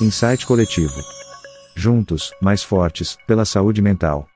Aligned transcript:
Insight 0.00 0.44
Coletivo. 0.44 1.00
Juntos, 1.74 2.32
mais 2.42 2.62
fortes, 2.62 3.16
pela 3.26 3.46
saúde 3.46 3.80
mental. 3.80 4.28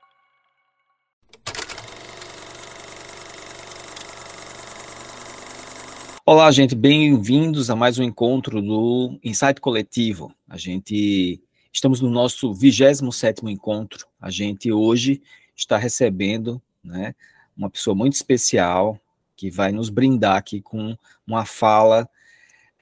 Olá, 6.24 6.50
gente, 6.50 6.74
bem-vindos 6.74 7.68
a 7.68 7.76
mais 7.76 7.98
um 7.98 8.02
encontro 8.02 8.62
do 8.62 9.18
Insight 9.22 9.60
Coletivo. 9.60 10.32
A 10.48 10.56
gente 10.56 11.42
estamos 11.70 12.00
no 12.00 12.08
nosso 12.08 12.52
27º 12.54 13.50
encontro. 13.50 14.06
A 14.18 14.30
gente 14.30 14.72
hoje 14.72 15.20
está 15.54 15.76
recebendo, 15.76 16.62
né, 16.82 17.14
uma 17.54 17.68
pessoa 17.68 17.94
muito 17.94 18.14
especial 18.14 18.98
que 19.36 19.50
vai 19.50 19.72
nos 19.72 19.90
brindar 19.90 20.36
aqui 20.36 20.62
com 20.62 20.96
uma 21.26 21.44
fala 21.44 22.08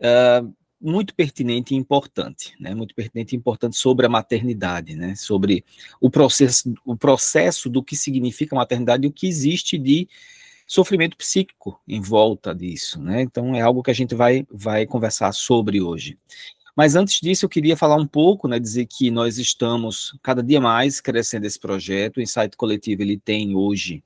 uh, 0.00 0.54
muito 0.80 1.14
pertinente 1.14 1.74
e 1.74 1.76
importante, 1.76 2.54
né? 2.60 2.74
Muito 2.74 2.94
pertinente 2.94 3.34
e 3.34 3.38
importante 3.38 3.76
sobre 3.76 4.04
a 4.04 4.08
maternidade, 4.08 4.94
né? 4.94 5.14
Sobre 5.14 5.64
o 6.00 6.10
processo, 6.10 6.74
o 6.84 6.96
processo 6.96 7.70
do 7.70 7.82
que 7.82 7.96
significa 7.96 8.54
maternidade 8.54 9.04
e 9.04 9.08
o 9.08 9.12
que 9.12 9.26
existe 9.26 9.78
de 9.78 10.06
sofrimento 10.66 11.16
psíquico 11.16 11.80
em 11.86 12.00
volta 12.00 12.54
disso, 12.54 13.00
né? 13.00 13.22
Então 13.22 13.54
é 13.54 13.62
algo 13.62 13.82
que 13.82 13.90
a 13.90 13.94
gente 13.94 14.14
vai 14.14 14.46
vai 14.50 14.86
conversar 14.86 15.32
sobre 15.32 15.80
hoje. 15.80 16.18
Mas 16.76 16.96
antes 16.96 17.20
disso, 17.20 17.44
eu 17.44 17.48
queria 17.48 17.76
falar 17.76 17.96
um 17.96 18.06
pouco, 18.06 18.48
né, 18.48 18.58
dizer 18.58 18.86
que 18.86 19.08
nós 19.08 19.38
estamos 19.38 20.18
cada 20.20 20.42
dia 20.42 20.60
mais 20.60 21.00
crescendo 21.00 21.46
esse 21.46 21.58
projeto. 21.58 22.16
O 22.16 22.20
Insight 22.20 22.56
Coletivo 22.56 23.02
ele 23.02 23.16
tem 23.16 23.54
hoje 23.54 24.02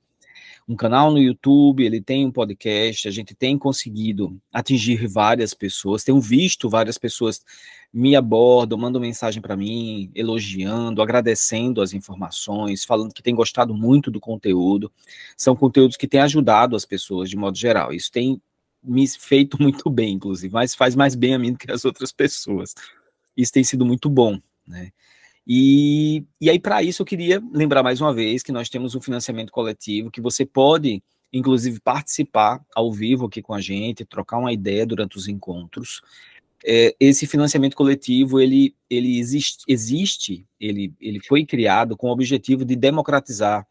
um 0.69 0.75
canal 0.75 1.09
no 1.09 1.17
YouTube, 1.17 1.83
ele 1.83 1.99
tem 1.99 2.27
um 2.27 2.31
podcast, 2.31 3.07
a 3.07 3.11
gente 3.11 3.33
tem 3.33 3.57
conseguido 3.57 4.39
atingir 4.53 5.07
várias 5.07 5.51
pessoas, 5.51 6.03
tenho 6.03 6.21
visto 6.21 6.69
várias 6.69 6.95
pessoas 6.95 7.43
me 7.91 8.15
abordam, 8.15 8.77
mandam 8.77 9.01
mensagem 9.01 9.41
para 9.41 9.57
mim, 9.57 10.11
elogiando, 10.13 11.01
agradecendo 11.01 11.81
as 11.81 11.91
informações, 11.91 12.85
falando 12.85 13.15
que 13.15 13.23
tem 13.23 13.33
gostado 13.33 13.73
muito 13.73 14.11
do 14.11 14.19
conteúdo. 14.19 14.91
São 15.35 15.55
conteúdos 15.55 15.97
que 15.97 16.07
têm 16.07 16.19
ajudado 16.19 16.75
as 16.75 16.85
pessoas 16.85 17.31
de 17.31 17.35
modo 17.35 17.57
geral. 17.57 17.91
Isso 17.91 18.11
tem 18.11 18.39
me 18.83 19.07
feito 19.07 19.57
muito 19.59 19.89
bem, 19.89 20.13
inclusive, 20.13 20.53
mas 20.53 20.75
faz 20.75 20.95
mais 20.95 21.15
bem 21.15 21.33
a 21.33 21.39
mim 21.39 21.53
do 21.53 21.57
que 21.57 21.71
as 21.71 21.83
outras 21.83 22.11
pessoas. 22.11 22.75
Isso 23.35 23.51
tem 23.51 23.63
sido 23.63 23.83
muito 23.83 24.07
bom, 24.07 24.39
né? 24.67 24.91
E, 25.51 26.23
e 26.39 26.47
aí, 26.47 26.59
para 26.59 26.83
isso, 26.83 27.01
eu 27.01 27.05
queria 27.07 27.41
lembrar 27.51 27.81
mais 27.81 27.99
uma 27.99 28.13
vez 28.13 28.43
que 28.43 28.51
nós 28.51 28.69
temos 28.69 28.93
um 28.93 29.01
financiamento 29.01 29.51
coletivo, 29.51 30.11
que 30.11 30.21
você 30.21 30.45
pode, 30.45 31.01
inclusive, 31.33 31.79
participar 31.79 32.63
ao 32.75 32.93
vivo 32.93 33.25
aqui 33.25 33.41
com 33.41 33.55
a 33.55 33.59
gente, 33.59 34.05
trocar 34.05 34.37
uma 34.37 34.53
ideia 34.53 34.85
durante 34.85 35.17
os 35.17 35.27
encontros. 35.27 36.01
É, 36.63 36.95
esse 36.99 37.25
financiamento 37.25 37.75
coletivo, 37.75 38.39
ele, 38.39 38.75
ele 38.87 39.17
existe, 39.17 39.63
existe 39.67 40.45
ele, 40.59 40.93
ele 41.01 41.19
foi 41.19 41.43
criado 41.43 41.97
com 41.97 42.09
o 42.09 42.11
objetivo 42.11 42.63
de 42.63 42.75
democratizar 42.75 43.65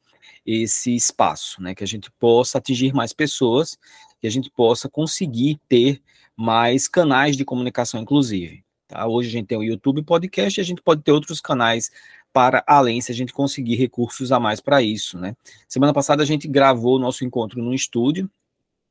esse 0.45 0.97
espaço, 0.97 1.63
né, 1.63 1.77
que 1.77 1.85
a 1.85 1.87
gente 1.87 2.11
possa 2.19 2.59
atingir 2.59 2.93
mais 2.93 3.13
pessoas, 3.13 3.79
que 4.21 4.27
a 4.27 4.31
gente 4.31 4.51
possa 4.51 4.89
conseguir 4.89 5.61
ter 5.69 6.03
mais 6.37 6.89
canais 6.89 7.37
de 7.37 7.45
comunicação, 7.45 8.01
inclusive. 8.01 8.65
Tá? 8.89 9.07
Hoje 9.07 9.29
a 9.29 9.33
gente 9.33 9.47
tem 9.47 9.59
o 9.59 9.63
YouTube 9.63 10.03
Podcast 10.03 10.59
e 10.59 10.63
a 10.63 10.65
gente 10.65 10.81
pode 10.81 11.03
ter 11.03 11.13
outros 11.13 11.41
canais 11.41 11.91
para 12.33 12.65
além, 12.67 13.01
se 13.01 13.13
a 13.13 13.15
gente 13.15 13.33
conseguir 13.33 13.77
recursos 13.77 14.33
a 14.33 14.41
mais 14.41 14.61
para 14.61 14.83
isso, 14.83 15.19
né? 15.19 15.37
Semana 15.69 15.93
passada 15.93 16.23
a 16.23 16.27
gente 16.27 16.49
gravou 16.49 16.97
o 16.97 16.99
nosso 16.99 17.25
encontro 17.25 17.63
no 17.63 17.75
estúdio, 17.75 18.31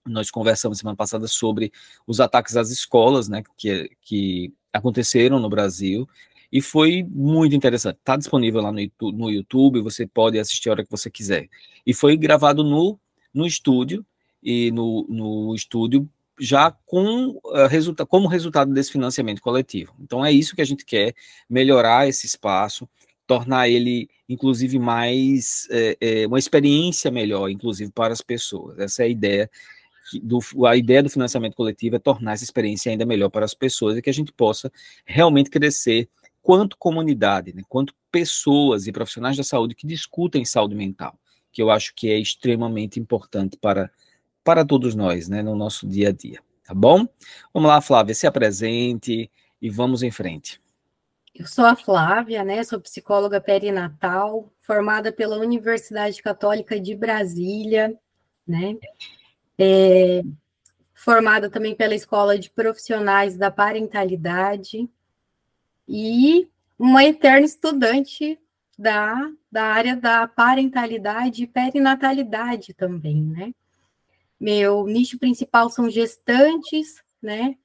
nós 0.06 0.30
conversamos 0.30 0.78
semana 0.78 0.96
passada 0.96 1.28
sobre 1.28 1.72
os 2.06 2.20
ataques 2.20 2.56
às 2.56 2.70
escolas, 2.70 3.28
né, 3.28 3.44
que, 3.58 3.90
que 4.02 4.54
aconteceram 4.72 5.40
no 5.40 5.50
Brasil, 5.50 6.08
e 6.52 6.62
foi 6.62 7.04
muito 7.10 7.56
interessante. 7.56 7.98
Está 7.98 8.16
disponível 8.16 8.62
lá 8.62 8.72
no 8.72 8.80
YouTube, 8.80 9.18
no 9.18 9.30
YouTube, 9.30 9.82
você 9.82 10.08
pode 10.08 10.40
assistir 10.40 10.70
a 10.70 10.74
hora 10.74 10.84
que 10.84 10.92
você 10.92 11.10
quiser. 11.10 11.50
E 11.86 11.94
foi 11.94 12.16
gravado 12.16 12.64
no, 12.64 13.00
no 13.34 13.46
estúdio, 13.46 14.06
e 14.42 14.72
no, 14.72 15.06
no 15.10 15.56
estúdio 15.56 16.08
já 16.40 16.72
com 16.86 17.40
uh, 17.44 17.68
resulta 17.70 18.06
como 18.06 18.28
resultado 18.28 18.74
desse 18.74 18.92
financiamento 18.92 19.42
coletivo. 19.42 19.94
Então 20.00 20.26
é 20.26 20.32
isso 20.32 20.56
que 20.56 20.62
a 20.62 20.66
gente 20.66 20.86
quer, 20.86 21.14
melhorar 21.50 22.08
esse 22.08 22.26
espaço, 22.26 22.88
tornar 23.28 23.68
ele, 23.68 24.10
inclusive, 24.30 24.80
mais 24.80 25.68
é, 25.70 25.98
é, 26.00 26.28
uma 26.28 26.40
experiência 26.40 27.12
melhor, 27.12 27.50
inclusive, 27.50 27.92
para 27.92 28.14
as 28.14 28.22
pessoas. 28.22 28.80
Essa 28.80 29.04
é 29.04 29.06
a 29.06 29.10
ideia. 29.10 29.52
Do, 30.24 30.40
a 30.66 30.78
ideia 30.78 31.04
do 31.04 31.10
financiamento 31.10 31.56
coletivo 31.56 31.98
é 31.98 32.00
tornar 32.00 32.32
essa 32.34 32.44
experiência 32.44 32.90
ainda 32.90 33.06
melhor 33.06 33.30
para 33.30 33.44
as 33.44 33.54
pessoas 33.54 33.98
e 33.98 34.02
que 34.02 34.10
a 34.10 34.14
gente 34.14 34.32
possa 34.32 34.72
realmente 35.06 35.50
crescer 35.50 36.08
quanto 36.42 36.78
comunidade, 36.78 37.54
né, 37.54 37.62
quanto 37.68 37.94
pessoas 38.10 38.88
e 38.88 38.92
profissionais 38.94 39.36
da 39.36 39.44
saúde 39.44 39.76
que 39.76 39.86
discutem 39.86 40.46
saúde 40.46 40.76
mental, 40.76 41.20
que 41.52 41.62
eu 41.62 41.70
acho 41.70 41.94
que 41.94 42.10
é 42.10 42.18
extremamente 42.18 43.02
importante 43.02 43.58
para 43.58 43.92
para 44.48 44.64
todos 44.64 44.96
nós, 44.96 45.28
né, 45.28 45.44
no 45.44 45.58
nosso 45.58 45.86
dia 45.86 46.08
a 46.08 46.12
dia, 46.14 46.40
tá 46.64 46.74
bom? 46.74 47.06
Vamos 47.54 47.68
lá, 47.68 47.82
Flávia, 47.82 48.16
se 48.16 48.26
apresente 48.26 49.30
e 49.62 49.70
vamos 49.70 50.04
em 50.04 50.10
frente. 50.10 50.62
Eu 51.36 51.46
sou 51.46 51.66
a 51.66 51.76
Flávia, 51.76 52.46
né, 52.46 52.64
sou 52.64 52.80
psicóloga 52.80 53.42
perinatal, 53.42 54.50
formada 54.62 55.12
pela 55.12 55.38
Universidade 55.38 56.24
Católica 56.24 56.80
de 56.80 56.96
Brasília, 56.96 57.94
né, 58.48 58.78
é, 59.60 60.24
formada 60.94 61.50
também 61.50 61.76
pela 61.76 61.94
Escola 61.94 62.40
de 62.40 62.50
Profissionais 62.50 63.36
da 63.36 63.52
Parentalidade 63.52 64.90
e 65.86 66.48
uma 66.80 67.04
eterna 67.04 67.46
estudante 67.46 68.40
da, 68.80 69.30
da 69.52 69.66
área 69.66 69.98
da 69.98 70.26
parentalidade 70.26 71.44
e 71.44 71.48
perinatalidade 71.48 72.74
também, 72.74 73.22
né? 73.22 73.54
Meu 74.40 74.86
nicho 74.86 75.18
principal 75.18 75.70
são 75.70 75.90
gestantes, 75.90 76.96
né? 77.22 77.56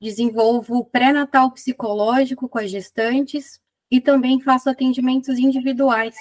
Desenvolvo 0.00 0.84
pré-natal 0.84 1.52
psicológico 1.52 2.48
com 2.48 2.58
as 2.58 2.70
gestantes 2.70 3.60
e 3.90 4.00
também 4.00 4.40
faço 4.40 4.68
atendimentos 4.68 5.38
individuais 5.38 6.16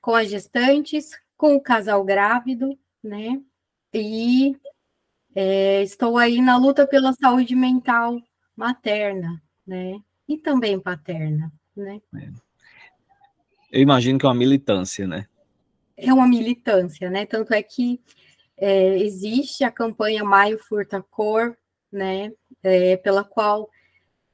com 0.00 0.14
as 0.14 0.28
gestantes, 0.28 1.10
com 1.36 1.56
o 1.56 1.60
casal 1.60 2.04
grávido, 2.04 2.78
né? 3.02 3.40
E 3.92 4.56
é, 5.34 5.82
estou 5.82 6.16
aí 6.18 6.40
na 6.40 6.56
luta 6.56 6.86
pela 6.86 7.12
saúde 7.12 7.54
mental 7.54 8.20
materna, 8.56 9.42
né? 9.66 9.98
E 10.28 10.36
também 10.36 10.80
paterna, 10.80 11.52
né? 11.76 12.00
É. 12.14 12.28
Eu 13.70 13.82
imagino 13.82 14.18
que 14.18 14.24
é 14.24 14.28
uma 14.28 14.34
militância, 14.34 15.06
né? 15.06 15.26
É 15.96 16.12
uma 16.12 16.26
militância, 16.26 17.10
né? 17.10 17.26
Tanto 17.26 17.52
é 17.52 17.62
que 17.62 18.00
é, 18.56 18.98
existe 18.98 19.64
a 19.64 19.70
campanha 19.70 20.24
Maio 20.24 20.58
Furta 20.58 21.02
Cor, 21.02 21.56
né, 21.90 22.32
é, 22.62 22.96
pela 22.96 23.24
qual 23.24 23.70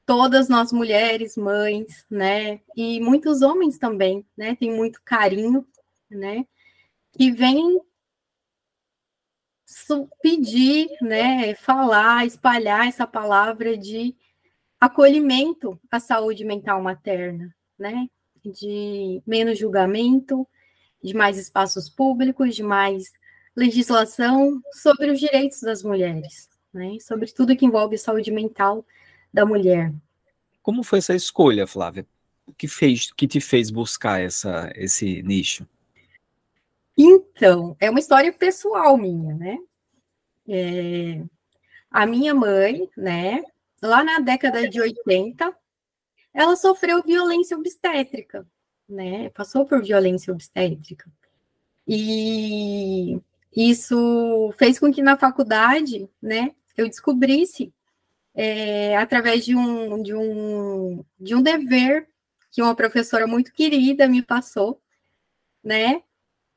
todas 0.07 0.49
nós 0.49 0.73
mulheres, 0.73 1.37
mães, 1.37 2.05
né, 2.11 2.61
e 2.77 3.01
muitos 3.01 3.43
homens 3.43 3.79
também, 3.79 4.27
né, 4.37 4.55
tem 4.57 4.71
muito 4.71 5.01
carinho, 5.05 5.67
né, 6.11 6.47
que 7.13 7.31
vem 7.31 7.81
pedir, 10.21 10.89
né, 11.01 11.55
falar, 11.55 12.27
espalhar 12.27 12.87
essa 12.87 13.07
palavra 13.07 13.77
de 13.77 14.15
acolhimento 14.81 15.81
à 15.91 15.99
saúde 15.99 16.45
mental 16.45 16.83
materna, 16.83 17.55
né, 17.79 18.09
de 18.45 19.23
menos 19.27 19.59
julgamento, 19.59 20.47
de 21.03 21.15
mais 21.15 21.39
espaços 21.39 21.89
públicos, 21.89 22.55
de 22.55 22.63
mais 22.63 23.13
legislação 23.55 24.61
sobre 24.73 25.11
os 25.11 25.21
direitos 25.21 25.61
das 25.61 25.83
mulheres, 25.83 26.49
né? 26.73 26.99
sobre 27.01 27.31
tudo 27.33 27.57
que 27.57 27.67
envolve 27.67 27.99
saúde 27.99 28.31
mental 28.31 28.85
da 29.33 29.45
mulher. 29.45 29.93
Como 30.63 30.83
foi 30.83 30.99
essa 30.99 31.15
escolha, 31.15 31.67
Flávia? 31.67 32.07
O 32.47 32.53
que 32.53 32.67
fez, 32.69 33.13
que 33.13 33.27
te 33.27 33.41
fez 33.41 33.71
buscar 33.71 34.21
essa, 34.21 34.73
esse 34.75 35.23
nicho? 35.23 35.67
Então, 36.97 37.77
é 37.81 37.91
uma 37.91 37.99
história 37.99 38.33
pessoal 38.33 38.97
minha, 38.97 39.35
né? 39.35 39.59
É, 40.49 41.23
a 41.91 42.07
minha 42.07 42.35
mãe, 42.35 42.89
né, 42.97 43.43
lá 43.81 44.03
na 44.05 44.19
década 44.19 44.69
de 44.69 44.81
80, 44.81 45.55
ela 46.35 46.57
sofreu 46.57 47.03
violência 47.03 47.57
obstétrica, 47.57 48.47
né? 48.89 49.31
Passou 49.31 49.67
por 49.67 49.83
violência 49.83 50.33
obstétrica. 50.33 51.11
E 51.87 53.21
isso 53.55 54.53
fez 54.57 54.79
com 54.79 54.93
que 54.93 55.03
na 55.03 55.17
faculdade, 55.17 56.09
né, 56.21 56.55
eu 56.77 56.89
descobrisse 56.89 57.73
é, 58.35 58.97
através 58.97 59.45
de 59.45 59.55
um, 59.55 60.03
de, 60.03 60.15
um, 60.15 61.05
de 61.21 61.35
um 61.35 61.43
dever 61.43 62.09
que 62.51 62.63
uma 62.63 62.75
professora 62.75 63.27
muito 63.27 63.53
querida 63.53 64.09
me 64.09 64.23
passou, 64.23 64.81
né, 65.63 66.03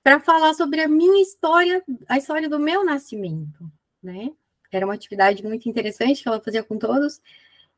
para 0.02 0.20
falar 0.20 0.54
sobre 0.54 0.82
a 0.82 0.88
minha 0.88 1.22
história, 1.22 1.84
a 2.08 2.18
história 2.18 2.48
do 2.48 2.60
meu 2.60 2.84
nascimento, 2.84 3.70
né. 4.02 4.32
era 4.72 4.86
uma 4.86 4.94
atividade 4.94 5.44
muito 5.44 5.68
interessante 5.68 6.22
que 6.22 6.28
ela 6.28 6.40
fazia 6.40 6.64
com 6.64 6.78
todos, 6.78 7.22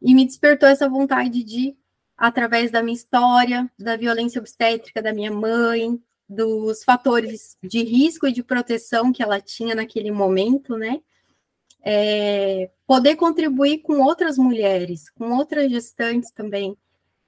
e 0.01 0.13
me 0.13 0.25
despertou 0.25 0.69
essa 0.69 0.87
vontade 0.87 1.43
de, 1.43 1.75
através 2.15 2.69
da 2.69 2.83
minha 2.83 2.95
história, 2.95 3.69
da 3.79 3.95
violência 3.95 4.39
obstétrica 4.39 5.01
da 5.01 5.13
minha 5.13 5.31
mãe, 5.31 6.01
dos 6.27 6.83
fatores 6.83 7.57
de 7.63 7.83
risco 7.83 8.27
e 8.27 8.31
de 8.31 8.44
proteção 8.44 9.13
que 9.13 9.24
ela 9.24 9.39
tinha 9.39 9.74
naquele 9.74 10.12
momento, 10.12 10.77
né? 10.77 11.01
É, 11.81 12.69
poder 12.85 13.15
contribuir 13.15 13.79
com 13.79 14.01
outras 14.01 14.38
mulheres, 14.38 15.09
com 15.12 15.31
outras 15.31 15.71
gestantes 15.71 16.31
também, 16.31 16.75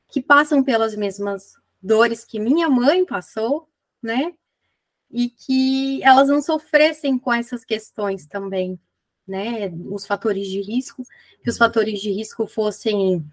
que 0.09 0.21
passam 0.21 0.63
pelas 0.63 0.95
mesmas 0.95 1.53
dores 1.81 2.25
que 2.25 2.39
minha 2.39 2.67
mãe 2.67 3.05
passou, 3.05 3.69
né? 4.01 4.33
E 5.09 5.29
que 5.29 6.03
elas 6.03 6.27
não 6.27 6.41
sofressem 6.41 7.17
com 7.17 7.31
essas 7.31 7.63
questões 7.63 8.25
também, 8.25 8.77
né? 9.25 9.69
Os 9.89 10.05
fatores 10.05 10.47
de 10.47 10.61
risco, 10.61 11.05
que 11.41 11.49
os 11.49 11.57
fatores 11.57 12.01
de 12.01 12.11
risco 12.11 12.45
fossem 12.45 13.25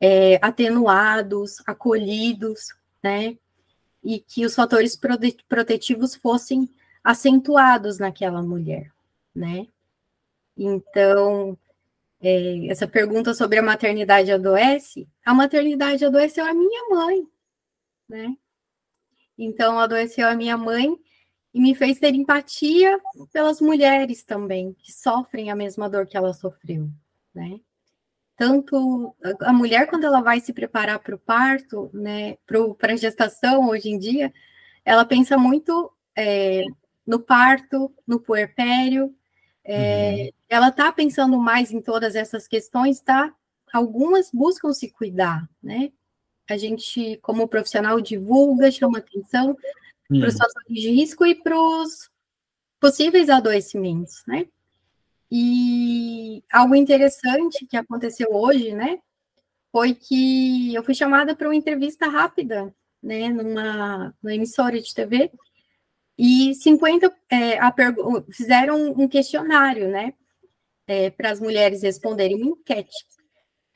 é, 0.00 0.38
atenuados, 0.40 1.56
acolhidos, 1.66 2.74
né? 3.02 3.36
E 4.02 4.20
que 4.20 4.44
os 4.46 4.54
fatores 4.54 4.98
protetivos 5.48 6.14
fossem 6.14 6.68
acentuados 7.04 7.98
naquela 7.98 8.42
mulher, 8.42 8.92
né? 9.34 9.66
Então, 10.56 11.56
é, 12.20 12.66
essa 12.68 12.86
pergunta 12.86 13.32
sobre 13.32 13.58
a 13.58 13.62
maternidade 13.62 14.30
adoece, 14.30 15.08
a 15.24 15.32
maternidade 15.32 16.04
adoeceu 16.04 16.44
a 16.44 16.52
minha 16.52 16.88
mãe, 16.90 17.26
né? 18.08 18.36
Então, 19.38 19.78
adoeceu 19.78 20.28
a 20.28 20.34
minha 20.34 20.56
mãe 20.56 20.94
e 21.52 21.60
me 21.60 21.74
fez 21.74 21.98
ter 21.98 22.14
empatia 22.14 23.00
pelas 23.32 23.60
mulheres 23.60 24.22
também, 24.22 24.74
que 24.74 24.92
sofrem 24.92 25.50
a 25.50 25.56
mesma 25.56 25.88
dor 25.88 26.06
que 26.06 26.16
ela 26.16 26.32
sofreu, 26.32 26.88
né? 27.34 27.60
Tanto 28.40 29.14
a 29.42 29.52
mulher 29.52 29.86
quando 29.86 30.04
ela 30.04 30.22
vai 30.22 30.40
se 30.40 30.54
preparar 30.54 30.98
para 31.00 31.14
o 31.14 31.18
parto, 31.18 31.90
né, 31.92 32.38
para 32.46 32.94
a 32.94 32.96
gestação 32.96 33.68
hoje 33.68 33.90
em 33.90 33.98
dia, 33.98 34.32
ela 34.82 35.04
pensa 35.04 35.36
muito 35.36 35.92
é, 36.16 36.64
no 37.06 37.20
parto, 37.20 37.94
no 38.06 38.18
puerpério, 38.18 39.14
é, 39.62 40.12
uhum. 40.12 40.28
ela 40.48 40.68
está 40.68 40.90
pensando 40.90 41.38
mais 41.38 41.70
em 41.70 41.82
todas 41.82 42.14
essas 42.14 42.48
questões, 42.48 42.98
tá? 43.00 43.30
Algumas 43.74 44.30
buscam 44.32 44.72
se 44.72 44.90
cuidar, 44.90 45.46
né? 45.62 45.92
A 46.48 46.56
gente, 46.56 47.18
como 47.18 47.46
profissional, 47.46 48.00
divulga, 48.00 48.70
chama 48.70 49.00
atenção 49.00 49.54
uhum. 50.10 50.18
para 50.18 50.28
os 50.30 50.38
fatores 50.38 50.80
de 50.80 50.90
risco 50.90 51.26
e 51.26 51.34
para 51.34 51.60
os 51.60 52.10
possíveis 52.80 53.28
adoecimentos, 53.28 54.22
né? 54.26 54.46
E 55.30 56.42
algo 56.52 56.74
interessante 56.74 57.66
que 57.66 57.76
aconteceu 57.76 58.28
hoje, 58.32 58.72
né, 58.72 58.98
foi 59.72 59.94
que 59.94 60.74
eu 60.74 60.82
fui 60.82 60.94
chamada 60.94 61.36
para 61.36 61.48
uma 61.48 61.54
entrevista 61.54 62.08
rápida, 62.08 62.74
né, 63.02 63.28
numa, 63.28 64.14
numa 64.22 64.34
emissora 64.34 64.80
de 64.80 64.92
TV, 64.92 65.30
e 66.18 66.54
50 66.54 67.14
é, 67.30 67.58
fizeram 68.32 68.90
um 68.92 69.08
questionário, 69.08 69.88
né, 69.88 70.12
é, 70.86 71.10
para 71.10 71.30
as 71.30 71.40
mulheres 71.40 71.82
responderem 71.82 72.36
uma 72.36 72.50
enquete. 72.50 73.06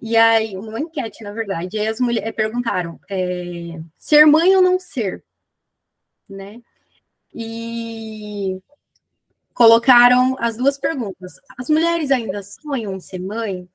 E 0.02 0.16
aí, 0.16 0.56
uma 0.56 0.80
enquete, 0.80 1.22
na 1.22 1.32
verdade, 1.32 1.76
e 1.76 1.80
aí 1.80 1.86
as 1.86 2.00
mulheres 2.00 2.34
perguntaram 2.34 3.00
é, 3.08 3.80
ser 3.96 4.26
mãe 4.26 4.54
ou 4.56 4.60
não 4.60 4.78
ser, 4.78 5.24
né? 6.28 6.60
E 7.32 8.60
colocaram 9.54 10.36
as 10.38 10.56
duas 10.56 10.76
perguntas. 10.76 11.34
As 11.56 11.70
mulheres 11.70 12.10
ainda 12.10 12.42
sonham 12.42 12.94
em 12.94 13.00
ser 13.00 13.20
mãe? 13.20 13.68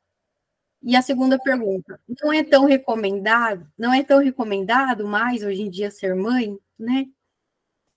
E 0.82 0.96
a 0.96 1.02
segunda 1.02 1.38
pergunta, 1.38 2.00
não 2.22 2.32
é 2.32 2.42
tão 2.44 2.66
recomendado, 2.66 3.70
não 3.78 3.94
é 3.94 4.04
tão 4.04 4.20
recomendado 4.20 5.06
mais 5.06 5.44
hoje 5.44 5.62
em 5.64 5.70
dia 5.70 5.92
ser 5.92 6.16
mãe, 6.16 6.58
né? 6.78 7.06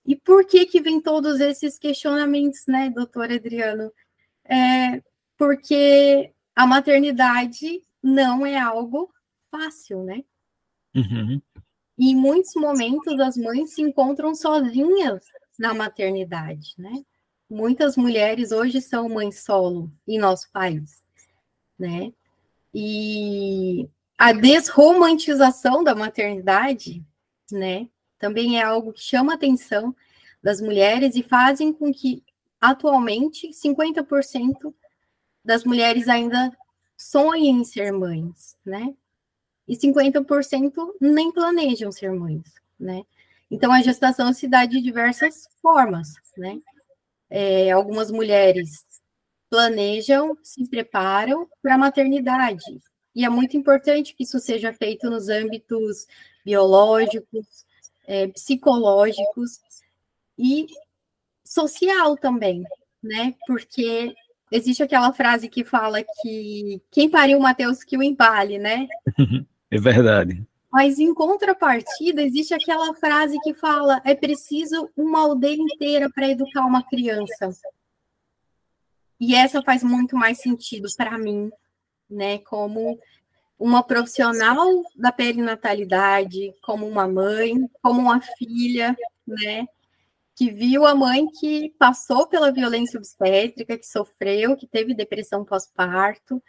E 0.05 0.17
por 0.17 0.45
que 0.45 0.65
que 0.65 0.81
vem 0.81 0.99
todos 0.99 1.39
esses 1.39 1.77
questionamentos, 1.77 2.65
né, 2.67 2.89
doutor 2.89 3.31
Adriano? 3.31 3.91
É 4.43 5.01
porque 5.37 6.33
a 6.53 6.67
maternidade 6.67 7.81
não 8.01 8.45
é 8.45 8.59
algo 8.59 9.09
fácil, 9.49 10.03
né? 10.03 10.23
Uhum. 10.93 11.41
E 11.97 12.11
em 12.11 12.15
muitos 12.15 12.53
momentos 12.55 13.17
as 13.19 13.37
mães 13.37 13.73
se 13.73 13.81
encontram 13.81 14.35
sozinhas 14.35 15.23
na 15.57 15.73
maternidade, 15.73 16.73
né? 16.77 17.03
Muitas 17.53 17.95
mulheres 17.95 18.51
hoje 18.51 18.81
são 18.81 19.07
mães 19.07 19.43
solo 19.43 19.91
em 20.07 20.17
nosso 20.17 20.51
país, 20.51 21.03
né? 21.77 22.11
E 22.73 23.87
a 24.17 24.33
desromantização 24.33 25.83
da 25.83 25.93
maternidade, 25.93 27.05
né, 27.51 27.87
também 28.17 28.59
é 28.59 28.63
algo 28.63 28.91
que 28.91 29.01
chama 29.01 29.33
a 29.33 29.35
atenção 29.35 29.95
das 30.41 30.59
mulheres 30.59 31.15
e 31.15 31.21
fazem 31.21 31.71
com 31.71 31.93
que 31.93 32.23
atualmente 32.59 33.51
50% 33.53 34.73
das 35.45 35.63
mulheres 35.63 36.07
ainda 36.07 36.51
sonhem 36.97 37.59
em 37.59 37.63
ser 37.63 37.91
mães, 37.91 38.57
né? 38.65 38.95
E 39.67 39.77
50% 39.77 40.73
nem 40.99 41.31
planejam 41.31 41.91
ser 41.91 42.11
mães, 42.11 42.53
né? 42.79 43.03
Então 43.51 43.71
a 43.71 43.81
gestação 43.81 44.33
se 44.33 44.47
dá 44.47 44.65
de 44.65 44.81
diversas 44.81 45.47
formas, 45.61 46.13
né? 46.35 46.59
É, 47.35 47.71
algumas 47.71 48.11
mulheres 48.11 48.85
planejam, 49.49 50.37
se 50.43 50.69
preparam 50.69 51.49
para 51.63 51.73
a 51.73 51.77
maternidade. 51.79 52.79
E 53.15 53.25
é 53.25 53.29
muito 53.29 53.57
importante 53.57 54.13
que 54.13 54.23
isso 54.23 54.39
seja 54.39 54.71
feito 54.71 55.09
nos 55.09 55.29
âmbitos 55.29 56.05
biológicos, 56.45 57.65
é, 58.05 58.27
psicológicos 58.27 59.59
e 60.37 60.67
social 61.43 62.15
também, 62.17 62.63
né? 63.01 63.33
Porque 63.47 64.13
existe 64.51 64.83
aquela 64.83 65.11
frase 65.11 65.49
que 65.49 65.63
fala 65.63 66.03
que 66.21 66.79
quem 66.91 67.09
pariu 67.09 67.39
Mateus 67.39 67.83
que 67.83 67.97
o 67.97 68.03
empale, 68.03 68.59
né? 68.59 68.87
É 69.71 69.79
verdade. 69.79 70.45
Mas 70.73 70.97
em 70.97 71.13
contrapartida, 71.13 72.23
existe 72.23 72.51
aquela 72.51 72.95
frase 72.95 73.39
que 73.41 73.53
fala: 73.53 74.01
é 74.03 74.15
preciso 74.15 74.89
uma 74.97 75.19
aldeia 75.19 75.61
inteira 75.61 76.09
para 76.09 76.27
educar 76.27 76.65
uma 76.65 76.81
criança. 76.81 77.51
E 79.19 79.35
essa 79.35 79.61
faz 79.61 79.83
muito 79.83 80.17
mais 80.17 80.39
sentido 80.41 80.89
para 80.97 81.15
mim, 81.15 81.51
né? 82.09 82.39
Como 82.39 82.99
uma 83.59 83.83
profissional 83.83 84.67
da 84.95 85.11
perinatalidade, 85.11 86.51
como 86.63 86.87
uma 86.87 87.07
mãe, 87.07 87.53
como 87.79 88.01
uma 88.01 88.19
filha, 88.19 88.97
né? 89.27 89.67
Que 90.35 90.49
viu 90.49 90.87
a 90.87 90.95
mãe 90.95 91.27
que 91.39 91.69
passou 91.77 92.25
pela 92.25 92.51
violência 92.51 92.97
obstétrica, 92.97 93.77
que 93.77 93.85
sofreu, 93.85 94.57
que 94.57 94.65
teve 94.65 94.95
depressão 94.95 95.45
pós-parto, 95.45 96.41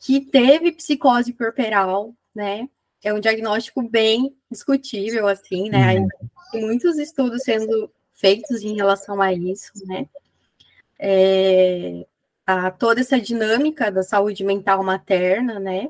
que 0.00 0.22
teve 0.22 0.72
psicose 0.72 1.34
corporal, 1.34 2.14
né? 2.34 2.66
É 3.02 3.12
um 3.12 3.20
diagnóstico 3.20 3.82
bem 3.82 4.34
discutível, 4.50 5.28
assim, 5.28 5.68
né? 5.70 6.00
Uhum. 6.00 6.08
Tem 6.50 6.62
muitos 6.62 6.98
estudos 6.98 7.42
sendo 7.42 7.90
feitos 8.14 8.62
em 8.62 8.74
relação 8.74 9.20
a 9.20 9.32
isso, 9.32 9.72
né? 9.86 10.08
É, 10.98 12.04
a 12.46 12.70
toda 12.70 13.00
essa 13.00 13.20
dinâmica 13.20 13.90
da 13.92 14.02
saúde 14.02 14.42
mental 14.44 14.82
materna, 14.82 15.60
né? 15.60 15.88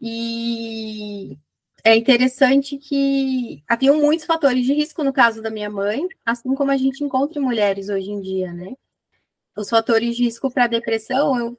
E 0.00 1.36
é 1.82 1.94
interessante 1.96 2.78
que 2.78 3.62
haviam 3.68 3.98
muitos 3.98 4.24
fatores 4.24 4.64
de 4.64 4.72
risco 4.72 5.04
no 5.04 5.12
caso 5.12 5.42
da 5.42 5.50
minha 5.50 5.68
mãe, 5.68 6.06
assim 6.24 6.54
como 6.54 6.70
a 6.70 6.76
gente 6.76 7.04
encontra 7.04 7.38
em 7.38 7.42
mulheres 7.42 7.90
hoje 7.90 8.10
em 8.10 8.20
dia, 8.20 8.52
né? 8.52 8.74
Os 9.56 9.68
fatores 9.68 10.16
de 10.16 10.24
risco 10.24 10.50
para 10.50 10.66
depressão, 10.66 11.38
eu 11.38 11.58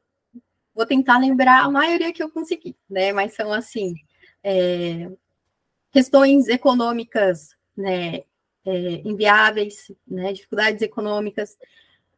vou 0.74 0.86
tentar 0.86 1.20
lembrar 1.20 1.64
a 1.64 1.70
maioria 1.70 2.12
que 2.12 2.24
eu 2.24 2.30
consegui, 2.30 2.76
né? 2.90 3.14
Mas 3.14 3.34
são 3.34 3.54
assim, 3.54 3.94
é, 4.48 5.12
questões 5.92 6.48
econômicas 6.48 7.58
né, 7.76 8.18
é, 8.64 9.02
inviáveis, 9.04 9.92
né, 10.08 10.32
dificuldades 10.32 10.84
econômicas, 10.84 11.58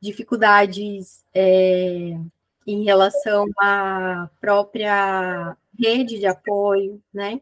dificuldades 0.02 1.24
é, 1.34 2.18
em 2.68 2.84
relação 2.84 3.46
à 3.58 4.30
própria 4.42 5.56
rede 5.80 6.20
de 6.20 6.26
apoio, 6.26 7.02
né, 7.14 7.40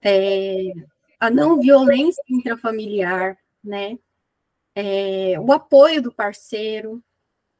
é, 0.00 0.72
a 1.18 1.28
não 1.28 1.60
violência 1.60 2.24
intrafamiliar, 2.26 3.36
né, 3.62 3.98
é, 4.74 5.38
o 5.38 5.52
apoio 5.52 6.00
do 6.00 6.10
parceiro, 6.10 7.02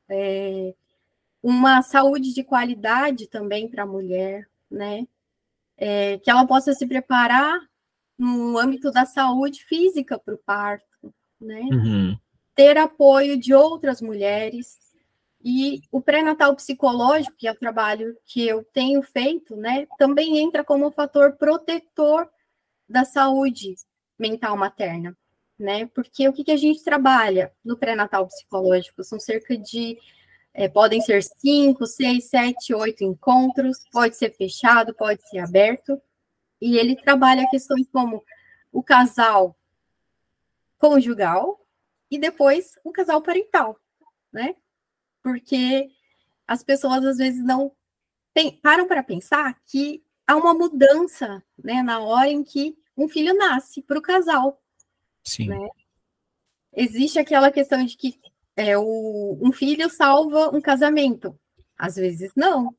é, 0.09 0.73
uma 1.42 1.82
saúde 1.82 2.32
de 2.32 2.42
qualidade 2.42 3.26
também 3.26 3.68
para 3.68 3.82
a 3.82 3.87
mulher, 3.87 4.49
né, 4.70 5.06
é, 5.80 6.18
que 6.18 6.30
ela 6.30 6.46
possa 6.46 6.72
se 6.75 6.87
preparar 6.87 7.58
no 8.16 8.58
âmbito 8.58 8.92
da 8.92 9.06
saúde 9.06 9.64
física 9.64 10.18
para 10.18 10.34
o 10.34 10.38
parto, 10.38 11.12
né? 11.40 11.62
Uhum. 11.62 12.18
Ter 12.54 12.76
apoio 12.76 13.37
de 13.40 13.54
outras 13.54 14.02
mulheres, 14.02 14.78
E 15.42 15.80
o 15.90 16.02
pré-natal 16.02 16.54
psicológico, 16.54 17.37
que 17.37 17.49
é 17.49 17.52
o 17.52 17.58
trabalho 17.58 18.14
que 18.26 18.46
eu 18.46 18.62
tenho 18.62 19.02
feito, 19.02 19.56
né, 19.56 19.87
também 19.99 20.38
entra 20.38 20.62
como 20.62 20.90
fator 20.90 21.32
protetor 21.32 22.28
da 22.87 23.04
saúde 23.04 23.75
mental 24.18 24.56
materna, 24.56 25.16
né? 25.58 25.87
Porque 25.94 26.28
o 26.28 26.32
que, 26.32 26.44
que 26.44 26.52
a 26.52 26.56
gente 26.58 26.84
trabalha 26.84 27.52
no 27.64 27.76
pré-natal 27.76 28.26
psicológico? 28.26 29.02
São 29.02 29.18
cerca 29.18 29.56
de 29.56 29.96
é, 30.52 30.69
podem 30.69 31.00
ser 31.00 31.23
cinco, 31.23 31.87
seis, 31.87 32.28
sete, 32.28 32.75
oito 32.75 33.04
encontros, 33.04 33.78
pode 33.92 34.16
ser 34.16 34.35
fechado, 34.35 34.95
pode 34.95 35.26
ser 35.28 35.38
aberto, 35.38 36.00
e 36.61 36.76
ele 36.76 36.97
trabalha 36.97 37.49
questões 37.50 37.87
como 37.92 38.23
o 38.73 38.83
casal 38.83 39.57
conjugal 40.78 41.61
e 42.11 42.19
depois 42.19 42.78
o 42.85 42.90
casal 42.90 43.23
parental, 43.23 43.78
né? 44.33 44.57
Porque 45.23 45.90
as 46.47 46.62
pessoas 46.62 47.04
às 47.04 47.19
vezes 47.19 47.45
não 47.45 47.73
param 48.62 48.87
para 48.87 49.02
pensar 49.02 49.61
que 49.66 50.02
há 50.26 50.37
uma 50.37 50.54
mudança, 50.54 51.42
né, 51.62 51.83
na 51.83 52.00
hora 52.00 52.30
em 52.30 52.42
que 52.42 52.76
um 52.97 53.09
filho 53.09 53.35
nasce 53.35 53.83
para 53.83 53.99
o 53.99 54.02
casal. 54.02 54.62
Sim. 55.23 55.49
Né? 55.49 55.69
Existe 56.73 57.19
aquela 57.19 57.50
questão 57.50 57.85
de 57.85 57.97
que 57.97 58.19
é, 58.60 58.76
o, 58.76 59.38
um 59.40 59.50
filho 59.52 59.88
salva 59.88 60.54
um 60.54 60.60
casamento. 60.60 61.34
Às 61.78 61.96
vezes 61.96 62.30
não. 62.36 62.76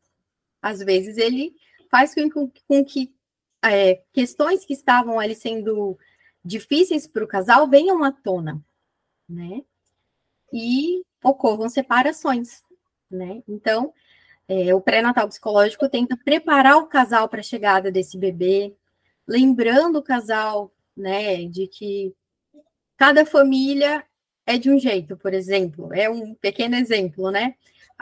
Às 0.62 0.80
vezes 0.80 1.18
ele 1.18 1.56
faz 1.90 2.14
com, 2.14 2.30
com, 2.30 2.86
que 2.86 3.12
é, 3.66 4.04
questões 4.14 4.64
que 4.64 4.74
estavam 4.74 5.20
ali 5.20 5.34
sendo 5.34 5.98
difíceis 6.46 7.08
para 7.08 7.24
o 7.24 7.28
casal 7.28 7.68
venham 7.68 8.04
à 8.04 8.12
tona, 8.12 8.64
né? 9.28 9.64
E 10.54 11.04
ocorram 11.24 11.68
separações, 11.68 12.62
né? 13.10 13.42
Então, 13.48 13.92
é, 14.48 14.76
o 14.76 14.82
pré-natal 14.82 15.28
psicológico 15.30 15.90
tenta 15.90 16.16
preparar 16.16 16.78
o 16.78 16.86
casal 16.88 17.28
para 17.28 17.40
a 17.40 17.44
chegada 17.44 17.92
desse 17.92 18.20
bebê, 18.20 18.76
lembrando 19.28 19.98
o 19.98 20.04
casal, 20.04 20.72
né, 20.96 21.46
de 21.46 21.68
que 21.68 22.14
cada 22.98 23.26
família 23.26 24.06
é 24.52 24.58
de 24.58 24.70
um 24.70 24.80
jeito, 24.80 25.16
por 25.18 25.34
exemplo, 25.34 25.94
é 25.94 26.10
um 26.10 26.34
pequeno 26.36 26.76
exemplo, 26.76 27.32
né? 27.32 27.56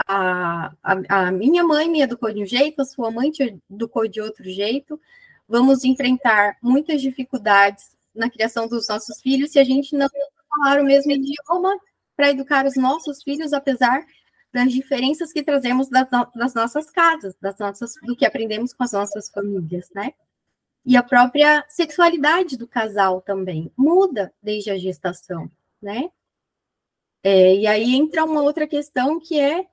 A, 0.08 0.74
a, 0.82 1.28
a, 1.28 1.32
minha 1.32 1.64
mãe 1.64 1.90
me 1.90 2.02
educou 2.02 2.32
de 2.32 2.42
um 2.42 2.46
jeito, 2.46 2.82
a 2.82 2.86
sua 2.86 3.12
mãe 3.12 3.32
te 3.32 3.58
educou 3.70 4.08
de 4.08 4.22
outro 4.22 4.44
jeito. 4.46 5.00
Vamos 5.48 5.84
enfrentar 5.84 6.58
muitas 6.62 7.02
dificuldades 7.02 7.92
na 8.16 8.30
criação 8.30 8.68
dos 8.68 8.88
nossos 8.88 9.22
filhos 9.22 9.52
se 9.52 9.60
a 9.60 9.64
gente 9.64 9.96
não 9.96 10.08
falar 10.50 10.80
o 10.80 10.86
mesmo 10.86 11.12
idioma 11.12 11.78
para 12.16 12.30
educar 12.32 12.66
os 12.66 12.76
nossos 12.76 13.22
filhos, 13.24 13.54
apesar 13.54 14.06
das 14.52 14.72
diferenças 14.72 15.32
que 15.32 15.44
trazemos 15.44 15.90
das, 15.90 16.08
das 16.36 16.54
nossas 16.54 16.90
casas, 16.90 17.36
das 17.40 17.58
nossas, 17.58 17.94
do 18.04 18.16
que 18.16 18.26
aprendemos 18.26 18.74
com 18.74 18.84
as 18.84 18.92
nossas 18.94 19.30
famílias, 19.30 19.90
né? 19.94 20.14
E 20.86 20.98
a 20.98 21.04
própria 21.04 21.64
sexualidade 21.70 22.58
do 22.58 22.68
casal 22.68 23.22
também 23.22 23.72
muda 23.78 24.34
desde 24.42 24.72
a 24.72 24.78
gestação, 24.78 25.50
né? 25.82 26.10
É, 27.24 27.56
e 27.56 27.68
aí 27.68 27.96
entra 27.96 28.24
uma 28.24 28.42
outra 28.42 28.68
questão 28.68 29.20
que 29.20 29.40
é 29.40 29.66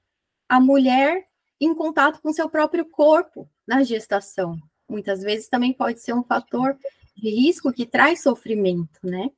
a 0.49 0.61
mulher 0.61 1.27
em 1.61 1.75
contato 1.75 2.21
com 2.21 2.33
seu 2.33 2.49
próprio 2.49 2.85
corpo 2.85 3.49
na 3.67 3.83
gestação. 3.83 4.59
Muitas 4.89 5.23
vezes 5.23 5.49
também 5.49 5.73
pode 5.73 6.01
ser 6.01 6.15
um 6.15 6.23
fator 6.23 6.77
de 7.17 7.31
risco 7.31 7.73
que 7.73 7.87
traz 7.87 8.23
sofrimento, 8.23 9.01
né? 9.03 9.31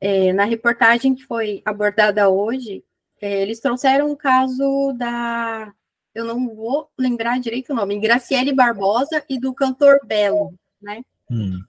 É, 0.00 0.32
na 0.32 0.44
reportagem 0.44 1.14
que 1.14 1.24
foi 1.24 1.62
abordada 1.64 2.28
hoje, 2.28 2.84
é, 3.20 3.42
eles 3.42 3.60
trouxeram 3.60 4.10
um 4.10 4.16
caso 4.16 4.92
da. 4.96 5.72
Eu 6.14 6.24
não 6.24 6.54
vou 6.54 6.90
lembrar 6.98 7.38
direito 7.38 7.72
o 7.72 7.76
nome, 7.76 8.00
Graciele 8.00 8.52
Barbosa 8.52 9.24
e 9.28 9.38
do 9.38 9.54
cantor 9.54 10.00
Belo, 10.04 10.52
né? 10.80 11.02
Hum. 11.30 11.62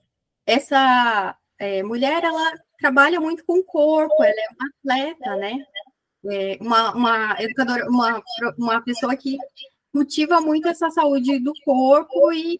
Essa 0.45 1.37
é, 1.59 1.83
mulher, 1.83 2.23
ela 2.23 2.53
trabalha 2.77 3.19
muito 3.19 3.45
com 3.45 3.59
o 3.59 3.63
corpo, 3.63 4.23
ela 4.23 4.33
é 4.33 4.47
uma 4.55 4.69
atleta, 4.69 5.35
né? 5.37 5.65
É 6.25 6.57
uma, 6.61 6.93
uma 6.93 7.35
educadora, 7.41 7.89
uma, 7.89 8.21
uma 8.57 8.81
pessoa 8.81 9.15
que 9.15 9.37
cultiva 9.91 10.41
muito 10.41 10.67
essa 10.67 10.89
saúde 10.89 11.39
do 11.39 11.53
corpo 11.63 12.31
e 12.31 12.59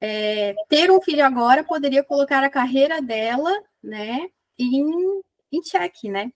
é, 0.00 0.54
ter 0.68 0.90
um 0.90 1.00
filho 1.00 1.24
agora 1.24 1.64
poderia 1.64 2.02
colocar 2.02 2.42
a 2.42 2.50
carreira 2.50 3.02
dela, 3.02 3.52
né, 3.82 4.28
em, 4.58 5.20
em 5.52 5.62
xeque, 5.62 6.08
né? 6.08 6.32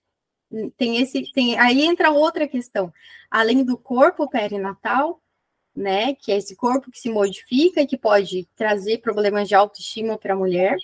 Tem 0.77 0.97
esse, 0.97 1.31
tem, 1.33 1.57
aí 1.59 1.81
entra 1.83 2.11
outra 2.11 2.47
questão. 2.47 2.93
Além 3.29 3.63
do 3.63 3.77
corpo 3.77 4.29
perinatal, 4.29 5.21
né, 5.75 6.13
que 6.15 6.31
é 6.31 6.37
esse 6.37 6.55
corpo 6.55 6.91
que 6.91 6.99
se 6.99 7.09
modifica 7.09 7.81
e 7.81 7.87
que 7.87 7.97
pode 7.97 8.47
trazer 8.55 8.99
problemas 8.99 9.47
de 9.47 9.55
autoestima 9.55 10.17
para 10.17 10.33
a 10.33 10.37
mulher, 10.37 10.77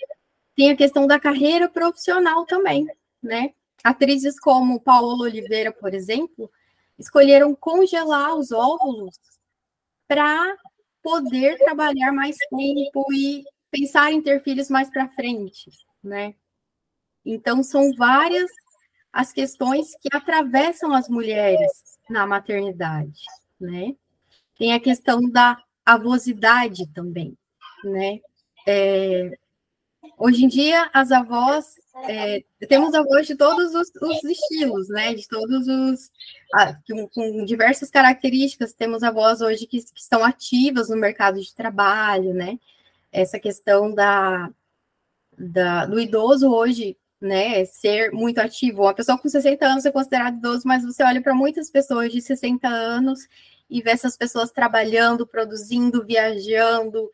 tem 0.56 0.70
a 0.70 0.76
questão 0.76 1.06
da 1.06 1.18
carreira 1.18 1.68
profissional 1.68 2.44
também, 2.46 2.86
né? 3.22 3.52
Atrizes 3.82 4.38
como 4.38 4.80
Paola 4.80 5.24
Oliveira, 5.24 5.72
por 5.72 5.94
exemplo, 5.94 6.50
escolheram 6.98 7.54
congelar 7.54 8.34
os 8.36 8.52
óvulos 8.52 9.18
para 10.06 10.56
poder 11.02 11.58
trabalhar 11.58 12.12
mais 12.12 12.36
tempo 12.50 13.12
e 13.12 13.44
pensar 13.70 14.12
em 14.12 14.22
ter 14.22 14.42
filhos 14.42 14.68
mais 14.68 14.88
para 14.90 15.08
frente, 15.08 15.70
né? 16.02 16.34
Então 17.24 17.62
são 17.62 17.92
várias 17.94 18.50
as 19.12 19.32
questões 19.32 19.94
que 20.00 20.08
atravessam 20.14 20.94
as 20.94 21.08
mulheres 21.08 21.70
na 22.08 22.26
maternidade, 22.26 23.20
né? 23.60 23.94
Tem 24.56 24.72
a 24.72 24.80
questão 24.80 25.28
da 25.28 25.58
avosidade 25.84 26.86
também, 26.94 27.36
né? 27.84 28.20
É, 28.66 29.36
Hoje 30.18 30.44
em 30.44 30.48
dia, 30.48 30.90
as 30.92 31.12
avós, 31.12 31.76
é, 32.08 32.42
temos 32.68 32.92
avós 32.92 33.26
de 33.26 33.36
todos 33.36 33.72
os, 33.72 33.88
os, 34.00 34.24
estilos, 34.24 34.88
né? 34.88 35.14
De 35.14 35.28
todos 35.28 35.68
os. 35.68 36.10
Com, 36.88 37.08
com, 37.08 37.44
diversas 37.44 37.88
características. 37.88 38.72
Temos 38.72 39.04
avós 39.04 39.40
hoje 39.40 39.66
que, 39.66 39.78
que 39.80 40.00
estão 40.00 40.24
ativas 40.24 40.88
no 40.88 40.96
mercado 40.96 41.40
de 41.40 41.54
trabalho, 41.54 42.34
né? 42.34 42.58
Essa 43.12 43.38
questão 43.38 43.94
da, 43.94 44.50
da, 45.38 45.86
do 45.86 46.00
idoso 46.00 46.50
hoje, 46.50 46.96
né? 47.20 47.64
Ser 47.64 48.10
muito 48.10 48.38
ativo. 48.38 48.82
Uma 48.82 48.94
pessoa 48.94 49.18
com 49.18 49.28
60 49.28 49.64
anos 49.64 49.86
é 49.86 49.92
considerada 49.92 50.36
idoso, 50.36 50.66
mas 50.66 50.84
você 50.84 51.04
olha 51.04 51.22
para 51.22 51.34
muitas 51.34 51.70
pessoas 51.70 52.12
de 52.12 52.20
60 52.20 52.66
anos 52.66 53.28
e 53.70 53.80
vê 53.80 53.90
essas 53.90 54.16
pessoas 54.16 54.50
trabalhando, 54.50 55.26
produzindo, 55.26 56.04
viajando, 56.04 57.08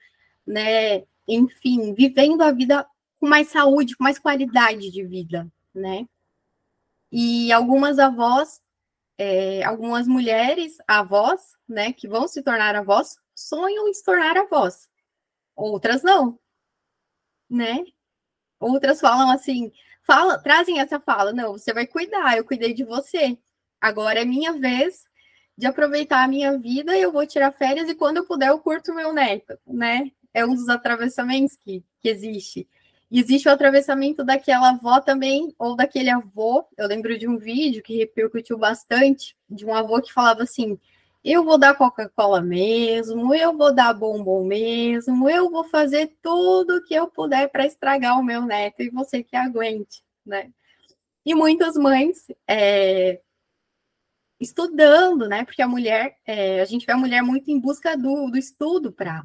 né? 0.46 1.04
Enfim, 1.28 1.92
vivendo 1.94 2.42
a 2.42 2.50
vida 2.50 2.86
com 3.20 3.28
mais 3.28 3.48
saúde, 3.48 3.96
com 3.96 4.04
mais 4.04 4.18
qualidade 4.18 4.90
de 4.90 5.04
vida, 5.04 5.46
né? 5.74 6.06
E 7.12 7.52
algumas 7.52 7.98
avós, 7.98 8.60
é, 9.18 9.62
algumas 9.64 10.06
mulheres 10.06 10.78
avós, 10.86 11.40
né, 11.68 11.92
que 11.92 12.08
vão 12.08 12.28
se 12.28 12.42
tornar 12.42 12.74
avós, 12.76 13.18
sonham 13.34 13.88
em 13.88 13.94
se 13.94 14.04
tornar 14.04 14.36
avós. 14.36 14.88
Outras 15.56 16.02
não, 16.02 16.38
né? 17.50 17.84
Outras 18.60 19.00
falam 19.00 19.30
assim, 19.30 19.72
fala, 20.02 20.38
trazem 20.38 20.80
essa 20.80 21.00
fala, 21.00 21.32
não, 21.32 21.52
você 21.52 21.72
vai 21.72 21.86
cuidar, 21.86 22.36
eu 22.36 22.44
cuidei 22.44 22.74
de 22.74 22.84
você. 22.84 23.38
Agora 23.80 24.20
é 24.20 24.24
minha 24.24 24.52
vez 24.52 25.04
de 25.56 25.66
aproveitar 25.66 26.24
a 26.24 26.28
minha 26.28 26.56
vida, 26.56 26.96
eu 26.96 27.10
vou 27.12 27.26
tirar 27.26 27.52
férias 27.52 27.88
e 27.88 27.94
quando 27.94 28.18
eu 28.18 28.26
puder 28.26 28.48
eu 28.50 28.60
curto 28.60 28.94
meu 28.94 29.12
neto, 29.12 29.58
né? 29.66 30.12
É 30.38 30.46
um 30.46 30.54
dos 30.54 30.68
atravessamentos 30.68 31.56
que, 31.56 31.84
que 32.00 32.08
existe. 32.08 32.68
Existe 33.10 33.48
o 33.48 33.52
atravessamento 33.52 34.22
daquela 34.22 34.70
avó 34.70 35.00
também, 35.00 35.54
ou 35.58 35.74
daquele 35.74 36.10
avô. 36.10 36.66
Eu 36.76 36.86
lembro 36.86 37.18
de 37.18 37.26
um 37.26 37.38
vídeo 37.38 37.82
que 37.82 37.96
repercutiu 37.96 38.58
bastante, 38.58 39.36
de 39.48 39.64
um 39.64 39.74
avô 39.74 40.00
que 40.00 40.12
falava 40.12 40.42
assim: 40.42 40.78
eu 41.24 41.44
vou 41.44 41.58
dar 41.58 41.74
Coca-Cola 41.74 42.40
mesmo, 42.40 43.34
eu 43.34 43.56
vou 43.56 43.74
dar 43.74 43.94
bombom 43.94 44.44
mesmo, 44.44 45.28
eu 45.28 45.50
vou 45.50 45.64
fazer 45.64 46.16
tudo 46.22 46.84
que 46.84 46.94
eu 46.94 47.08
puder 47.08 47.48
para 47.50 47.66
estragar 47.66 48.18
o 48.18 48.22
meu 48.22 48.42
neto 48.42 48.82
e 48.82 48.90
você 48.90 49.22
que 49.22 49.36
aguente, 49.36 50.02
né? 50.24 50.50
E 51.24 51.34
muitas 51.34 51.76
mães 51.76 52.26
é, 52.46 53.20
estudando, 54.40 55.28
né? 55.28 55.44
Porque 55.44 55.62
a 55.62 55.68
mulher, 55.68 56.16
é, 56.26 56.60
a 56.60 56.64
gente 56.64 56.86
vê 56.86 56.92
a 56.92 56.96
mulher 56.96 57.22
muito 57.22 57.50
em 57.50 57.58
busca 57.60 57.96
do, 57.96 58.30
do 58.30 58.38
estudo 58.38 58.92
para 58.92 59.24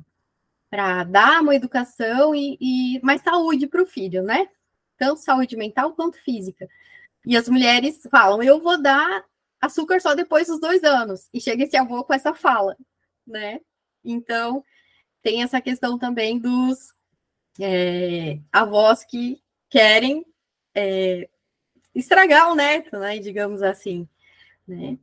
para 0.73 1.03
dar 1.03 1.39
uma 1.43 1.55
educação 1.55 2.33
e, 2.33 2.57
e 2.59 2.99
mais 3.03 3.21
saúde 3.21 3.67
para 3.67 3.83
o 3.83 3.85
filho, 3.85 4.23
né? 4.23 4.49
Tanto 4.97 5.21
saúde 5.21 5.55
mental 5.55 5.93
quanto 5.93 6.17
física. 6.17 6.67
E 7.23 7.37
as 7.37 7.47
mulheres 7.47 8.01
falam: 8.09 8.41
eu 8.41 8.59
vou 8.59 8.81
dar 8.81 9.23
açúcar 9.61 10.01
só 10.01 10.15
depois 10.15 10.47
dos 10.47 10.59
dois 10.59 10.83
anos. 10.83 11.29
E 11.31 11.39
chega 11.39 11.63
esse 11.63 11.77
avô 11.77 12.03
com 12.03 12.11
essa 12.11 12.33
fala, 12.33 12.75
né? 13.25 13.61
Então, 14.03 14.65
tem 15.21 15.43
essa 15.43 15.61
questão 15.61 15.99
também 15.99 16.39
dos 16.39 16.91
é, 17.61 18.39
avós 18.51 19.03
que 19.03 19.43
querem 19.69 20.25
é, 20.73 21.29
estragar 21.93 22.51
o 22.51 22.55
neto, 22.55 22.97
né? 22.97 23.19
Digamos 23.19 23.61
assim, 23.61 24.07
né? 24.67 24.97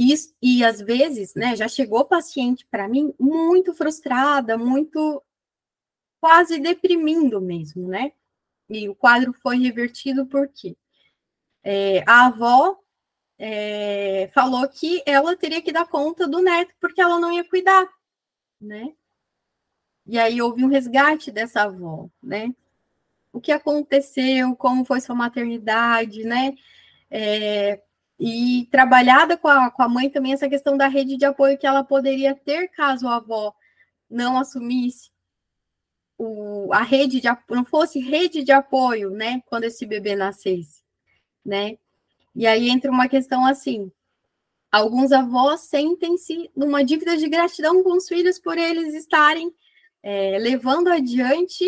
E, 0.00 0.14
e 0.40 0.64
às 0.64 0.80
vezes, 0.80 1.34
né, 1.34 1.56
já 1.56 1.66
chegou 1.66 2.04
paciente 2.04 2.64
para 2.70 2.86
mim 2.86 3.12
muito 3.18 3.74
frustrada, 3.74 4.56
muito 4.56 5.20
quase 6.20 6.60
deprimindo 6.60 7.40
mesmo, 7.40 7.88
né? 7.88 8.12
E 8.70 8.88
o 8.88 8.94
quadro 8.94 9.32
foi 9.32 9.58
revertido 9.58 10.24
porque 10.24 10.76
é, 11.64 12.04
a 12.06 12.26
avó 12.26 12.78
é, 13.36 14.30
falou 14.32 14.68
que 14.68 15.02
ela 15.04 15.36
teria 15.36 15.60
que 15.60 15.72
dar 15.72 15.88
conta 15.88 16.28
do 16.28 16.40
neto 16.40 16.72
porque 16.80 17.00
ela 17.00 17.18
não 17.18 17.32
ia 17.32 17.42
cuidar, 17.42 17.88
né? 18.60 18.94
E 20.06 20.16
aí 20.16 20.40
houve 20.40 20.64
um 20.64 20.68
resgate 20.68 21.32
dessa 21.32 21.62
avó, 21.62 22.08
né? 22.22 22.54
O 23.32 23.40
que 23.40 23.50
aconteceu, 23.50 24.54
como 24.54 24.84
foi 24.84 25.00
sua 25.00 25.16
maternidade, 25.16 26.22
né? 26.22 26.54
É, 27.10 27.82
e 28.18 28.66
trabalhada 28.70 29.36
com 29.36 29.48
a, 29.48 29.70
com 29.70 29.82
a 29.82 29.88
mãe 29.88 30.10
também 30.10 30.32
essa 30.32 30.48
questão 30.48 30.76
da 30.76 30.88
rede 30.88 31.16
de 31.16 31.24
apoio 31.24 31.56
que 31.56 31.66
ela 31.66 31.84
poderia 31.84 32.34
ter 32.34 32.68
caso 32.68 33.06
a 33.06 33.16
avó 33.16 33.54
não 34.10 34.38
assumisse 34.38 35.10
o, 36.18 36.72
a 36.72 36.82
rede 36.82 37.20
de 37.20 37.28
não 37.48 37.64
fosse 37.64 38.00
rede 38.00 38.42
de 38.42 38.50
apoio, 38.50 39.10
né, 39.10 39.40
quando 39.46 39.64
esse 39.64 39.86
bebê 39.86 40.16
nascesse, 40.16 40.82
né? 41.44 41.78
E 42.34 42.46
aí 42.46 42.68
entra 42.68 42.90
uma 42.90 43.08
questão 43.08 43.46
assim: 43.46 43.90
alguns 44.70 45.12
avós 45.12 45.60
sentem-se 45.62 46.50
numa 46.56 46.84
dívida 46.84 47.16
de 47.16 47.28
gratidão 47.28 47.82
com 47.82 47.96
os 47.96 48.08
filhos 48.08 48.38
por 48.38 48.58
eles 48.58 48.94
estarem 48.94 49.54
é, 50.02 50.38
levando 50.38 50.88
adiante 50.88 51.64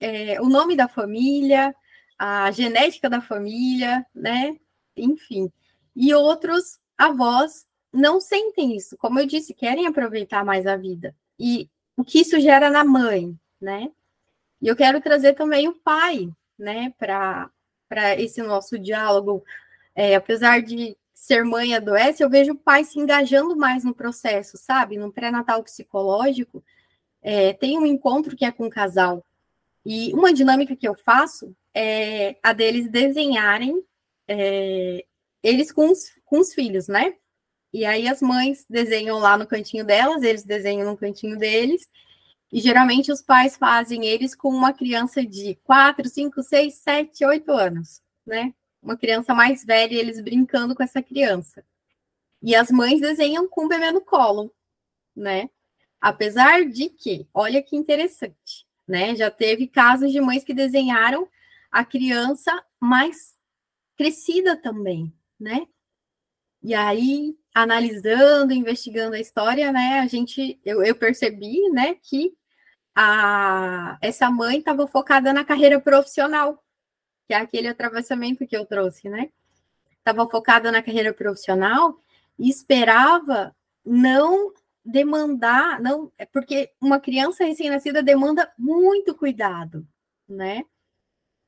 é, 0.00 0.40
o 0.40 0.48
nome 0.48 0.74
da 0.76 0.88
família, 0.88 1.74
a 2.18 2.50
genética 2.50 3.08
da 3.08 3.20
família, 3.20 4.04
né? 4.14 4.56
Enfim. 4.96 5.50
E 5.94 6.14
outros 6.14 6.78
avós 6.96 7.66
não 7.92 8.20
sentem 8.20 8.76
isso, 8.76 8.96
como 8.96 9.20
eu 9.20 9.26
disse, 9.26 9.54
querem 9.54 9.86
aproveitar 9.86 10.44
mais 10.44 10.66
a 10.66 10.76
vida. 10.76 11.14
E 11.38 11.68
o 11.96 12.04
que 12.04 12.20
isso 12.20 12.40
gera 12.40 12.68
na 12.68 12.84
mãe, 12.84 13.38
né? 13.60 13.90
E 14.60 14.66
eu 14.66 14.74
quero 14.74 15.00
trazer 15.00 15.34
também 15.34 15.68
o 15.68 15.74
pai, 15.74 16.28
né, 16.58 16.92
para 16.98 17.50
esse 18.18 18.42
nosso 18.42 18.78
diálogo. 18.78 19.44
É, 19.94 20.14
apesar 20.14 20.60
de 20.60 20.96
ser 21.14 21.44
mãe 21.44 21.74
adoece, 21.74 22.22
eu 22.22 22.30
vejo 22.30 22.52
o 22.52 22.58
pai 22.58 22.84
se 22.84 22.98
engajando 22.98 23.56
mais 23.56 23.84
no 23.84 23.94
processo, 23.94 24.56
sabe? 24.56 24.96
No 24.96 25.12
pré-natal 25.12 25.62
psicológico, 25.62 26.64
é, 27.22 27.52
tem 27.52 27.78
um 27.78 27.86
encontro 27.86 28.36
que 28.36 28.44
é 28.44 28.50
com 28.50 28.66
o 28.66 28.70
casal. 28.70 29.24
E 29.86 30.12
uma 30.12 30.32
dinâmica 30.32 30.74
que 30.74 30.88
eu 30.88 30.94
faço 30.94 31.54
é 31.72 32.36
a 32.42 32.52
deles 32.52 32.88
desenharem 32.88 33.82
é, 34.26 35.04
eles 35.44 35.70
com 35.70 35.90
os, 35.90 36.10
com 36.24 36.40
os 36.40 36.54
filhos, 36.54 36.88
né? 36.88 37.14
E 37.70 37.84
aí 37.84 38.08
as 38.08 38.22
mães 38.22 38.64
desenham 38.68 39.18
lá 39.18 39.36
no 39.36 39.46
cantinho 39.46 39.84
delas, 39.84 40.22
eles 40.22 40.42
desenham 40.42 40.90
no 40.90 40.96
cantinho 40.96 41.38
deles, 41.38 41.86
e 42.50 42.60
geralmente 42.60 43.12
os 43.12 43.20
pais 43.20 43.56
fazem 43.56 44.06
eles 44.06 44.34
com 44.34 44.48
uma 44.48 44.72
criança 44.72 45.24
de 45.24 45.56
4, 45.64 46.08
5, 46.08 46.42
6, 46.42 46.74
7, 46.74 47.24
8 47.26 47.52
anos, 47.52 48.00
né? 48.24 48.54
Uma 48.82 48.96
criança 48.96 49.34
mais 49.34 49.64
velha, 49.64 49.94
eles 49.94 50.20
brincando 50.22 50.74
com 50.74 50.82
essa 50.82 51.02
criança. 51.02 51.64
E 52.42 52.54
as 52.54 52.70
mães 52.70 53.00
desenham 53.00 53.46
com 53.48 53.66
o 53.66 53.68
bebê 53.68 53.90
no 53.90 54.00
colo, 54.00 54.50
né? 55.14 55.50
Apesar 56.00 56.64
de 56.64 56.88
que, 56.88 57.26
olha 57.34 57.62
que 57.62 57.76
interessante, 57.76 58.66
né? 58.86 59.14
Já 59.14 59.30
teve 59.30 59.66
casos 59.66 60.10
de 60.10 60.20
mães 60.20 60.44
que 60.44 60.54
desenharam 60.54 61.28
a 61.70 61.84
criança 61.84 62.64
mais 62.78 63.34
crescida 63.96 64.56
também, 64.56 65.12
né? 65.44 65.66
E 66.62 66.74
aí, 66.74 67.36
analisando, 67.54 68.54
investigando 68.54 69.14
a 69.14 69.20
história, 69.20 69.70
né, 69.70 70.00
a 70.00 70.06
gente, 70.06 70.58
eu, 70.64 70.82
eu 70.82 70.96
percebi, 70.96 71.68
né, 71.70 71.94
que 71.96 72.34
a, 72.94 73.98
essa 74.00 74.30
mãe 74.30 74.58
estava 74.58 74.86
focada 74.86 75.30
na 75.32 75.44
carreira 75.44 75.78
profissional, 75.78 76.64
que 77.26 77.34
é 77.34 77.36
aquele 77.36 77.68
atravessamento 77.68 78.46
que 78.46 78.56
eu 78.56 78.64
trouxe, 78.64 79.08
né? 79.08 79.30
Estava 79.98 80.28
focada 80.28 80.70
na 80.72 80.82
carreira 80.82 81.12
profissional 81.12 81.98
e 82.38 82.48
esperava 82.48 83.54
não 83.84 84.52
demandar, 84.84 85.80
não, 85.80 86.12
é 86.18 86.26
porque 86.26 86.70
uma 86.80 87.00
criança 87.00 87.44
recém-nascida 87.44 88.02
demanda 88.02 88.52
muito 88.58 89.14
cuidado, 89.14 89.86
né? 90.28 90.62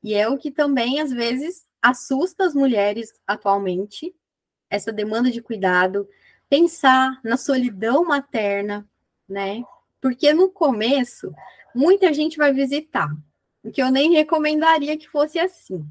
E 0.02 0.14
é 0.14 0.28
o 0.28 0.38
que 0.38 0.50
também 0.50 1.00
às 1.00 1.11
vezes 1.11 1.66
assusta 1.88 2.44
as 2.44 2.55
mulheres 2.55 3.12
atualmente, 3.27 4.14
essa 4.68 4.92
demanda 4.92 5.31
de 5.31 5.40
cuidado, 5.40 6.09
pensar 6.49 7.20
na 7.22 7.37
solidão 7.37 8.05
materna, 8.05 8.88
né? 9.29 9.62
Porque 10.01 10.33
no 10.33 10.51
começo, 10.51 11.33
muita 11.75 12.12
gente 12.12 12.37
vai 12.37 12.53
visitar, 12.53 13.09
o 13.62 13.70
que 13.70 13.81
eu 13.81 13.90
nem 13.90 14.12
recomendaria 14.12 14.96
que 14.96 15.09
fosse 15.09 15.38
assim. 15.38 15.85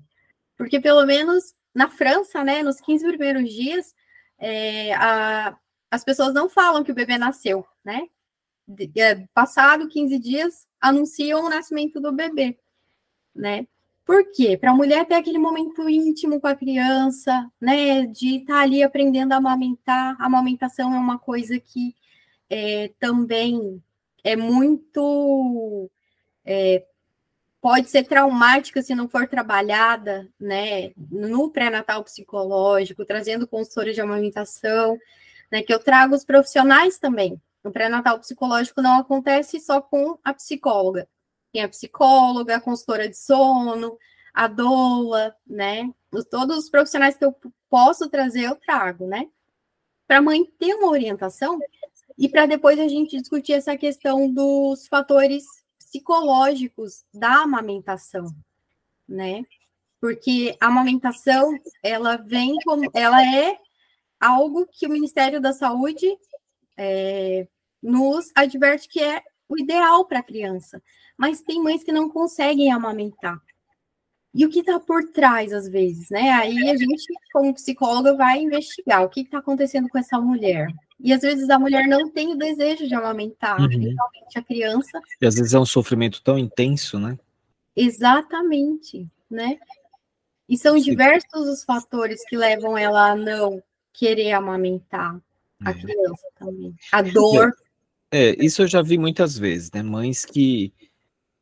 Porque 0.58 0.80
pelo 0.82 1.06
menos 1.06 1.54
na 1.74 1.90
França, 1.90 2.44
né, 2.44 2.62
nos 2.62 2.82
15 2.82 3.08
primeiros 3.08 3.50
dias, 3.50 3.94
é, 4.38 4.94
a, 4.96 5.58
as 5.90 6.04
pessoas 6.04 6.34
não 6.34 6.50
falam 6.50 6.84
que 6.84 6.92
o 6.92 6.96
bebê 6.96 7.18
nasceu, 7.18 7.66
né? 7.84 8.08
De, 8.68 8.92
é, 9.00 9.26
passado 9.34 9.88
15 9.88 10.20
dias, 10.20 10.68
anunciam 10.82 11.46
o 11.46 11.50
nascimento 11.50 12.02
do 12.02 12.12
bebê, 12.12 12.58
né? 13.34 13.66
Por 14.06 14.24
quê? 14.32 14.56
Para 14.56 14.72
a 14.72 14.76
mulher 14.76 15.06
ter 15.08 15.15
aquele 15.15 15.39
momento 15.39 15.89
íntimo 15.89 16.39
com 16.39 16.48
a 16.48 16.56
criança, 16.56 17.52
né? 17.60 18.06
De 18.06 18.38
estar 18.38 18.54
tá 18.56 18.62
ali 18.62 18.84
aprendendo 18.84 19.34
a 19.34 19.38
amamentar. 19.38 20.15
A 20.20 20.28
amamentação 20.28 20.94
é 20.94 21.00
uma 21.00 21.18
coisa 21.18 21.60
que 21.60 21.96
é, 22.50 22.91
também 23.00 23.84
é 24.24 24.36
muito. 24.36 25.89
É, 26.46 26.86
pode 27.60 27.89
ser 27.89 28.04
traumática 28.04 28.82
se 28.84 28.94
não 28.94 29.10
for 29.10 29.28
trabalhada, 29.28 30.30
né? 30.39 30.91
No 31.12 31.50
pré-natal 31.50 32.04
psicológico, 32.04 33.06
trazendo 33.06 33.48
consultora 33.48 33.91
de 33.91 34.02
amamentação, 34.02 35.00
né? 35.52 35.63
Que 35.63 35.74
eu 35.74 35.80
trago 35.80 36.15
os 36.15 36.24
profissionais 36.24 37.00
também. 37.00 37.41
O 37.63 37.72
pré-natal 37.72 38.20
psicológico 38.20 38.82
não 38.84 39.00
acontece 39.00 39.60
só 39.60 39.82
com 39.82 40.20
a 40.24 40.32
psicóloga 40.34 41.08
tem 41.56 41.63
a 41.63 41.70
psicóloga, 41.70 42.58
a 42.58 42.62
consultora 42.62 43.08
de 43.08 43.15
sono, 43.15 43.98
a 44.34 44.46
doula, 44.46 45.34
né? 45.48 45.89
Todos 46.30 46.58
os 46.58 46.70
profissionais 46.70 47.15
que 47.15 47.24
eu 47.24 47.34
posso 47.70 48.10
trazer, 48.10 48.44
eu 48.44 48.58
trago, 48.58 49.08
né? 49.08 49.30
Para 50.06 50.18
a 50.18 50.22
mãe 50.22 50.44
ter 50.60 50.76
uma 50.76 50.89
orientação 50.89 51.58
e 52.18 52.28
para 52.28 52.46
depois 52.46 52.78
a 52.78 52.89
gente 52.89 53.18
discutir 53.18 53.54
essa 53.54 53.78
questão 53.78 54.30
dos 54.30 54.86
fatores 54.88 55.46
psicológicos 55.80 57.06
da 57.13 57.44
amamentação, 57.44 58.26
né? 59.08 59.41
Porque 60.02 60.58
a 60.60 60.68
amamentação, 60.68 61.58
ela 61.82 62.18
vem 62.18 62.58
como, 62.65 62.84
ela 62.94 63.26
é 63.26 63.58
algo 64.20 64.68
que 64.70 64.86
o 64.86 64.91
Ministério 64.91 65.39
da 65.39 65.54
Saúde 65.54 66.06
é, 66.78 67.48
nos 67.82 68.26
adverte 68.36 68.89
que 68.89 69.02
é 69.02 69.24
o 69.48 69.58
ideal 69.58 70.06
para 70.06 70.20
a 70.20 70.24
criança 70.24 70.82
mas 71.18 71.42
tem 71.42 71.62
mães 71.62 71.84
que 71.84 71.92
não 71.92 72.10
conseguem 72.10 72.72
amamentar. 72.72 73.42
E 74.34 74.46
o 74.46 74.50
que 74.50 74.60
está 74.60 74.80
por 74.80 75.12
trás, 75.12 75.54
às 75.54 75.68
vezes, 75.68 76.10
né? 76.10 76.30
Aí 76.32 76.70
a 76.70 76.76
gente, 76.76 77.06
como 77.32 77.54
psicóloga, 77.54 78.16
vai 78.16 78.40
investigar 78.40 79.04
o 79.04 79.10
que 79.10 79.22
está 79.22 79.38
acontecendo 79.38 79.88
com 79.88 79.98
essa 79.98 80.20
mulher. 80.20 80.68
E 81.00 81.14
às 81.14 81.22
vezes 81.22 81.50
a 81.50 81.58
mulher 81.58 81.88
não 81.88 82.10
tem 82.10 82.34
o 82.34 82.38
desejo 82.38 82.86
de 82.86 82.94
amamentar, 82.94 83.60
uhum. 83.62 83.68
principalmente 83.68 84.38
a 84.38 84.44
criança. 84.44 85.02
E 85.22 85.26
às 85.26 85.36
vezes 85.36 85.54
é 85.54 85.60
um 85.60 85.66
sofrimento 85.66 86.22
tão 86.22 86.38
intenso, 86.38 87.00
né? 87.00 87.18
Exatamente, 87.74 89.08
né? 89.30 89.58
E 90.50 90.58
são 90.58 90.78
Sim. 90.78 90.92
diversos 90.92 91.48
os 91.48 91.64
fatores 91.64 92.24
que 92.28 92.36
levam 92.36 92.78
ela 92.78 93.12
a 93.12 93.16
não 93.16 93.64
querer 93.94 94.34
amamentar 94.34 95.18
a 95.64 95.72
é. 95.72 95.74
criança 95.74 96.28
também. 96.38 96.76
A 96.92 97.02
dor. 97.02 97.54
É, 98.12 98.36
isso 98.44 98.62
eu 98.62 98.68
já 98.68 98.82
vi 98.82 98.98
muitas 98.98 99.38
vezes, 99.38 99.72
né? 99.72 99.82
Mães 99.82 100.26
que 100.26 100.74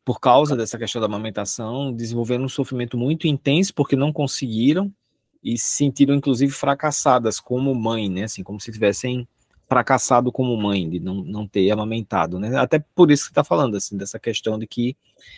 por 0.06 0.20
causa 0.20 0.56
dessa 0.56 0.78
questão 0.78 1.00
da 1.00 1.06
amamentação, 1.06 1.94
desenvolveram 1.94 2.44
um 2.44 2.50
sofrimento 2.50 2.98
muito 2.98 3.28
intenso 3.28 3.74
porque 3.74 3.96
não 3.96 4.12
conseguiram 4.12 4.94
e 5.42 5.58
se 5.58 5.78
sentiram 5.78 6.16
inclusive 6.16 6.52
fracassadas 6.52 7.40
como 7.40 7.74
mãe, 7.74 8.10
né? 8.10 8.24
Assim, 8.24 8.44
como 8.44 8.60
se 8.60 8.72
tivessem 8.72 9.28
fracassado 9.68 10.32
como 10.32 10.56
mãe 10.58 10.90
de 10.90 11.00
não, 11.00 11.16
não 11.24 11.48
ter 11.48 11.72
amamentado, 11.72 12.38
né? 12.40 12.56
Até 12.58 12.80
por 12.94 13.12
isso 13.12 13.26
que 13.26 13.32
está 13.32 13.44
falando 13.44 13.78
assim 13.78 13.98
dessa 13.98 14.20
questão 14.20 14.60
de 14.60 14.68
que 14.68 14.96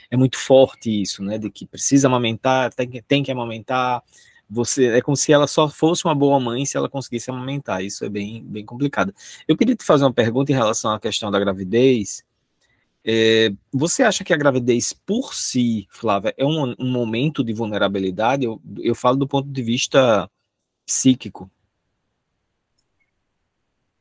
é 0.10 0.18
muito 0.18 0.38
forte 0.38 1.02
isso, 1.02 1.24
né? 1.24 1.38
De 1.38 1.50
que 1.50 1.66
precisa 1.66 2.08
amamentar, 2.08 2.74
tem, 2.74 3.04
tem 3.08 3.24
que 3.24 3.32
amamentar. 3.32 4.04
Você 4.50 4.88
é 4.88 5.02
como 5.02 5.18
se 5.18 5.34
ela 5.34 5.48
só 5.48 5.68
fosse 5.70 6.06
uma 6.06 6.16
boa 6.16 6.40
mãe 6.40 6.66
se 6.66 6.78
ela 6.78 6.90
conseguisse 6.90 7.30
amamentar. 7.30 7.84
Isso 7.84 8.06
é 8.06 8.10
bem 8.10 8.44
bem 8.44 8.66
complicado. 8.66 9.14
Eu 9.48 9.58
queria 9.58 9.76
te 9.76 9.84
fazer 9.84 10.04
uma 10.06 10.14
pergunta 10.14 10.52
em 10.52 10.56
relação 10.56 10.92
à 10.92 11.00
questão 11.00 11.32
da 11.32 11.40
gravidez 11.40 12.24
é, 13.08 13.52
você 13.72 14.02
acha 14.02 14.24
que 14.24 14.34
a 14.34 14.38
gravidez 14.38 14.92
por 14.92 15.36
si, 15.36 15.88
Flávia, 15.92 16.34
é 16.36 16.44
um, 16.44 16.74
um 16.80 16.92
momento 16.92 17.44
de 17.44 17.54
vulnerabilidade? 17.54 18.46
Eu, 18.46 18.60
eu 18.80 18.96
falo 18.96 19.16
do 19.16 19.28
ponto 19.28 19.48
de 19.48 19.62
vista 19.62 20.30
psíquico. 20.84 21.50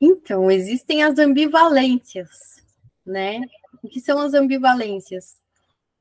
Então, 0.01 0.51
existem 0.51 1.03
as 1.03 1.19
ambivalências, 1.19 2.65
né? 3.05 3.43
O 3.83 3.89
que 3.89 4.01
são 4.01 4.19
as 4.19 4.33
ambivalências? 4.33 5.37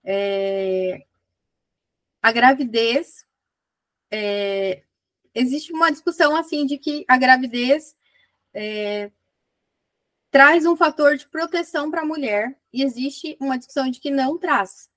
É... 0.02 1.04
A 2.22 2.32
gravidez, 2.32 3.26
é... 4.14 4.84
existe 5.34 5.74
uma 5.74 5.92
discussão 5.92 6.36
assim 6.36 6.66
de 6.66 6.78
que 6.78 7.04
a 7.08 7.18
gravidez 7.18 7.96
é... 8.54 9.12
traz 10.30 10.66
um 10.66 10.76
fator 10.76 11.18
de 11.18 11.28
proteção 11.28 11.90
para 11.90 12.02
a 12.02 12.06
mulher 12.06 12.56
e 12.72 12.84
existe 12.84 13.36
uma 13.40 13.58
discussão 13.58 13.90
de 13.90 14.00
que 14.00 14.12
não 14.12 14.38
traz, 14.38 14.90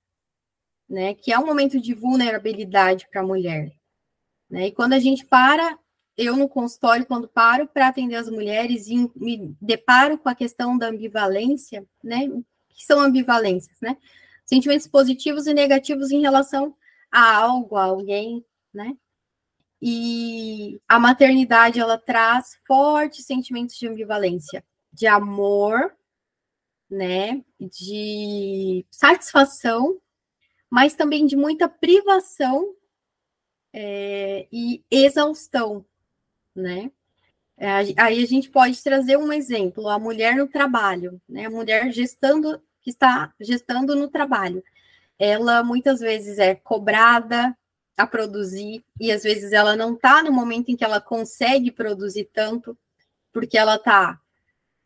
né? 0.88 1.14
Que 1.14 1.32
é 1.32 1.38
um 1.38 1.46
momento 1.46 1.80
de 1.80 1.94
vulnerabilidade 1.94 3.08
para 3.10 3.22
a 3.22 3.26
mulher. 3.26 3.72
Né? 4.50 4.66
E 4.66 4.72
quando 4.72 4.92
a 4.92 4.98
gente 4.98 5.24
para 5.24 5.78
eu 6.16 6.36
no 6.36 6.48
consultório, 6.48 7.04
quando 7.04 7.28
paro 7.28 7.66
para 7.66 7.88
atender 7.88 8.14
as 8.16 8.30
mulheres 8.30 8.86
e 8.88 8.96
me 9.16 9.54
deparo 9.60 10.16
com 10.16 10.28
a 10.28 10.34
questão 10.34 10.78
da 10.78 10.88
ambivalência, 10.88 11.86
né? 12.02 12.28
Que 12.70 12.84
são 12.84 13.00
ambivalências, 13.00 13.76
né? 13.80 13.96
Sentimentos 14.44 14.86
positivos 14.86 15.46
e 15.46 15.54
negativos 15.54 16.10
em 16.10 16.20
relação 16.20 16.74
a 17.10 17.34
algo, 17.36 17.76
a 17.76 17.84
alguém, 17.84 18.44
né? 18.72 18.96
E 19.80 20.80
a 20.88 20.98
maternidade, 20.98 21.78
ela 21.78 21.98
traz 21.98 22.58
fortes 22.66 23.26
sentimentos 23.26 23.76
de 23.76 23.86
ambivalência, 23.86 24.64
de 24.92 25.06
amor, 25.06 25.94
né? 26.90 27.44
De 27.60 28.86
satisfação, 28.90 30.00
mas 30.70 30.94
também 30.94 31.26
de 31.26 31.36
muita 31.36 31.68
privação 31.68 32.74
é, 33.72 34.46
e 34.50 34.82
exaustão, 34.90 35.84
né? 36.54 36.90
É, 37.58 37.70
aí 37.70 38.22
a 38.22 38.26
gente 38.26 38.50
pode 38.50 38.82
trazer 38.82 39.16
um 39.16 39.32
exemplo, 39.32 39.88
a 39.88 39.98
mulher 39.98 40.36
no 40.36 40.48
trabalho, 40.48 41.20
né? 41.28 41.46
A 41.46 41.50
mulher 41.50 41.92
gestando, 41.92 42.60
que 42.82 42.90
está 42.90 43.32
gestando 43.40 43.94
no 43.94 44.08
trabalho. 44.08 44.62
Ela 45.18 45.62
muitas 45.62 46.00
vezes 46.00 46.38
é 46.38 46.54
cobrada 46.54 47.56
a 47.96 48.06
produzir, 48.06 48.84
e 49.00 49.10
às 49.10 49.22
vezes 49.22 49.52
ela 49.52 49.74
não 49.74 49.94
está 49.94 50.22
no 50.22 50.30
momento 50.30 50.68
em 50.68 50.76
que 50.76 50.84
ela 50.84 51.00
consegue 51.00 51.70
produzir 51.70 52.28
tanto, 52.32 52.76
porque 53.32 53.56
ela 53.56 53.76
está 53.76 54.20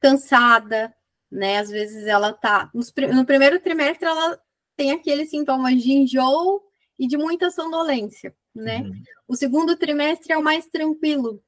cansada, 0.01 0.94
né? 1.31 1.59
Às 1.59 1.70
vezes 1.70 2.07
ela 2.07 2.31
está 2.31 2.70
no 2.73 3.25
primeiro 3.25 3.61
trimestre 3.61 4.07
ela 4.07 4.40
tem 4.77 4.92
aqueles 4.92 5.31
sintomas 5.31 5.83
de 5.83 5.92
enjoo 5.92 6.62
e 6.99 7.07
de 7.07 7.16
muita 7.16 7.51
sonolência, 7.51 8.35
né? 8.55 8.81
Uhum. 8.81 9.03
O 9.29 9.37
segundo 9.37 9.77
trimestre 9.77 10.33
é 10.33 10.38
o 10.38 10.42
mais 10.42 10.66
tranquilo, 10.66 11.42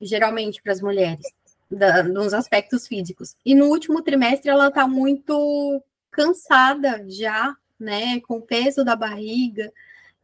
geralmente 0.00 0.60
para 0.62 0.72
as 0.72 0.80
mulheres, 0.80 1.26
da, 1.70 2.02
nos 2.02 2.34
aspectos 2.34 2.86
físicos. 2.86 3.36
E 3.44 3.54
no 3.54 3.66
último 3.66 4.02
trimestre 4.02 4.50
ela 4.50 4.68
está 4.68 4.86
muito 4.86 5.82
cansada 6.10 7.04
já, 7.08 7.56
né, 7.78 8.20
com 8.20 8.36
o 8.36 8.42
peso 8.42 8.84
da 8.84 8.94
barriga 8.94 9.72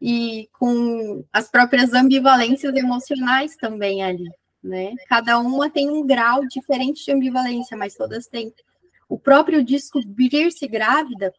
e 0.00 0.48
com 0.52 1.24
as 1.32 1.50
próprias 1.50 1.92
ambivalências 1.92 2.74
emocionais 2.74 3.54
também 3.56 4.02
ali, 4.02 4.30
né? 4.62 4.94
Cada 5.08 5.38
uma 5.38 5.68
tem 5.68 5.90
um 5.90 6.06
grau 6.06 6.46
diferente 6.46 7.04
de 7.04 7.12
ambivalência, 7.12 7.76
mas 7.76 7.94
todas 7.94 8.26
têm. 8.26 8.52
O 9.08 9.18
próprio 9.18 9.62
descobrir-se 9.62 10.66
grávida 10.66 11.32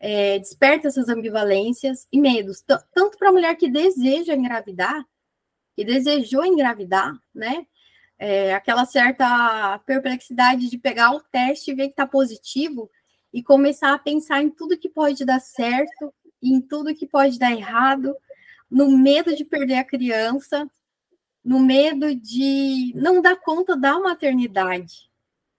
é, 0.00 0.38
desperta 0.38 0.88
essas 0.88 1.08
ambivalências 1.08 2.08
e 2.10 2.20
medos, 2.20 2.60
tanto 2.92 3.16
para 3.16 3.28
a 3.28 3.32
mulher 3.32 3.54
que 3.54 3.70
deseja 3.70 4.34
engravidar, 4.34 5.06
que 5.76 5.84
desejou 5.84 6.44
engravidar, 6.44 7.14
né? 7.32 7.64
É, 8.18 8.54
aquela 8.54 8.84
certa 8.84 9.78
perplexidade 9.80 10.68
de 10.68 10.78
pegar 10.78 11.12
o 11.12 11.20
teste 11.20 11.70
e 11.70 11.74
ver 11.74 11.84
que 11.84 11.92
está 11.92 12.06
positivo 12.06 12.90
e 13.32 13.42
começar 13.42 13.94
a 13.94 13.98
pensar 13.98 14.42
em 14.42 14.50
tudo 14.50 14.78
que 14.78 14.88
pode 14.88 15.24
dar 15.24 15.40
certo, 15.40 16.12
em 16.42 16.60
tudo 16.60 16.94
que 16.94 17.06
pode 17.06 17.38
dar 17.38 17.52
errado, 17.52 18.16
no 18.70 18.90
medo 18.96 19.36
de 19.36 19.44
perder 19.44 19.76
a 19.76 19.84
criança, 19.84 20.68
no 21.44 21.60
medo 21.60 22.14
de 22.14 22.92
não 22.94 23.20
dar 23.20 23.36
conta 23.36 23.76
da 23.76 23.98
maternidade, 23.98 25.10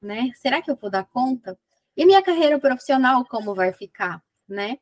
né? 0.02 0.32
Será 0.36 0.62
que 0.62 0.72
eu 0.72 0.76
vou 0.76 0.90
dar 0.90 1.06
conta? 1.06 1.58
E 1.96 2.06
minha 2.06 2.22
carreira 2.22 2.60
profissional 2.60 3.26
como 3.26 3.54
vai 3.54 3.72
ficar, 3.72 4.22
né? 4.48 4.78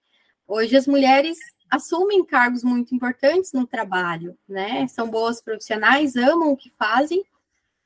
Hoje 0.47 0.75
as 0.75 0.87
mulheres 0.87 1.37
assumem 1.69 2.25
cargos 2.25 2.63
muito 2.63 2.93
importantes 2.93 3.53
no 3.53 3.65
trabalho, 3.65 4.37
né? 4.47 4.87
São 4.87 5.09
boas 5.09 5.41
profissionais, 5.41 6.15
amam 6.15 6.51
o 6.51 6.57
que 6.57 6.69
fazem, 6.71 7.23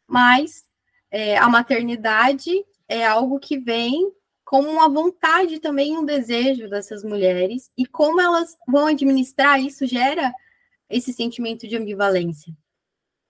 mas 0.08 0.66
é, 1.10 1.38
a 1.38 1.48
maternidade 1.48 2.52
é 2.88 3.06
algo 3.06 3.40
que 3.40 3.58
vem 3.58 4.12
como 4.46 4.70
uma 4.70 4.88
vontade 4.88 5.60
também, 5.60 5.98
um 5.98 6.06
desejo 6.06 6.70
dessas 6.70 7.04
mulheres, 7.04 7.72
e 7.76 7.86
como 7.86 8.22
elas 8.22 8.56
vão 8.68 8.86
administrar 8.86 9.60
isso 9.60 9.88
gera 9.88 10.32
esse 10.88 11.12
sentimento 11.12 11.68
de 11.68 11.76
ambivalência, 11.76 12.56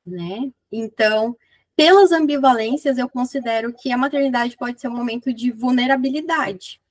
né? 0.06 0.52
Então, 0.70 1.36
pelas 1.76 2.12
ambivalências, 2.12 2.98
eu 2.98 3.10
considero 3.10 3.74
que 3.74 3.92
a 3.92 3.98
maternidade 3.98 4.58
pode 4.58 4.80
ser 4.80 4.90
um 4.90 4.96
momento 4.96 5.34
de 5.34 5.52
vulnerabilidade 5.52 6.82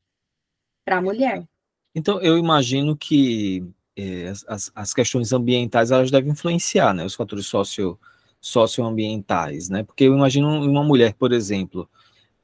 para 0.85 0.99
a 0.99 1.03
mulher. 1.03 1.47
Então, 1.95 2.21
eu 2.21 2.39
imagino 2.39 2.97
que 2.97 3.63
é, 3.95 4.33
as, 4.49 4.73
as 4.75 4.95
questões 4.95 5.33
ambientais 5.33 5.91
elas 5.91 6.11
devem 6.11 6.33
influenciar, 6.33 6.95
né, 6.95 7.05
os 7.05 7.15
fatores 7.15 7.47
socio, 7.47 7.99
socioambientais, 8.41 9.69
né, 9.69 9.83
porque 9.83 10.05
eu 10.05 10.15
imagino 10.15 10.49
uma 10.49 10.83
mulher, 10.83 11.13
por 11.15 11.31
exemplo, 11.31 11.89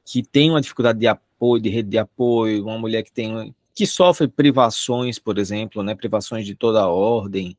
que 0.05 0.23
tem 0.23 0.51
uma 0.51 0.61
dificuldade 0.61 0.99
de 0.99 1.07
apoio, 1.41 1.61
de 1.61 1.69
rede 1.69 1.89
de 1.89 1.97
apoio, 1.97 2.63
uma 2.63 2.77
mulher 2.77 3.03
que 3.03 3.11
tem 3.11 3.53
que 3.73 3.87
sofre 3.87 4.27
privações, 4.27 5.17
por 5.17 5.39
exemplo, 5.39 5.81
né, 5.81 5.95
privações 5.95 6.45
de 6.45 6.53
toda 6.53 6.87
ordem, 6.87 7.57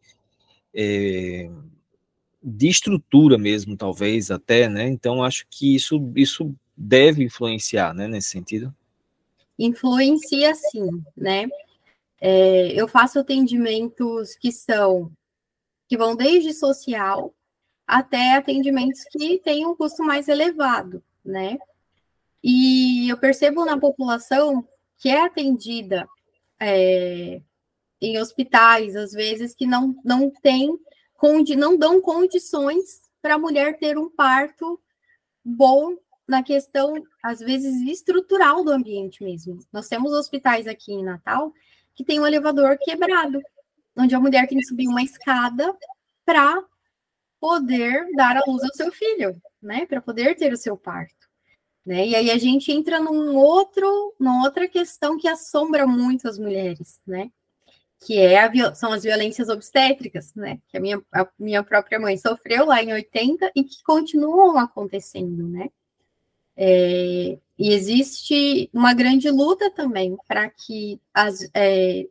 é, 0.74 1.50
de 2.42 2.68
estrutura 2.68 3.36
mesmo, 3.38 3.76
talvez 3.76 4.30
até, 4.30 4.68
né? 4.68 4.88
Então 4.88 5.24
acho 5.24 5.46
que 5.50 5.74
isso 5.74 6.12
isso 6.14 6.54
deve 6.76 7.24
influenciar, 7.24 7.92
né, 7.94 8.06
nesse 8.06 8.28
sentido. 8.28 8.72
Influencia 9.58 10.54
sim, 10.54 11.02
né? 11.16 11.48
É, 12.20 12.68
eu 12.72 12.86
faço 12.86 13.18
atendimentos 13.18 14.36
que 14.36 14.52
são 14.52 15.10
que 15.88 15.96
vão 15.96 16.14
desde 16.14 16.54
social 16.54 17.34
até 17.86 18.36
atendimentos 18.36 19.02
que 19.10 19.38
têm 19.38 19.66
um 19.66 19.74
custo 19.74 20.04
mais 20.04 20.28
elevado, 20.28 21.02
né? 21.24 21.58
E 22.42 23.08
eu 23.08 23.16
percebo 23.16 23.64
na 23.64 23.78
população 23.78 24.66
que 24.98 25.08
é 25.08 25.24
atendida 25.24 26.08
é, 26.60 27.40
em 28.00 28.18
hospitais, 28.18 28.96
às 28.96 29.12
vezes, 29.12 29.54
que 29.54 29.66
não, 29.66 29.94
não 30.04 30.30
tem, 30.30 30.76
não 31.56 31.76
dão 31.76 32.00
condições 32.00 33.02
para 33.20 33.34
a 33.34 33.38
mulher 33.38 33.78
ter 33.78 33.96
um 33.96 34.10
parto 34.10 34.80
bom 35.44 35.96
na 36.26 36.42
questão, 36.42 36.94
às 37.22 37.40
vezes, 37.40 37.80
estrutural 37.82 38.64
do 38.64 38.72
ambiente 38.72 39.22
mesmo. 39.22 39.58
Nós 39.72 39.88
temos 39.88 40.12
hospitais 40.12 40.66
aqui 40.66 40.92
em 40.92 41.04
Natal 41.04 41.52
que 41.94 42.04
tem 42.04 42.18
um 42.18 42.26
elevador 42.26 42.78
quebrado, 42.78 43.40
onde 43.96 44.14
a 44.14 44.20
mulher 44.20 44.48
tem 44.48 44.58
que 44.58 44.64
subir 44.64 44.88
uma 44.88 45.02
escada 45.02 45.76
para 46.24 46.62
poder 47.38 48.06
dar 48.16 48.36
a 48.36 48.42
luz 48.46 48.62
ao 48.62 48.74
seu 48.74 48.92
filho, 48.92 49.40
né? 49.60 49.84
Para 49.86 50.00
poder 50.00 50.36
ter 50.36 50.52
o 50.52 50.56
seu 50.56 50.76
parto. 50.76 51.21
Né? 51.84 52.08
E 52.08 52.14
aí 52.16 52.30
a 52.30 52.38
gente 52.38 52.70
entra 52.70 53.00
num 53.00 53.36
outro, 53.36 54.14
numa 54.18 54.44
outra 54.44 54.68
questão 54.68 55.18
que 55.18 55.26
assombra 55.26 55.86
muito 55.86 56.28
as 56.28 56.38
mulheres, 56.38 57.00
né? 57.06 57.30
Que 58.04 58.18
é 58.18 58.38
a, 58.38 58.74
são 58.74 58.92
as 58.92 59.02
violências 59.02 59.48
obstétricas, 59.48 60.34
né? 60.34 60.60
Que 60.68 60.76
a 60.76 60.80
minha, 60.80 61.02
a 61.12 61.28
minha 61.38 61.62
própria 61.62 61.98
mãe 61.98 62.16
sofreu 62.16 62.66
lá 62.66 62.82
em 62.82 62.92
80 62.92 63.50
e 63.56 63.64
que 63.64 63.82
continuam 63.82 64.58
acontecendo, 64.58 65.48
né? 65.48 65.70
É, 66.56 67.38
e 67.58 67.72
existe 67.72 68.70
uma 68.72 68.92
grande 68.94 69.30
luta 69.30 69.70
também 69.70 70.16
para 70.28 70.50
que 70.50 71.00
as, 71.12 71.48
é, 71.54 72.06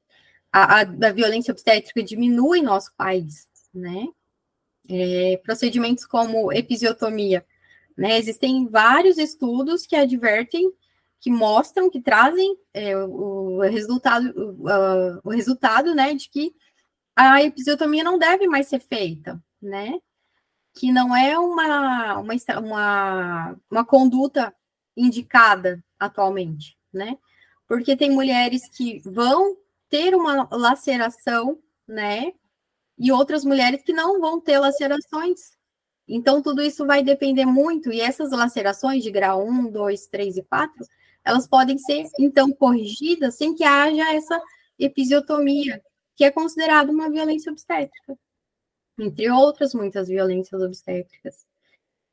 a, 0.52 0.80
a, 0.80 0.82
a, 0.82 1.12
violência 1.14 1.52
obstétrica 1.52 2.04
diminua 2.04 2.58
em 2.58 2.64
nosso 2.64 2.94
país, 2.96 3.48
né? 3.74 4.08
É, 4.90 5.38
procedimentos 5.44 6.06
como 6.06 6.52
episiotomia, 6.52 7.46
né? 7.98 8.18
Existem 8.18 8.68
vários 8.68 9.18
estudos 9.18 9.86
que 9.86 9.96
advertem, 9.96 10.72
que 11.20 11.30
mostram, 11.30 11.90
que 11.90 12.02
trazem 12.02 12.58
é, 12.74 12.98
o, 12.98 13.60
resultado, 13.62 14.34
o, 14.36 15.30
o 15.30 15.30
resultado, 15.30 15.94
né, 15.94 16.16
de 16.16 16.30
que 16.30 16.54
a 17.16 17.44
episiotomia 17.44 18.04
não 18.04 18.18
deve 18.18 18.48
mais 18.48 18.68
ser 18.68 18.80
feita, 18.80 19.42
né? 19.62 20.00
Que 20.74 20.92
não 20.92 21.16
é 21.16 21.38
uma, 21.38 22.18
uma, 22.20 22.34
uma, 22.60 23.60
uma 23.70 23.86
conduta 23.86 24.54
indicada 24.96 25.84
atualmente, 26.00 26.78
né? 26.92 27.18
Porque 27.68 27.96
tem 27.96 28.12
mulheres 28.12 28.68
que 28.70 29.00
vão 29.06 29.56
ter 29.90 30.16
uma 30.16 30.48
laceração, 30.52 31.60
né? 31.88 32.34
E 32.98 33.12
outras 33.12 33.44
mulheres 33.44 33.84
que 33.84 33.94
não 33.94 34.20
vão 34.20 34.40
ter 34.40 34.58
lacerações. 34.58 35.58
Então, 36.14 36.42
tudo 36.42 36.62
isso 36.62 36.86
vai 36.86 37.02
depender 37.02 37.46
muito, 37.46 37.90
e 37.92 38.02
essas 38.02 38.32
lacerações 38.32 39.02
de 39.02 39.10
grau 39.10 39.48
1, 39.48 39.72
2, 39.72 40.08
3 40.08 40.38
e 40.38 40.44
4, 40.44 40.86
elas 41.24 41.48
podem 41.48 41.78
ser, 41.78 42.06
então, 42.20 42.52
corrigidas 42.52 43.38
sem 43.38 43.56
que 43.56 43.64
haja 43.64 44.14
essa 44.14 44.42
episiotomia, 44.78 45.82
que 46.16 46.26
é 46.26 46.30
considerada 46.30 46.92
uma 46.92 47.10
violência 47.10 47.50
obstétrica, 47.50 48.18
entre 49.00 49.30
outras 49.30 49.74
muitas 49.74 50.10
violências 50.10 50.62
obstétricas. 50.62 51.46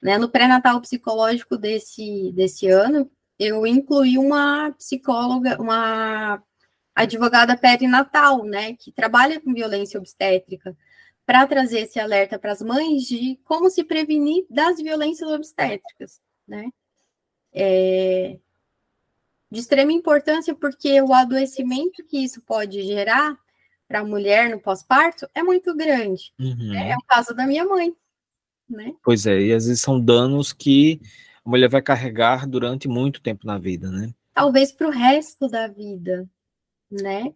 Né? 0.00 0.16
No 0.16 0.30
pré-natal 0.30 0.80
psicológico 0.80 1.58
desse, 1.58 2.30
desse 2.32 2.68
ano, 2.68 3.10
eu 3.36 3.66
incluí 3.66 4.16
uma 4.16 4.70
psicóloga, 4.78 5.60
uma 5.60 6.40
advogada 6.94 7.56
perinatal, 7.56 8.44
né, 8.44 8.74
que 8.74 8.90
trabalha 8.90 9.40
com 9.40 9.54
violência 9.54 9.98
obstétrica, 9.98 10.76
para 11.28 11.46
trazer 11.46 11.80
esse 11.80 12.00
alerta 12.00 12.38
para 12.38 12.52
as 12.52 12.62
mães 12.62 13.02
de 13.02 13.38
como 13.44 13.68
se 13.68 13.84
prevenir 13.84 14.46
das 14.48 14.78
violências 14.80 15.30
obstétricas, 15.30 16.22
né? 16.48 16.70
É 17.52 18.38
de 19.50 19.60
extrema 19.60 19.92
importância 19.92 20.54
porque 20.54 21.02
o 21.02 21.12
adoecimento 21.12 22.02
que 22.06 22.16
isso 22.24 22.40
pode 22.40 22.82
gerar 22.82 23.36
para 23.86 24.00
a 24.00 24.04
mulher 24.04 24.48
no 24.48 24.58
pós-parto 24.58 25.28
é 25.34 25.42
muito 25.42 25.76
grande. 25.76 26.32
Uhum. 26.38 26.72
É 26.72 26.96
o 26.96 27.02
caso 27.06 27.34
da 27.34 27.46
minha 27.46 27.66
mãe, 27.66 27.94
né? 28.66 28.94
Pois 29.02 29.26
é, 29.26 29.38
e 29.38 29.52
às 29.52 29.66
vezes 29.66 29.82
são 29.82 30.00
danos 30.00 30.54
que 30.54 30.98
a 31.44 31.50
mulher 31.50 31.68
vai 31.68 31.82
carregar 31.82 32.46
durante 32.46 32.88
muito 32.88 33.20
tempo 33.20 33.46
na 33.46 33.58
vida, 33.58 33.90
né? 33.90 34.14
Talvez 34.32 34.72
para 34.72 34.88
o 34.88 34.90
resto 34.90 35.46
da 35.46 35.68
vida, 35.68 36.26
né? 36.90 37.34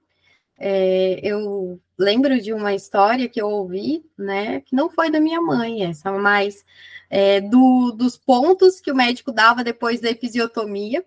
É, 0.58 1.20
eu 1.22 1.78
lembro 2.02 2.40
de 2.40 2.52
uma 2.52 2.74
história 2.74 3.28
que 3.28 3.40
eu 3.40 3.48
ouvi, 3.48 4.04
né, 4.18 4.60
que 4.62 4.74
não 4.74 4.90
foi 4.90 5.10
da 5.10 5.20
minha 5.20 5.40
mãe, 5.40 5.84
essa, 5.84 6.10
mas 6.12 6.64
é, 7.10 7.40
do, 7.40 7.92
dos 7.92 8.16
pontos 8.16 8.80
que 8.80 8.90
o 8.92 8.94
médico 8.94 9.32
dava 9.32 9.64
depois 9.64 10.00
da 10.00 10.10
episiotomia 10.10 11.04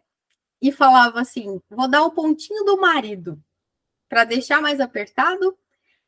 e 0.61 0.71
falava 0.71 1.21
assim: 1.21 1.61
vou 1.69 1.87
dar 1.87 2.03
o 2.03 2.11
pontinho 2.11 2.63
do 2.65 2.79
marido 2.79 3.41
para 4.09 4.23
deixar 4.23 4.61
mais 4.61 4.79
apertado, 4.79 5.57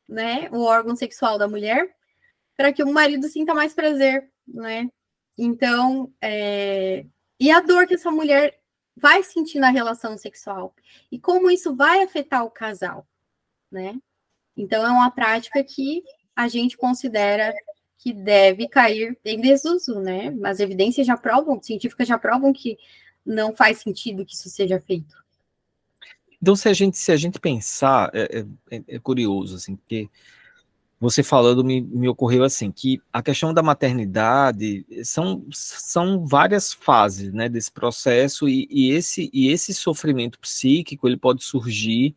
né, 0.08 0.48
o 0.52 0.62
órgão 0.62 0.96
sexual 0.96 1.38
da 1.38 1.48
mulher, 1.48 1.94
para 2.56 2.72
que 2.72 2.82
o 2.82 2.92
marido 2.92 3.28
sinta 3.28 3.54
mais 3.54 3.74
prazer, 3.74 4.30
né? 4.46 4.90
Então, 5.36 6.12
é, 6.20 7.06
e 7.40 7.50
a 7.50 7.60
dor 7.60 7.86
que 7.86 7.94
essa 7.94 8.10
mulher 8.10 8.58
vai 8.96 9.22
sentir 9.22 9.60
na 9.60 9.70
relação 9.70 10.18
sexual 10.18 10.74
e 11.12 11.18
como 11.20 11.50
isso 11.50 11.76
vai 11.76 12.02
afetar 12.02 12.44
o 12.44 12.50
casal 12.50 13.06
né? 13.70 13.98
Então, 14.58 14.84
é 14.84 14.90
uma 14.90 15.10
prática 15.10 15.62
que 15.62 16.02
a 16.34 16.48
gente 16.48 16.76
considera 16.76 17.54
que 17.96 18.12
deve 18.12 18.68
cair 18.68 19.16
em 19.24 19.40
desuso, 19.40 20.00
né? 20.00 20.36
As 20.44 20.58
evidências 20.58 21.06
já 21.06 21.16
provam, 21.16 21.60
científicas 21.62 22.08
já 22.08 22.18
provam 22.18 22.52
que 22.52 22.76
não 23.24 23.54
faz 23.54 23.78
sentido 23.78 24.26
que 24.26 24.34
isso 24.34 24.48
seja 24.50 24.80
feito. 24.80 25.16
Então, 26.42 26.56
se 26.56 26.68
a 26.68 26.72
gente, 26.72 26.98
se 26.98 27.12
a 27.12 27.16
gente 27.16 27.38
pensar, 27.38 28.10
é, 28.12 28.44
é, 28.70 28.82
é 28.88 28.98
curioso, 28.98 29.56
assim, 29.56 29.76
porque 29.76 30.08
você 31.00 31.22
falando 31.22 31.64
me, 31.64 31.80
me 31.80 32.08
ocorreu 32.08 32.42
assim, 32.42 32.72
que 32.72 33.00
a 33.12 33.22
questão 33.22 33.54
da 33.54 33.62
maternidade 33.62 34.84
são, 35.04 35.46
são 35.52 36.26
várias 36.26 36.72
fases, 36.72 37.32
né, 37.32 37.48
desse 37.48 37.70
processo, 37.70 38.48
e, 38.48 38.66
e, 38.70 38.90
esse, 38.90 39.30
e 39.32 39.48
esse 39.48 39.72
sofrimento 39.72 40.38
psíquico, 40.40 41.06
ele 41.06 41.16
pode 41.16 41.44
surgir 41.44 42.16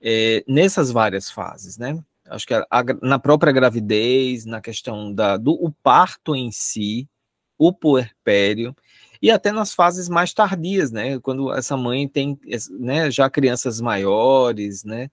é, 0.00 0.44
nessas 0.46 0.90
várias 0.90 1.30
fases, 1.30 1.76
né? 1.78 2.02
Acho 2.26 2.46
que 2.46 2.54
a, 2.54 2.66
a, 2.70 2.82
na 3.02 3.18
própria 3.18 3.52
gravidez, 3.52 4.44
na 4.44 4.60
questão 4.60 5.12
da, 5.12 5.36
do 5.36 5.52
o 5.52 5.72
parto 5.72 6.36
em 6.36 6.50
si, 6.52 7.08
o 7.56 7.72
puerpério, 7.72 8.74
e 9.20 9.30
até 9.30 9.50
nas 9.50 9.74
fases 9.74 10.08
mais 10.08 10.32
tardias, 10.32 10.92
né? 10.92 11.18
Quando 11.20 11.52
essa 11.52 11.76
mãe 11.76 12.06
tem 12.06 12.38
né, 12.78 13.10
já 13.10 13.28
crianças 13.28 13.80
maiores, 13.80 14.84
né? 14.84 15.10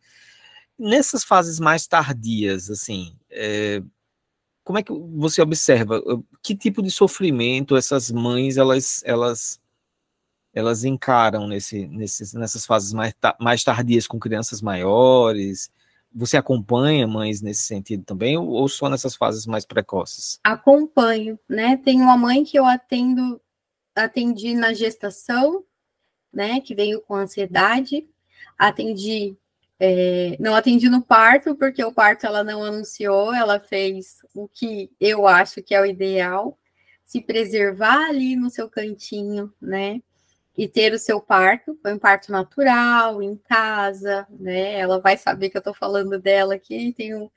Nessas 0.77 1.23
fases 1.23 1.59
mais 1.59 1.87
tardias, 1.87 2.69
assim, 2.69 3.15
é, 3.31 3.81
como 4.63 4.79
é 4.79 4.83
que 4.83 4.91
você 4.91 5.41
observa 5.41 6.01
que 6.43 6.55
tipo 6.55 6.81
de 6.81 6.91
sofrimento 6.91 7.77
essas 7.77 8.11
mães 8.11 8.57
elas 8.57 9.01
elas 9.05 9.61
elas 10.55 10.85
encaram 10.85 11.47
nesse, 11.47 11.85
nesses, 11.87 12.33
nessas 12.33 12.65
fases 12.65 12.93
mais, 12.93 13.13
mais 13.39 13.63
tardias 13.63 14.07
com 14.07 14.17
crianças 14.17 14.61
maiores? 14.61 15.69
Você 16.13 16.37
acompanha 16.37 17.05
mães 17.05 17.41
nesse 17.41 17.63
sentido 17.63 18.05
também, 18.05 18.37
ou, 18.37 18.47
ou 18.47 18.69
só 18.69 18.89
nessas 18.89 19.15
fases 19.15 19.45
mais 19.45 19.65
precoces? 19.65 20.39
Acompanho, 20.41 21.37
né? 21.47 21.75
Tenho 21.75 22.03
uma 22.03 22.15
mãe 22.15 22.45
que 22.45 22.57
eu 22.57 22.65
atendo, 22.65 23.39
atendi 23.93 24.55
na 24.55 24.73
gestação, 24.73 25.65
né? 26.33 26.61
Que 26.61 26.73
veio 26.73 27.01
com 27.01 27.15
ansiedade, 27.15 28.07
atendi 28.57 29.37
é, 29.77 30.37
não 30.39 30.55
atendi 30.55 30.87
no 30.87 31.01
parto, 31.01 31.53
porque 31.53 31.83
o 31.83 31.91
parto 31.91 32.25
ela 32.25 32.45
não 32.45 32.63
anunciou, 32.63 33.33
ela 33.33 33.59
fez 33.59 34.19
o 34.33 34.47
que 34.47 34.89
eu 35.01 35.27
acho 35.27 35.61
que 35.61 35.75
é 35.75 35.81
o 35.81 35.85
ideal, 35.85 36.57
se 37.03 37.21
preservar 37.21 38.07
ali 38.09 38.37
no 38.37 38.49
seu 38.49 38.69
cantinho, 38.69 39.53
né? 39.61 40.01
E 40.57 40.67
ter 40.67 40.93
o 40.93 40.99
seu 40.99 41.19
parto, 41.19 41.77
foi 41.81 41.93
um 41.93 41.99
parto 41.99 42.31
natural, 42.31 43.21
em 43.21 43.35
casa, 43.35 44.25
né? 44.29 44.79
Ela 44.79 44.99
vai 44.99 45.17
saber 45.17 45.49
que 45.49 45.57
eu 45.57 45.59
estou 45.59 45.73
falando 45.73 46.17
dela 46.19 46.55
aqui, 46.55 46.93
tenho 46.93 47.31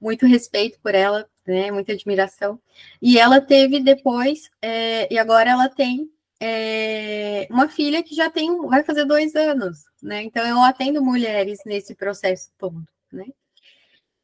muito 0.00 0.26
respeito 0.26 0.78
por 0.80 0.94
ela, 0.94 1.28
né? 1.46 1.70
Muita 1.70 1.92
admiração. 1.92 2.60
E 3.02 3.18
ela 3.18 3.40
teve 3.40 3.80
depois, 3.80 4.50
é, 4.62 5.12
e 5.12 5.18
agora 5.18 5.50
ela 5.50 5.68
tem 5.68 6.10
é, 6.40 7.46
uma 7.50 7.68
filha 7.68 8.02
que 8.02 8.14
já 8.14 8.30
tem, 8.30 8.56
vai 8.66 8.82
fazer 8.84 9.04
dois 9.04 9.34
anos, 9.34 9.84
né? 10.02 10.22
Então 10.22 10.46
eu 10.46 10.60
atendo 10.62 11.04
mulheres 11.04 11.60
nesse 11.66 11.94
processo 11.94 12.50
todo, 12.56 12.86
né? 13.12 13.26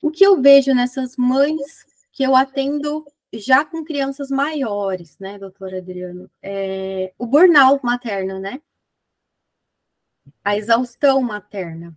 O 0.00 0.10
que 0.10 0.24
eu 0.24 0.40
vejo 0.40 0.72
nessas 0.72 1.16
mães 1.16 1.84
que 2.12 2.22
eu 2.22 2.36
atendo 2.36 3.04
já 3.38 3.64
com 3.64 3.84
crianças 3.84 4.30
maiores, 4.30 5.18
né, 5.18 5.38
doutora 5.38 5.78
Adriano, 5.78 6.30
é, 6.42 7.12
o 7.18 7.26
burnout 7.26 7.84
materno, 7.84 8.38
né? 8.38 8.60
A 10.44 10.56
exaustão 10.56 11.20
materna. 11.22 11.96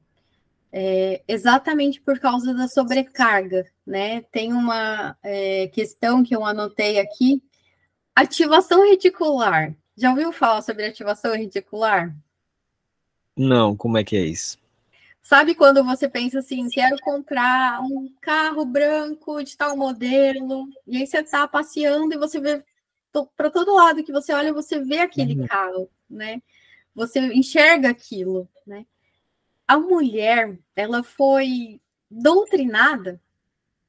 É, 0.71 1.23
exatamente 1.27 1.99
por 1.99 2.19
causa 2.19 2.53
da 2.53 2.67
sobrecarga, 2.67 3.65
né? 3.85 4.21
Tem 4.23 4.53
uma 4.53 5.17
é, 5.23 5.67
questão 5.69 6.23
que 6.23 6.35
eu 6.35 6.45
anotei 6.45 6.99
aqui: 6.99 7.41
ativação 8.15 8.87
reticular. 8.87 9.75
Já 9.97 10.11
ouviu 10.11 10.31
falar 10.31 10.61
sobre 10.61 10.85
ativação 10.85 11.33
reticular? 11.33 12.15
Não, 13.35 13.75
como 13.75 13.97
é 13.97 14.03
que 14.03 14.15
é 14.15 14.21
isso? 14.21 14.58
Sabe 15.29 15.53
quando 15.53 15.83
você 15.83 16.09
pensa 16.09 16.39
assim, 16.39 16.67
quero 16.69 16.99
comprar 17.01 17.83
um 17.83 18.11
carro 18.19 18.65
branco 18.65 19.43
de 19.43 19.55
tal 19.55 19.77
modelo, 19.77 20.67
e 20.87 20.97
aí 20.97 21.05
você 21.05 21.19
está 21.19 21.47
passeando 21.47 22.11
e 22.11 22.17
você 22.17 22.39
vê 22.39 22.65
para 23.37 23.51
todo 23.51 23.75
lado 23.75 24.03
que 24.03 24.11
você 24.11 24.33
olha, 24.33 24.51
você 24.51 24.83
vê 24.83 25.01
aquele 25.01 25.39
uhum. 25.39 25.45
carro, 25.45 25.87
né? 26.09 26.41
Você 26.95 27.19
enxerga 27.19 27.91
aquilo, 27.91 28.49
né? 28.65 28.87
A 29.67 29.77
mulher, 29.77 30.57
ela 30.75 31.03
foi 31.03 31.79
doutrinada, 32.09 33.21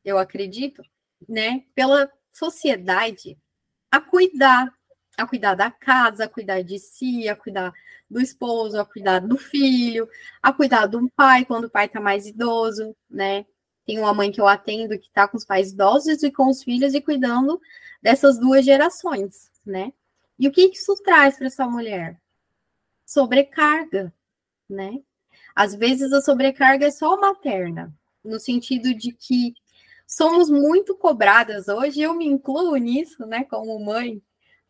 eu 0.05 0.19
acredito, 0.19 0.83
né, 1.27 1.65
pela 1.75 2.13
sociedade 2.31 3.39
a 3.91 3.99
cuidar, 3.99 4.71
a 5.17 5.27
cuidar 5.27 5.55
da 5.55 5.71
casa, 5.71 6.25
a 6.25 6.29
cuidar 6.29 6.61
de 6.61 6.79
si, 6.79 7.31
a 7.31 7.35
cuidar 7.35 7.73
do 8.11 8.21
esposo, 8.21 8.79
a 8.79 8.85
cuidar 8.85 9.21
do 9.21 9.39
filho, 9.39 10.09
a 10.43 10.53
cuidar 10.53 10.87
do 10.87 11.09
pai 11.11 11.45
quando 11.45 11.65
o 11.65 11.71
pai 11.71 11.87
está 11.87 12.01
mais 12.01 12.27
idoso, 12.27 12.95
né? 13.09 13.47
Tem 13.87 13.99
uma 13.99 14.13
mãe 14.13 14.33
que 14.33 14.41
eu 14.41 14.49
atendo 14.49 14.99
que 14.99 15.07
está 15.07 15.29
com 15.29 15.37
os 15.37 15.45
pais 15.45 15.73
idosos 15.73 16.23
e 16.23 16.31
com 16.31 16.49
os 16.49 16.63
filhos 16.63 16.95
e 16.95 17.01
cuidando 17.01 17.61
dessas 18.03 18.39
duas 18.39 18.65
gerações, 18.65 19.51
né? 19.65 19.93
E 20.39 20.49
o 20.49 20.53
que 20.53 20.63
isso 20.63 20.95
traz 21.03 21.37
para 21.37 21.47
essa 21.47 21.67
mulher? 21.67 22.21
Sobrecarga, 23.07 24.13
né? 24.69 25.01
Às 25.55 25.75
vezes 25.75 26.13
a 26.13 26.21
sobrecarga 26.21 26.87
é 26.87 26.91
só 26.91 27.21
materna, 27.21 27.95
no 28.25 28.39
sentido 28.39 28.95
de 28.95 29.13
que 29.13 29.55
somos 30.07 30.51
muito 30.51 30.97
cobradas 30.97 31.69
hoje, 31.69 32.01
eu 32.01 32.15
me 32.15 32.27
incluo 32.27 32.77
nisso, 32.77 33.25
né, 33.27 33.45
como 33.45 33.79
mãe, 33.79 34.21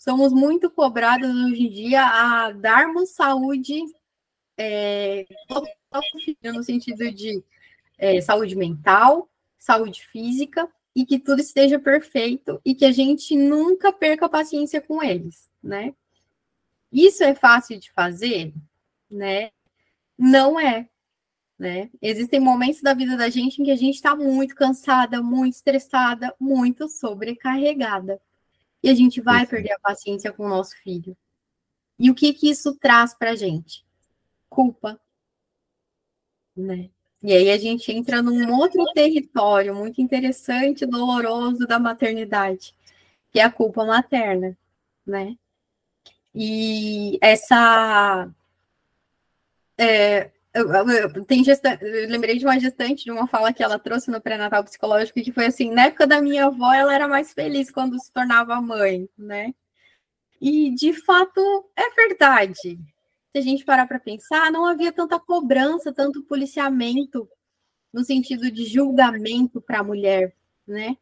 somos 0.00 0.32
muito 0.32 0.70
cobradas 0.70 1.30
hoje 1.30 1.66
em 1.66 1.70
dia 1.70 2.02
a 2.02 2.50
darmos 2.52 3.10
saúde 3.10 3.82
é, 4.56 5.26
no 6.42 6.62
sentido 6.64 7.10
de 7.12 7.44
é, 7.98 8.18
saúde 8.22 8.56
mental, 8.56 9.28
saúde 9.58 10.02
física, 10.06 10.66
e 10.96 11.04
que 11.04 11.18
tudo 11.18 11.40
esteja 11.40 11.78
perfeito 11.78 12.60
e 12.64 12.74
que 12.74 12.84
a 12.84 12.90
gente 12.90 13.36
nunca 13.36 13.92
perca 13.92 14.26
a 14.26 14.28
paciência 14.28 14.80
com 14.80 15.02
eles, 15.02 15.48
né? 15.62 15.94
Isso 16.90 17.22
é 17.22 17.34
fácil 17.34 17.78
de 17.78 17.92
fazer, 17.92 18.52
né? 19.08 19.50
Não 20.18 20.58
é, 20.58 20.88
né? 21.58 21.90
Existem 22.02 22.40
momentos 22.40 22.80
da 22.82 22.94
vida 22.94 23.16
da 23.16 23.28
gente 23.28 23.60
em 23.60 23.64
que 23.66 23.70
a 23.70 23.76
gente 23.76 23.96
está 23.96 24.16
muito 24.16 24.54
cansada, 24.54 25.22
muito 25.22 25.54
estressada, 25.54 26.34
muito 26.40 26.88
sobrecarregada. 26.88 28.20
E 28.82 28.88
a 28.88 28.94
gente 28.94 29.20
vai 29.20 29.46
perder 29.46 29.72
a 29.72 29.80
paciência 29.80 30.32
com 30.32 30.44
o 30.44 30.48
nosso 30.48 30.74
filho. 30.82 31.16
E 31.98 32.10
o 32.10 32.14
que 32.14 32.32
que 32.32 32.48
isso 32.48 32.74
traz 32.76 33.14
para 33.14 33.32
a 33.32 33.36
gente? 33.36 33.84
Culpa. 34.48 34.98
Né? 36.56 36.90
E 37.22 37.32
aí 37.32 37.50
a 37.50 37.58
gente 37.58 37.92
entra 37.92 38.22
num 38.22 38.54
outro 38.54 38.82
território 38.94 39.74
muito 39.74 40.00
interessante, 40.00 40.86
doloroso 40.86 41.66
da 41.66 41.78
maternidade, 41.78 42.74
que 43.30 43.38
é 43.38 43.44
a 43.44 43.52
culpa 43.52 43.84
materna, 43.84 44.56
né? 45.06 45.36
E 46.34 47.18
essa 47.20 48.30
é, 49.76 50.30
eu, 50.52 51.24
tem 51.24 51.44
gestante, 51.44 51.84
eu 51.84 52.08
lembrei 52.08 52.38
de 52.38 52.44
uma 52.44 52.58
gestante, 52.58 53.04
de 53.04 53.10
uma 53.10 53.26
fala 53.26 53.52
que 53.52 53.62
ela 53.62 53.78
trouxe 53.78 54.10
no 54.10 54.20
pré-natal 54.20 54.64
psicológico, 54.64 55.20
que 55.20 55.32
foi 55.32 55.46
assim, 55.46 55.70
na 55.70 55.86
época 55.86 56.06
da 56.06 56.20
minha 56.20 56.46
avó, 56.46 56.72
ela 56.72 56.94
era 56.94 57.06
mais 57.06 57.32
feliz 57.32 57.70
quando 57.70 57.98
se 58.00 58.12
tornava 58.12 58.60
mãe, 58.60 59.08
né? 59.16 59.54
E, 60.40 60.74
de 60.74 60.92
fato, 60.92 61.40
é 61.76 61.90
verdade. 61.90 62.78
Se 63.32 63.38
a 63.38 63.40
gente 63.40 63.64
parar 63.64 63.86
para 63.86 64.00
pensar, 64.00 64.50
não 64.50 64.66
havia 64.66 64.92
tanta 64.92 65.20
cobrança, 65.20 65.92
tanto 65.92 66.22
policiamento, 66.24 67.28
no 67.92 68.04
sentido 68.04 68.50
de 68.50 68.64
julgamento 68.64 69.60
para 69.60 69.80
a 69.80 69.84
mulher, 69.84 70.34
né? 70.66 70.96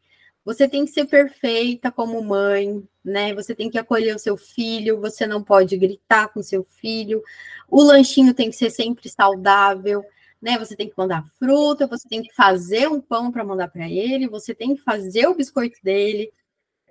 Você 0.49 0.67
tem 0.67 0.83
que 0.83 0.89
ser 0.89 1.05
perfeita 1.05 1.91
como 1.91 2.23
mãe, 2.23 2.83
né? 3.05 3.35
Você 3.35 3.53
tem 3.53 3.69
que 3.69 3.77
acolher 3.77 4.15
o 4.15 4.19
seu 4.19 4.35
filho, 4.35 4.99
você 4.99 5.27
não 5.27 5.43
pode 5.43 5.77
gritar 5.77 6.29
com 6.29 6.41
seu 6.41 6.63
filho. 6.63 7.21
O 7.67 7.83
lanchinho 7.83 8.33
tem 8.33 8.49
que 8.49 8.55
ser 8.55 8.71
sempre 8.71 9.07
saudável, 9.09 10.03
né? 10.41 10.57
Você 10.57 10.75
tem 10.75 10.89
que 10.89 10.97
mandar 10.97 11.23
fruta, 11.37 11.85
você 11.85 12.09
tem 12.09 12.23
que 12.23 12.33
fazer 12.33 12.89
um 12.89 12.99
pão 12.99 13.31
para 13.31 13.43
mandar 13.43 13.67
para 13.67 13.87
ele, 13.87 14.27
você 14.27 14.55
tem 14.55 14.75
que 14.75 14.81
fazer 14.81 15.27
o 15.27 15.35
biscoito 15.35 15.77
dele. 15.83 16.33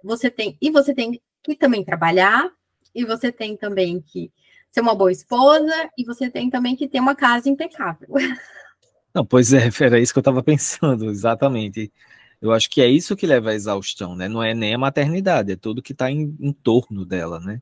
Você 0.05 0.31
tem 0.31 0.57
e 0.63 0.71
você 0.71 0.95
tem 0.95 1.21
que 1.43 1.57
também 1.57 1.85
trabalhar 1.85 2.49
e 2.95 3.05
você 3.05 3.33
tem 3.33 3.57
também 3.57 4.01
que 4.01 4.31
ser 4.71 4.83
uma 4.83 4.95
boa 4.95 5.11
esposa 5.11 5.91
e 5.99 6.05
você 6.05 6.31
tem 6.31 6.49
também 6.49 6.77
que 6.77 6.87
ter 6.87 7.01
uma 7.01 7.17
casa 7.17 7.51
impecável. 7.51 8.07
Não, 9.13 9.27
pois 9.27 9.53
é, 9.53 9.69
era 9.83 9.99
isso 9.99 10.13
que 10.13 10.19
eu 10.19 10.21
estava 10.21 10.45
pensando, 10.45 11.11
exatamente. 11.11 11.93
Eu 12.41 12.53
acho 12.53 12.71
que 12.71 12.81
é 12.81 12.87
isso 12.87 13.17
que 13.17 13.27
leva 13.27 13.51
à 13.51 13.55
exaustão, 13.55 14.15
né? 14.15 14.29
Não 14.29 14.43
é 14.43 14.55
nem 14.55 14.75
a 14.75 14.79
maternidade, 14.79 15.53
é 15.53 15.57
tudo 15.57 15.83
que 15.83 15.93
está 15.93 16.11
em, 16.11 16.37
em, 16.41 16.53
torno 16.53 17.05
dela, 17.05 17.41
né? 17.41 17.61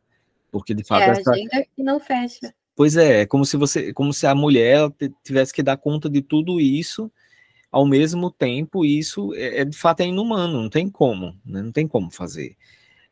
Porque 0.51 0.75
de 0.75 0.85
fato. 0.85 1.03
É 1.03 1.11
a 1.11 1.12
essa... 1.12 1.31
agenda 1.31 1.67
que 1.75 1.83
não 1.83 1.99
fecha. 1.99 2.55
Pois 2.75 2.97
é, 2.97 3.23
é 3.23 3.27
como 3.27 3.47
se 3.47 3.57
você, 3.57 3.93
como 3.93 4.12
se 4.12 4.27
a 4.27 4.35
mulher 4.35 4.91
tivesse 5.25 5.53
que 5.53 5.62
dar 5.62 5.79
conta 5.79 6.11
de 6.11 6.21
tudo 6.21 6.61
isso 6.61 7.11
ao 7.73 7.87
mesmo 7.87 8.31
tempo, 8.31 8.85
e 8.85 8.99
isso 8.99 9.35
é, 9.35 9.61
é 9.61 9.65
de 9.65 9.77
fato 9.77 10.01
é 10.01 10.07
inumano, 10.07 10.62
não 10.62 10.69
tem 10.69 10.89
como, 10.89 11.35
né? 11.45 11.62
não 11.62 11.73
tem 11.73 11.89
como 11.89 12.11
fazer. 12.11 12.55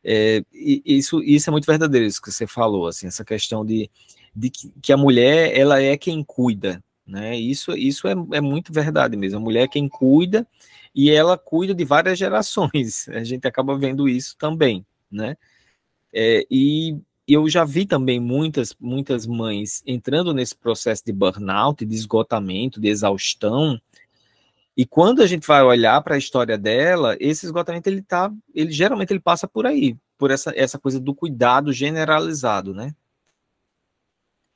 É, 0.03 0.43
isso, 0.53 1.21
isso 1.23 1.49
é 1.49 1.51
muito 1.51 1.65
verdadeiro, 1.65 2.05
isso 2.05 2.21
que 2.21 2.31
você 2.31 2.45
falou, 2.45 2.87
assim, 2.87 3.07
essa 3.07 3.25
questão 3.25 3.65
de, 3.65 3.89
de 4.35 4.51
que, 4.51 4.71
que 4.81 4.93
a 4.93 4.97
mulher 4.97 5.57
ela 5.57 5.81
é 5.81 5.97
quem 5.97 6.23
cuida, 6.23 6.83
né? 7.05 7.35
Isso, 7.35 7.75
isso 7.75 8.07
é, 8.07 8.13
é 8.33 8.41
muito 8.41 8.71
verdade 8.71 9.17
mesmo. 9.17 9.39
A 9.39 9.41
mulher 9.41 9.63
é 9.63 9.67
quem 9.67 9.89
cuida 9.89 10.47
e 10.95 11.11
ela 11.11 11.37
cuida 11.37 11.75
de 11.75 11.83
várias 11.83 12.17
gerações. 12.17 13.07
A 13.11 13.23
gente 13.23 13.45
acaba 13.45 13.77
vendo 13.77 14.07
isso 14.07 14.37
também, 14.37 14.85
né? 15.11 15.35
É, 16.13 16.47
e 16.49 16.97
eu 17.27 17.49
já 17.49 17.65
vi 17.65 17.85
também 17.85 18.19
muitas, 18.19 18.73
muitas 18.79 19.27
mães 19.27 19.83
entrando 19.85 20.33
nesse 20.33 20.55
processo 20.55 21.03
de 21.05 21.11
burnout, 21.11 21.85
de 21.85 21.93
esgotamento, 21.93 22.79
de 22.79 22.87
exaustão. 22.87 23.79
E 24.77 24.85
quando 24.85 25.21
a 25.21 25.27
gente 25.27 25.45
vai 25.45 25.61
olhar 25.61 26.01
para 26.01 26.15
a 26.15 26.17
história 26.17 26.57
dela, 26.57 27.17
esse 27.19 27.45
esgotamento 27.45 27.87
ele 27.87 28.01
tá, 28.01 28.31
ele 28.53 28.71
geralmente 28.71 29.11
ele 29.11 29.19
passa 29.19 29.47
por 29.47 29.65
aí, 29.65 29.97
por 30.17 30.31
essa, 30.31 30.53
essa 30.55 30.79
coisa 30.79 30.99
do 30.99 31.13
cuidado 31.13 31.73
generalizado, 31.73 32.73
né? 32.73 32.95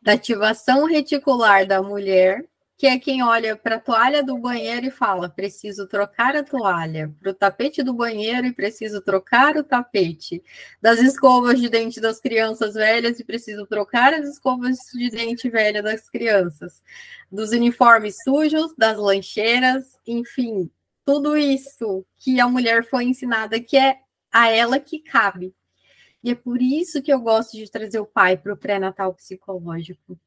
Da 0.01 0.13
ativação 0.13 0.85
reticular 0.85 1.67
da 1.67 1.81
mulher 1.81 2.48
que 2.79 2.87
é 2.87 2.97
quem 2.97 3.21
olha 3.21 3.57
para 3.57 3.75
a 3.75 3.79
toalha 3.79 4.23
do 4.23 4.37
banheiro 4.37 4.85
e 4.85 4.89
fala: 4.89 5.27
preciso 5.27 5.85
trocar 5.85 6.37
a 6.37 6.43
toalha, 6.45 7.13
para 7.19 7.31
o 7.31 7.33
tapete 7.33 7.83
do 7.83 7.93
banheiro 7.93 8.47
e 8.47 8.53
preciso 8.53 9.01
trocar 9.01 9.57
o 9.57 9.63
tapete, 9.65 10.41
das 10.81 10.99
escovas 10.99 11.59
de 11.59 11.67
dente 11.67 11.99
das 11.99 12.21
crianças 12.21 12.75
velhas 12.75 13.19
e 13.19 13.25
preciso 13.25 13.67
trocar 13.67 14.13
as 14.13 14.25
escovas 14.29 14.77
de 14.93 15.09
dente 15.09 15.49
velha 15.49 15.83
das 15.83 16.09
crianças, 16.09 16.81
dos 17.29 17.49
uniformes 17.51 18.15
sujos, 18.23 18.73
das 18.77 18.97
lancheiras, 18.97 19.99
enfim, 20.07 20.71
tudo 21.05 21.35
isso 21.35 22.05
que 22.17 22.39
a 22.39 22.47
mulher 22.47 22.85
foi 22.85 23.03
ensinada 23.03 23.59
que 23.59 23.75
é 23.75 23.99
a 24.31 24.49
ela 24.49 24.79
que 24.79 24.99
cabe. 24.99 25.53
E 26.23 26.31
é 26.31 26.35
por 26.35 26.61
isso 26.61 27.01
que 27.01 27.11
eu 27.11 27.19
gosto 27.19 27.57
de 27.57 27.69
trazer 27.69 27.99
o 27.99 28.05
pai 28.05 28.37
para 28.37 28.53
o 28.53 28.57
pré-natal 28.57 29.13
psicológico, 29.13 30.17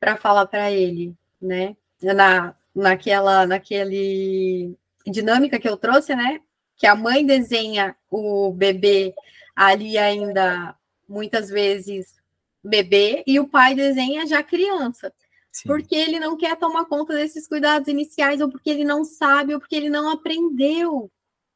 para 0.00 0.16
falar 0.16 0.46
para 0.46 0.72
ele, 0.72 1.14
né? 1.40 1.76
Na, 2.02 2.54
naquela, 2.74 3.46
naquele 3.46 4.76
dinâmica 5.06 5.58
que 5.58 5.68
eu 5.68 5.76
trouxe, 5.76 6.14
né? 6.14 6.40
Que 6.76 6.86
a 6.86 6.94
mãe 6.94 7.24
desenha 7.24 7.96
o 8.10 8.52
bebê 8.52 9.14
ali 9.54 9.96
ainda 9.96 10.76
muitas 11.08 11.48
vezes 11.48 12.14
bebê 12.62 13.22
e 13.26 13.38
o 13.38 13.46
pai 13.46 13.74
desenha 13.74 14.26
já 14.26 14.42
criança. 14.42 15.12
Sim. 15.52 15.68
Porque 15.68 15.94
ele 15.94 16.18
não 16.18 16.36
quer 16.36 16.56
tomar 16.56 16.86
conta 16.86 17.14
desses 17.14 17.46
cuidados 17.46 17.86
iniciais, 17.86 18.40
ou 18.40 18.50
porque 18.50 18.70
ele 18.70 18.84
não 18.84 19.04
sabe, 19.04 19.54
ou 19.54 19.60
porque 19.60 19.76
ele 19.76 19.88
não 19.88 20.10
aprendeu 20.10 21.08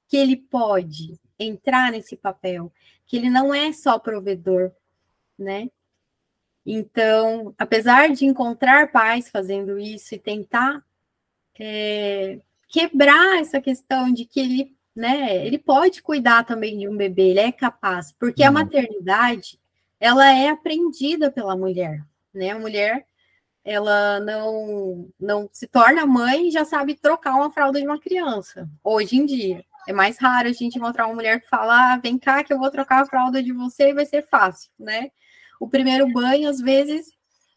que 0.07 0.17
ele 0.17 0.37
pode 0.37 1.19
entrar 1.37 1.91
nesse 1.91 2.17
papel, 2.17 2.73
que 3.07 3.17
ele 3.17 3.29
não 3.29 3.53
é 3.53 3.73
só 3.73 3.99
provedor, 3.99 4.71
né? 5.37 5.69
Então, 6.71 7.55
apesar 7.57 8.11
de 8.11 8.27
encontrar 8.27 8.93
pais 8.93 9.31
fazendo 9.31 9.79
isso 9.79 10.15
e 10.15 10.19
tentar 10.19 10.85
é, 11.59 12.41
quebrar 12.69 13.41
essa 13.41 13.59
questão 13.59 14.13
de 14.13 14.27
que 14.27 14.39
ele, 14.39 14.77
né, 14.95 15.47
ele 15.47 15.57
pode 15.57 16.03
cuidar 16.03 16.45
também 16.45 16.77
de 16.77 16.87
um 16.87 16.95
bebê, 16.95 17.31
ele 17.31 17.41
é 17.41 17.51
capaz, 17.51 18.13
porque 18.13 18.43
uhum. 18.43 18.49
a 18.49 18.53
maternidade, 18.53 19.59
ela 19.99 20.31
é 20.31 20.51
aprendida 20.51 21.31
pela 21.31 21.57
mulher, 21.57 22.05
né? 22.35 22.51
A 22.51 22.59
mulher, 22.59 23.07
ela 23.65 24.21
não, 24.21 25.09
não 25.19 25.49
se 25.51 25.67
torna 25.67 26.05
mãe 26.05 26.49
e 26.49 26.51
já 26.51 26.67
sabe 26.67 26.95
trocar 26.95 27.35
uma 27.35 27.51
fralda 27.51 27.81
de 27.81 27.87
uma 27.87 27.99
criança, 27.99 28.69
hoje 28.85 29.17
em 29.17 29.25
dia. 29.25 29.65
É 29.89 29.93
mais 29.95 30.19
raro 30.19 30.49
a 30.49 30.53
gente 30.53 30.77
encontrar 30.77 31.07
uma 31.07 31.15
mulher 31.15 31.41
que 31.41 31.49
fala, 31.49 31.95
ah, 31.95 31.97
vem 31.97 32.19
cá 32.19 32.45
que 32.45 32.53
eu 32.53 32.59
vou 32.59 32.71
trocar 32.71 33.01
a 33.01 33.07
fralda 33.07 33.43
de 33.43 33.55
você 33.55 33.89
e 33.89 33.95
vai 33.95 34.05
ser 34.05 34.27
fácil, 34.27 34.71
né? 34.79 35.11
O 35.61 35.69
primeiro 35.69 36.11
banho, 36.13 36.49
às 36.49 36.61
vezes, 36.61 37.13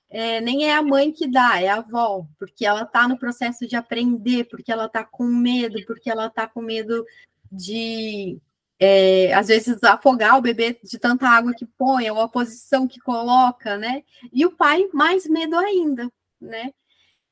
é, 0.10 0.42
nem 0.42 0.66
é 0.70 0.76
a 0.76 0.82
mãe 0.84 1.12
que 1.12 1.28
dá, 1.28 1.62
é 1.62 1.70
a 1.70 1.76
avó, 1.76 2.26
porque 2.38 2.66
ela 2.66 2.84
está 2.84 3.08
no 3.08 3.18
processo 3.18 3.66
de 3.68 3.76
aprender, 3.76 4.46
porque 4.46 4.72
ela 4.72 4.86
está 4.86 5.04
com 5.04 5.24
medo, 5.24 5.84
porque 5.86 6.10
ela 6.10 6.28
está 6.28 6.48
com 6.48 6.62
medo 6.62 7.06
de, 7.52 8.38
é, 8.80 9.34
às 9.34 9.48
vezes, 9.48 9.82
afogar 9.84 10.38
o 10.38 10.42
bebê 10.42 10.78
de 10.84 11.00
tanta 11.00 11.28
água 11.28 11.54
que 11.54 11.66
põe, 11.66 12.10
ou 12.10 12.20
a 12.20 12.28
posição 12.28 12.88
que 12.88 13.00
coloca, 13.00 13.78
né? 13.78 14.04
E 14.34 14.46
o 14.46 14.52
pai, 14.52 14.88
mais 14.94 15.26
medo 15.28 15.58
ainda, 15.58 16.12
né? 16.40 16.72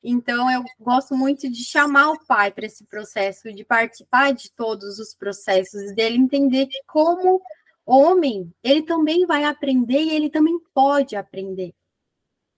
Então, 0.02 0.50
eu 0.50 0.64
gosto 0.78 1.14
muito 1.14 1.50
de 1.50 1.62
chamar 1.62 2.12
o 2.12 2.24
pai 2.24 2.50
para 2.50 2.64
esse 2.64 2.86
processo, 2.86 3.52
de 3.52 3.64
participar 3.64 4.32
de 4.32 4.50
todos 4.52 4.98
os 4.98 5.14
processos, 5.14 5.94
dele 5.94 6.16
entender 6.16 6.68
como 6.86 7.42
homem, 7.90 8.52
ele 8.62 8.82
também 8.82 9.26
vai 9.26 9.44
aprender 9.44 10.00
e 10.00 10.10
ele 10.10 10.30
também 10.30 10.58
pode 10.72 11.16
aprender 11.16 11.74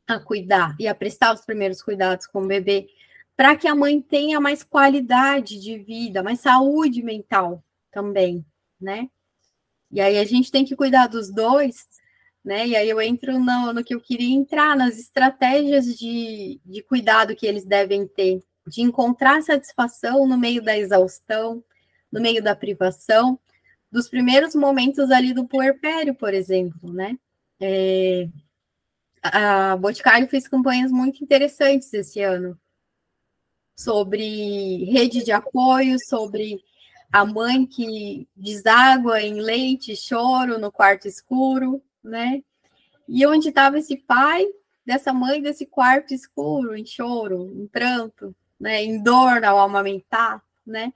a 0.06 0.18
cuidar 0.18 0.76
e 0.78 0.86
a 0.86 0.94
prestar 0.94 1.32
os 1.32 1.40
primeiros 1.40 1.82
cuidados 1.82 2.26
com 2.26 2.42
o 2.42 2.46
bebê, 2.46 2.88
para 3.36 3.56
que 3.56 3.66
a 3.66 3.74
mãe 3.74 4.00
tenha 4.00 4.40
mais 4.40 4.62
qualidade 4.62 5.58
de 5.58 5.78
vida, 5.78 6.22
mais 6.22 6.40
saúde 6.40 7.02
mental 7.02 7.64
também, 7.90 8.44
né? 8.80 9.08
E 9.90 10.00
aí 10.00 10.18
a 10.18 10.24
gente 10.24 10.50
tem 10.50 10.64
que 10.64 10.76
cuidar 10.76 11.06
dos 11.06 11.30
dois, 11.30 11.86
né? 12.44 12.66
E 12.66 12.76
aí 12.76 12.88
eu 12.88 13.00
entro 13.00 13.38
no, 13.38 13.72
no 13.72 13.84
que 13.84 13.94
eu 13.94 14.00
queria 14.00 14.34
entrar, 14.34 14.76
nas 14.76 14.98
estratégias 14.98 15.86
de, 15.96 16.60
de 16.64 16.82
cuidado 16.82 17.36
que 17.36 17.46
eles 17.46 17.64
devem 17.64 18.06
ter, 18.06 18.42
de 18.66 18.82
encontrar 18.82 19.42
satisfação 19.42 20.26
no 20.26 20.36
meio 20.36 20.62
da 20.62 20.76
exaustão, 20.76 21.64
no 22.10 22.20
meio 22.20 22.42
da 22.42 22.54
privação, 22.54 23.38
dos 23.92 24.08
primeiros 24.08 24.54
momentos 24.54 25.10
ali 25.10 25.34
do 25.34 25.46
puerpério, 25.46 26.14
por 26.14 26.32
exemplo, 26.32 26.90
né? 26.90 27.18
É, 27.60 28.26
a 29.22 29.76
Boticário 29.76 30.26
fez 30.26 30.48
campanhas 30.48 30.90
muito 30.90 31.22
interessantes 31.22 31.92
esse 31.92 32.20
ano 32.20 32.58
sobre 33.76 34.84
rede 34.84 35.22
de 35.22 35.30
apoio, 35.30 35.96
sobre 36.08 36.58
a 37.12 37.26
mãe 37.26 37.66
que 37.66 38.26
deságua 38.34 39.20
em 39.20 39.40
leite, 39.40 39.94
choro 39.94 40.58
no 40.58 40.72
quarto 40.72 41.06
escuro, 41.06 41.82
né? 42.02 42.42
E 43.06 43.26
onde 43.26 43.50
estava 43.50 43.78
esse 43.78 43.98
pai 43.98 44.46
dessa 44.86 45.12
mãe 45.12 45.42
desse 45.42 45.66
quarto 45.66 46.14
escuro, 46.14 46.74
em 46.74 46.86
choro, 46.86 47.52
em 47.54 47.66
pranto, 47.66 48.34
né? 48.58 48.82
Em 48.82 49.02
dor 49.02 49.44
ao 49.44 49.58
amamentar, 49.58 50.42
né? 50.66 50.92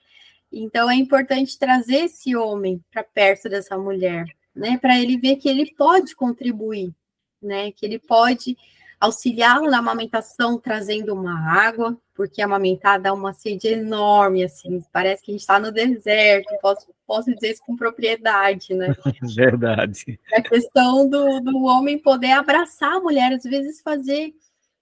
Então 0.51 0.91
é 0.91 0.95
importante 0.95 1.59
trazer 1.59 2.05
esse 2.05 2.35
homem 2.37 2.83
para 2.91 3.03
perto 3.03 3.49
dessa 3.49 3.77
mulher, 3.77 4.27
né, 4.55 4.79
para 4.79 4.99
ele 4.99 5.19
ver 5.19 5.37
que 5.37 5.49
ele 5.49 5.75
pode 5.75 6.15
contribuir, 6.15 6.95
né, 7.43 7.73
que 7.73 7.85
ele 7.85 7.99
pode 7.99 8.57
auxiliá-lo 8.99 9.71
na 9.71 9.79
amamentação 9.79 10.59
trazendo 10.59 11.13
uma 11.13 11.39
água, 11.51 11.97
porque 12.15 12.41
amamentar 12.41 13.01
dá 13.01 13.13
uma 13.13 13.33
sede 13.35 13.69
enorme, 13.69 14.43
assim, 14.43 14.83
parece 14.91 15.23
que 15.23 15.31
a 15.31 15.35
gente 15.35 15.43
está 15.43 15.61
no 15.61 15.71
deserto, 15.71 16.49
posso, 16.63 16.87
posso 17.07 17.35
dizer 17.35 17.53
isso 17.53 17.63
com 17.65 17.77
propriedade, 17.77 18.73
né? 18.75 18.95
Verdade. 19.37 20.19
A 20.33 20.41
questão 20.41 21.09
do, 21.09 21.41
do 21.41 21.65
homem 21.65 21.99
poder 21.99 22.33
abraçar 22.33 22.95
a 22.95 23.01
mulher, 23.01 23.35
às 23.35 23.45
vezes 23.45 23.83
fazer 23.83 24.35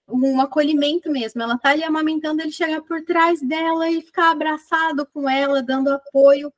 um 0.07 0.39
acolhimento 0.39 1.11
mesmo, 1.11 1.41
ela 1.41 1.57
tá 1.57 1.69
ali 1.69 1.83
amamentando, 1.83 2.41
ele 2.41 2.51
chegar 2.51 2.81
por 2.81 3.01
trás 3.03 3.41
dela 3.41 3.89
e 3.89 4.01
ficar 4.01 4.31
abraçado 4.31 5.05
com 5.13 5.29
ela, 5.29 5.63
dando 5.63 5.89
apoio 5.89 6.53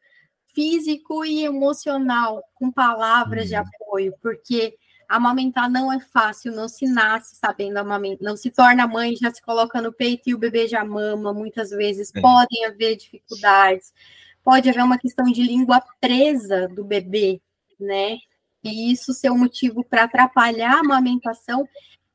físico 0.53 1.23
e 1.23 1.45
emocional, 1.45 2.43
com 2.55 2.71
palavras 2.71 3.43
uhum. 3.43 3.49
de 3.49 3.55
apoio, 3.55 4.13
porque 4.21 4.75
amamentar 5.07 5.69
não 5.69 5.93
é 5.93 5.99
fácil, 5.99 6.51
não 6.51 6.67
se 6.67 6.85
nasce 6.85 7.35
sabendo 7.35 7.77
amamentar, 7.77 8.23
não 8.23 8.35
se 8.35 8.51
torna 8.51 8.87
mãe, 8.87 9.15
já 9.15 9.33
se 9.33 9.41
coloca 9.41 9.81
no 9.81 9.93
peito 9.93 10.29
e 10.29 10.33
o 10.33 10.37
bebê 10.37 10.67
já 10.67 10.83
mama, 10.83 11.33
muitas 11.33 11.69
vezes 11.69 12.11
é. 12.13 12.19
podem 12.19 12.65
haver 12.65 12.95
dificuldades, 12.95 13.93
pode 14.43 14.69
haver 14.69 14.83
uma 14.83 14.97
questão 14.97 15.25
de 15.25 15.43
língua 15.43 15.81
presa 16.01 16.67
do 16.67 16.83
bebê, 16.83 17.39
né? 17.79 18.17
E 18.63 18.91
isso 18.91 19.13
ser 19.13 19.31
um 19.31 19.37
motivo 19.37 19.83
para 19.83 20.03
atrapalhar 20.03 20.73
a 20.73 20.79
amamentação 20.79 21.67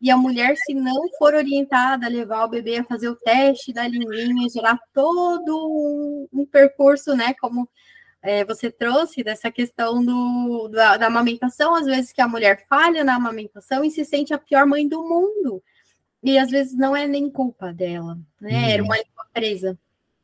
e 0.02 0.10
a 0.10 0.16
mulher, 0.16 0.56
se 0.56 0.74
não 0.74 1.08
for 1.16 1.32
orientada 1.32 2.06
a 2.06 2.08
levar 2.08 2.44
o 2.44 2.48
bebê 2.48 2.78
a 2.78 2.84
fazer 2.84 3.08
o 3.08 3.14
teste 3.14 3.72
da 3.72 3.86
linguinha, 3.86 4.48
gerar 4.48 4.76
todo 4.92 6.28
um, 6.32 6.44
percurso, 6.44 7.14
né? 7.14 7.32
Como 7.40 7.68
é, 8.20 8.44
você 8.44 8.68
trouxe 8.68 9.22
dessa 9.22 9.48
questão 9.48 10.04
do, 10.04 10.66
da, 10.66 10.96
da, 10.96 11.06
amamentação, 11.06 11.76
às 11.76 11.86
vezes 11.86 12.12
que 12.12 12.20
a 12.20 12.26
mulher 12.26 12.66
falha 12.68 13.04
na 13.04 13.14
amamentação 13.14 13.84
e 13.84 13.92
se 13.92 14.04
sente 14.04 14.34
a 14.34 14.38
pior 14.38 14.66
mãe 14.66 14.88
do 14.88 15.04
mundo. 15.04 15.62
E 16.20 16.36
às 16.36 16.50
vezes 16.50 16.76
não 16.76 16.96
é 16.96 17.06
nem 17.06 17.30
culpa 17.30 17.72
dela, 17.72 18.18
né? 18.40 18.50
Uhum. 18.50 18.70
Era 18.70 18.82
uma 18.82 18.96
língua 18.96 19.26
presa. 19.32 19.78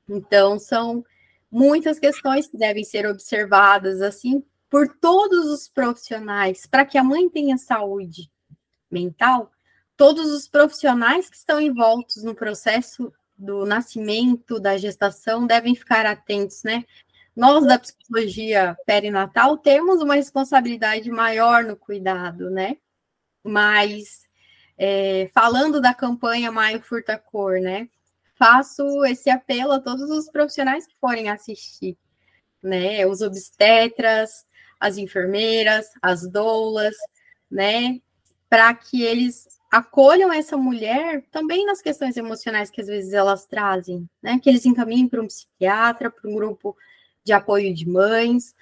Então, 0.09 0.59
são 0.59 1.05
muitas 1.49 2.01
questões 2.01 2.49
que 2.49 2.59
devem 2.59 2.83
ser 2.83 3.07
observadas, 3.07 4.03
assim, 4.03 4.43
por 4.69 4.89
todos 5.01 5.47
os 5.47 5.69
profissionais, 5.69 6.67
para 6.67 6.85
que 6.85 6.99
a 6.99 7.05
mãe 7.05 7.29
tenha 7.29 7.57
saúde 7.57 8.29
mental, 8.91 9.53
todos 9.99 10.33
os 10.33 10.49
profissionais 10.49 11.29
que 11.29 11.37
estão 11.37 11.61
envoltos 11.61 12.23
no 12.23 12.35
processo 12.35 13.13
do 13.37 13.67
nascimento, 13.67 14.59
da 14.59 14.79
gestação, 14.79 15.47
devem 15.47 15.75
ficar 15.75 16.07
atentos, 16.07 16.63
né? 16.63 16.85
nós 17.39 17.65
da 17.65 17.79
psicologia 17.79 18.77
perinatal 18.85 19.57
temos 19.57 20.03
uma 20.03 20.17
responsabilidade 20.17 21.09
maior 21.09 21.63
no 21.63 21.77
cuidado, 21.77 22.51
né? 22.51 22.79
Mas 23.45 24.23
é, 24.77 25.31
falando 25.33 25.81
da 25.81 25.95
campanha 25.95 26.51
Maio 26.51 26.83
Furta 26.83 27.17
Cor, 27.17 27.61
né? 27.61 27.89
Faço 28.37 29.05
esse 29.05 29.31
apelo 29.31 29.71
a 29.71 29.81
todos 29.81 30.11
os 30.11 30.29
profissionais 30.29 30.89
que 30.89 30.97
forem 30.99 31.31
assistir, 31.31 31.97
né? 32.61 33.07
Os 33.07 33.21
obstetras, 33.21 34.45
as 34.81 34.99
enfermeiras, 34.99 35.87
as 36.03 36.29
doulas, 36.29 36.97
né? 37.49 38.01
Para 38.51 38.75
que 38.75 39.05
eles 39.05 39.47
acolham 39.71 40.33
essa 40.33 40.57
mulher 40.57 41.25
também 41.31 41.67
nas 41.67 41.81
questões 41.81 42.17
emocionais 42.17 42.71
que 42.71 42.81
às 42.81 42.87
vezes 42.87 43.13
elas 43.13 43.47
trazem, 43.47 44.09
né? 44.23 44.39
Que 44.43 44.49
eles 44.49 44.65
encaminhem 44.65 45.09
para 45.09 45.23
um 45.23 45.27
psiquiatra, 45.27 46.11
para 46.11 46.31
um 46.31 46.35
grupo 46.35 46.77
de 47.25 47.33
apoio 47.33 47.75
de 47.75 47.89
mães, 47.89 48.55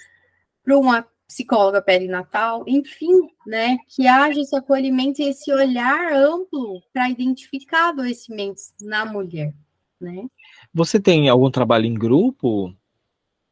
para 0.64 0.76
uma 0.76 1.06
psicóloga 1.26 1.82
perinatal, 1.82 2.64
enfim, 2.66 3.28
né, 3.46 3.76
que 3.88 4.06
haja 4.06 4.40
esse 4.40 4.54
acolhimento 4.54 5.20
e 5.20 5.28
esse 5.28 5.52
olhar 5.52 6.12
amplo 6.12 6.80
para 6.92 7.10
identificar 7.10 7.88
adoecimentos 7.88 8.72
na 8.80 9.04
mulher, 9.04 9.52
né? 10.00 10.26
Você 10.72 11.00
tem 11.00 11.28
algum 11.28 11.50
trabalho 11.50 11.86
em 11.86 11.94
grupo? 11.94 12.72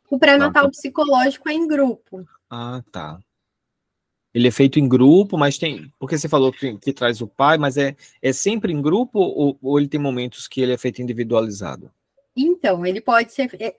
O 0.08 0.18
pré-natal 0.18 0.70
psicológico 0.70 1.48
é 1.48 1.54
em 1.54 1.66
grupo. 1.66 2.24
Ah, 2.48 2.82
tá. 2.92 3.18
Ele 4.34 4.48
é 4.48 4.50
feito 4.50 4.80
em 4.80 4.88
grupo, 4.88 5.38
mas 5.38 5.56
tem. 5.56 5.92
Porque 5.98 6.18
você 6.18 6.28
falou 6.28 6.52
que, 6.52 6.76
que 6.78 6.92
traz 6.92 7.20
o 7.20 7.28
pai, 7.28 7.56
mas 7.56 7.76
é, 7.76 7.96
é 8.20 8.32
sempre 8.32 8.72
em 8.72 8.82
grupo 8.82 9.20
ou, 9.20 9.56
ou 9.62 9.78
ele 9.78 9.88
tem 9.88 10.00
momentos 10.00 10.48
que 10.48 10.60
ele 10.60 10.72
é 10.72 10.78
feito 10.78 11.00
individualizado? 11.00 11.90
Então, 12.36 12.84
ele 12.84 13.00
pode 13.00 13.32
ser. 13.32 13.54
É, 13.60 13.76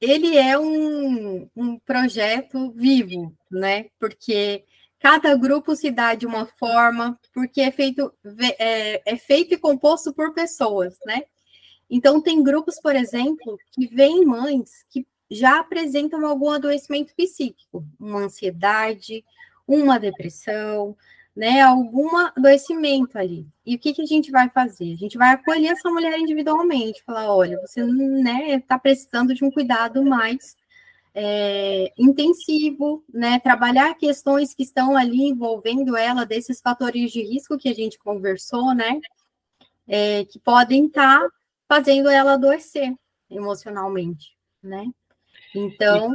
ele 0.00 0.36
é 0.36 0.56
um, 0.56 1.48
um 1.56 1.78
projeto 1.80 2.70
vivo, 2.76 3.34
né? 3.50 3.86
Porque 3.98 4.64
cada 5.00 5.34
grupo 5.34 5.74
se 5.74 5.90
dá 5.90 6.14
de 6.14 6.26
uma 6.26 6.46
forma, 6.46 7.18
porque 7.34 7.60
é 7.60 7.72
feito, 7.72 8.12
é, 8.58 9.02
é 9.04 9.16
feito 9.16 9.54
e 9.54 9.58
composto 9.58 10.12
por 10.12 10.32
pessoas, 10.32 10.96
né? 11.04 11.22
Então, 11.90 12.20
tem 12.20 12.42
grupos, 12.42 12.80
por 12.80 12.94
exemplo, 12.94 13.58
que 13.72 13.86
vêm 13.86 14.24
mães 14.24 14.84
que 14.90 15.06
já 15.30 15.60
apresentam 15.60 16.24
algum 16.26 16.50
adoecimento 16.50 17.14
psíquico, 17.16 17.84
uma 17.98 18.20
ansiedade, 18.20 19.24
uma 19.68 20.00
depressão, 20.00 20.96
né, 21.36 21.60
algum 21.60 22.16
adoecimento 22.16 23.16
ali. 23.16 23.46
E 23.64 23.76
o 23.76 23.78
que, 23.78 23.92
que 23.92 24.02
a 24.02 24.06
gente 24.06 24.28
vai 24.30 24.48
fazer? 24.48 24.92
A 24.94 24.96
gente 24.96 25.16
vai 25.16 25.34
acolher 25.34 25.68
essa 25.68 25.88
mulher 25.88 26.18
individualmente, 26.18 27.02
falar, 27.04 27.32
olha, 27.32 27.60
você 27.60 27.84
né, 27.84 28.56
está 28.56 28.76
precisando 28.76 29.32
de 29.32 29.44
um 29.44 29.50
cuidado 29.50 30.04
mais 30.04 30.56
é, 31.14 31.92
intensivo, 31.96 33.04
né, 33.12 33.38
trabalhar 33.38 33.94
questões 33.94 34.52
que 34.52 34.64
estão 34.64 34.96
ali 34.96 35.28
envolvendo 35.28 35.96
ela, 35.96 36.26
desses 36.26 36.60
fatores 36.60 37.12
de 37.12 37.22
risco 37.22 37.58
que 37.58 37.68
a 37.68 37.74
gente 37.74 37.98
conversou, 37.98 38.74
né, 38.74 39.00
é, 39.86 40.24
que 40.24 40.40
podem 40.40 40.86
estar 40.86 41.20
tá 41.20 41.30
fazendo 41.68 42.08
ela 42.08 42.32
adoecer 42.32 42.92
emocionalmente, 43.30 44.32
né. 44.60 44.86
Então, 45.54 46.14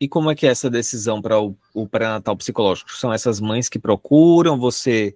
e 0.00 0.08
como 0.08 0.30
é 0.30 0.34
que 0.34 0.46
é 0.46 0.50
essa 0.50 0.70
decisão 0.70 1.20
para 1.20 1.40
o, 1.40 1.56
o 1.82 1.88
pré-natal 1.88 2.36
psicológico? 2.36 2.92
São 2.92 3.12
essas 3.12 3.40
mães 3.40 3.68
que 3.68 3.78
procuram, 3.78 4.58
você, 4.58 5.14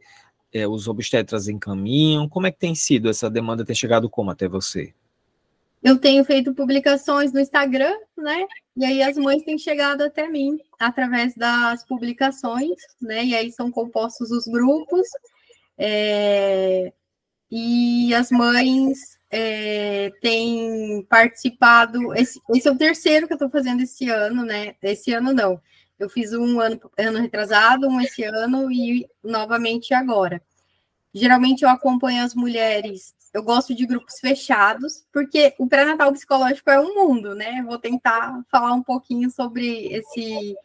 é, 0.53 0.67
os 0.67 0.89
obstetras 0.89 1.49
encaminham? 1.49 2.29
Como 2.29 2.47
é 2.47 2.53
que 2.53 2.59
tem 2.59 2.75
sido 2.75 3.09
essa 3.09 3.31
demanda? 3.31 3.65
Tem 3.65 3.75
chegado 3.75 4.09
como 4.09 4.31
até 4.31 4.49
você? 4.49 4.93
Eu 5.83 5.99
tenho 5.99 6.25
feito 6.25 6.55
publicações 6.55 7.33
no 7.33 7.41
Instagram, 7.41 7.95
né? 8.17 8.47
E 8.77 8.85
aí 8.85 9.03
as 9.03 9.17
mães 9.17 9.43
têm 9.43 9.59
chegado 9.59 10.03
até 10.03 10.29
mim 10.29 10.59
através 10.79 11.35
das 11.35 11.85
publicações, 11.85 12.77
né? 13.01 13.25
E 13.25 13.35
aí 13.35 13.51
são 13.51 13.71
compostos 13.71 14.31
os 14.31 14.47
grupos. 14.47 15.09
É... 15.77 16.93
E 17.51 18.15
as 18.15 18.31
mães 18.31 19.19
é, 19.33 20.11
tem 20.21 21.05
participado. 21.09 22.15
Esse, 22.15 22.41
esse, 22.55 22.69
é 22.69 22.71
o 22.71 22.79
terceiro 22.79 23.27
que 23.27 23.33
eu 23.33 23.37
estou 23.37 23.51
fazendo 23.51 23.83
esse 23.83 24.09
ano, 24.09 24.45
né? 24.45 24.75
Esse 24.83 25.13
ano 25.13 25.33
não. 25.33 25.61
Eu 26.03 26.09
fiz 26.09 26.33
um 26.33 26.61
ano, 26.61 26.81
ano 26.99 27.21
retrasado, 27.21 27.87
um 27.87 28.01
esse 28.01 28.25
ano 28.25 28.73
e 28.73 29.09
novamente 29.23 29.95
agora. 29.95 30.43
Geralmente 31.15 31.63
eu 31.63 31.69
acompanho 31.69 32.25
as 32.25 32.35
mulheres. 32.35 33.15
Eu 33.33 33.45
gosto 33.45 33.73
de 33.73 33.87
grupos 33.87 34.19
fechados, 34.19 35.05
porque 35.13 35.55
o 35.59 35.69
pré-natal 35.69 36.13
psicológico 36.13 36.69
é 36.71 36.81
um 36.81 36.93
mundo, 36.93 37.37
né? 37.37 37.63
Vou 37.63 37.79
tentar 37.79 38.43
falar 38.51 38.73
um 38.73 38.83
pouquinho 38.83 39.31
sobre 39.31 39.87
esse 39.93 40.57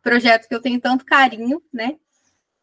projeto 0.00 0.46
que 0.46 0.54
eu 0.54 0.62
tenho 0.62 0.80
tanto 0.80 1.04
carinho, 1.04 1.60
né? 1.72 1.96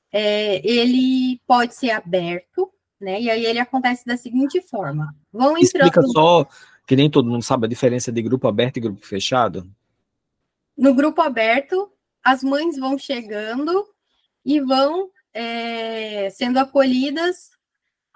É, 0.09 0.65
ele 0.65 1.41
pode 1.45 1.75
ser 1.75 1.91
aberto, 1.91 2.71
né? 2.99 3.19
E 3.19 3.29
aí 3.29 3.45
ele 3.45 3.59
acontece 3.59 4.05
da 4.05 4.15
seguinte 4.15 4.61
forma: 4.61 5.13
vão 5.33 5.57
entrando. 5.57 5.87
Explica 5.87 6.01
só, 6.03 6.47
que 6.87 6.95
nem 6.95 7.09
todo 7.09 7.29
mundo 7.29 7.43
sabe 7.43 7.65
a 7.65 7.69
diferença 7.69 8.09
de 8.09 8.21
grupo 8.21 8.47
aberto 8.47 8.77
e 8.77 8.81
grupo 8.81 9.05
fechado. 9.05 9.69
No 10.77 10.95
grupo 10.95 11.21
aberto, 11.21 11.91
as 12.23 12.43
mães 12.43 12.77
vão 12.77 12.97
chegando 12.97 13.87
e 14.45 14.59
vão 14.59 15.09
é, 15.33 16.29
sendo 16.31 16.59
acolhidas 16.59 17.51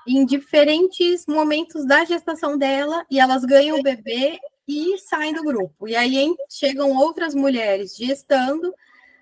em 0.07 0.25
diferentes 0.25 1.25
momentos 1.25 1.85
da 1.85 2.05
gestação 2.05 2.57
dela 2.57 3.05
e 3.09 3.19
elas 3.19 3.43
ganham 3.43 3.79
o 3.79 3.83
bebê 3.83 4.39
e 4.67 4.97
saem 4.99 5.33
do 5.33 5.43
grupo. 5.43 5.87
E 5.87 5.95
aí 5.95 6.35
chegam 6.49 6.95
outras 6.95 7.33
mulheres 7.33 7.95
gestando, 7.95 8.73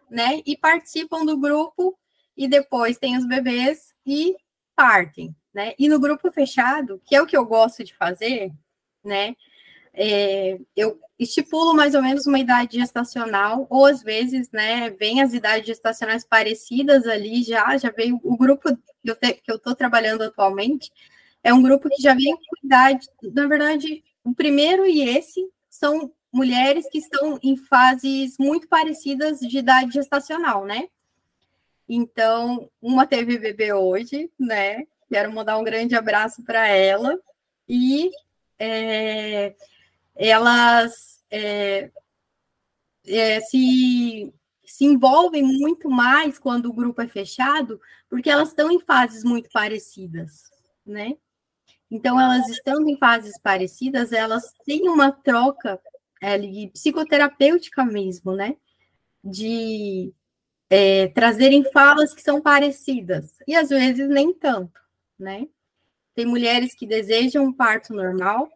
né, 0.09 0.41
e 0.45 0.55
participam 0.55 1.25
do 1.25 1.37
grupo 1.37 1.97
e 2.37 2.47
depois 2.47 2.97
tem 2.97 3.17
os 3.17 3.25
bebês 3.25 3.93
e 4.05 4.35
partem 4.75 5.35
né? 5.53 5.73
E 5.77 5.87
no 5.87 5.99
grupo 5.99 6.31
fechado, 6.31 7.01
que 7.05 7.15
é 7.15 7.21
o 7.21 7.27
que 7.27 7.37
eu 7.37 7.45
gosto 7.45 7.83
de 7.83 7.93
fazer, 7.93 8.51
né? 9.03 9.35
É, 9.93 10.59
eu 10.75 10.99
estipulo 11.19 11.73
mais 11.73 11.93
ou 11.93 12.01
menos 12.01 12.25
uma 12.25 12.39
idade 12.39 12.79
gestacional, 12.79 13.67
ou 13.69 13.85
às 13.85 14.01
vezes, 14.01 14.51
né, 14.51 14.89
vem 14.89 15.21
as 15.21 15.33
idades 15.33 15.67
gestacionais 15.67 16.23
parecidas 16.23 17.05
ali 17.07 17.43
já, 17.43 17.77
já 17.77 17.91
veio 17.91 18.19
o 18.23 18.35
grupo 18.35 18.75
que 18.75 19.11
eu, 19.11 19.15
te, 19.15 19.33
que 19.33 19.51
eu 19.51 19.59
tô 19.59 19.75
trabalhando 19.75 20.23
atualmente, 20.23 20.91
é 21.43 21.53
um 21.53 21.61
grupo 21.61 21.89
que 21.89 22.01
já 22.01 22.13
vem 22.13 22.35
com 22.35 22.65
idade, 22.65 23.07
na 23.21 23.47
verdade, 23.47 24.03
o 24.23 24.33
primeiro 24.33 24.85
e 24.85 25.01
esse 25.07 25.47
são 25.69 26.11
mulheres 26.31 26.89
que 26.89 26.97
estão 26.97 27.37
em 27.43 27.55
fases 27.55 28.37
muito 28.39 28.67
parecidas 28.67 29.39
de 29.39 29.57
idade 29.57 29.93
gestacional, 29.93 30.65
né? 30.65 30.87
Então, 31.87 32.69
uma 32.81 33.05
teve 33.05 33.37
bebê 33.37 33.73
hoje, 33.73 34.31
né? 34.39 34.87
Quero 35.09 35.31
mandar 35.31 35.57
um 35.57 35.63
grande 35.63 35.95
abraço 35.95 36.43
para 36.43 36.67
ela. 36.67 37.19
E 37.67 38.09
é, 38.57 39.53
elas 40.15 41.21
é, 41.29 41.91
é, 43.05 43.41
se, 43.41 44.33
se 44.65 44.85
envolvem 44.85 45.43
muito 45.43 45.89
mais 45.89 46.37
quando 46.37 46.67
o 46.67 46.73
grupo 46.73 47.01
é 47.01 47.07
fechado, 47.07 47.79
porque 48.09 48.29
elas 48.29 48.49
estão 48.49 48.71
em 48.71 48.79
fases 48.79 49.23
muito 49.23 49.49
parecidas, 49.51 50.43
né? 50.85 51.15
Então, 51.89 52.19
elas 52.19 52.47
estando 52.49 52.87
em 52.89 52.97
fases 52.97 53.39
parecidas, 53.39 54.11
elas 54.11 54.43
têm 54.65 54.89
uma 54.89 55.11
troca 55.11 55.79
é, 56.21 56.37
psicoterapêutica 56.69 57.83
mesmo, 57.83 58.33
né? 58.33 58.55
De 59.23 60.13
é, 60.69 61.07
trazerem 61.09 61.63
falas 61.71 62.13
que 62.13 62.21
são 62.21 62.41
parecidas, 62.41 63.37
e 63.47 63.55
às 63.55 63.69
vezes 63.69 64.09
nem 64.09 64.33
tanto, 64.33 64.79
né? 65.19 65.47
Tem 66.15 66.25
mulheres 66.25 66.75
que 66.75 66.87
desejam 66.87 67.45
um 67.45 67.53
parto 67.53 67.93
normal, 67.93 68.49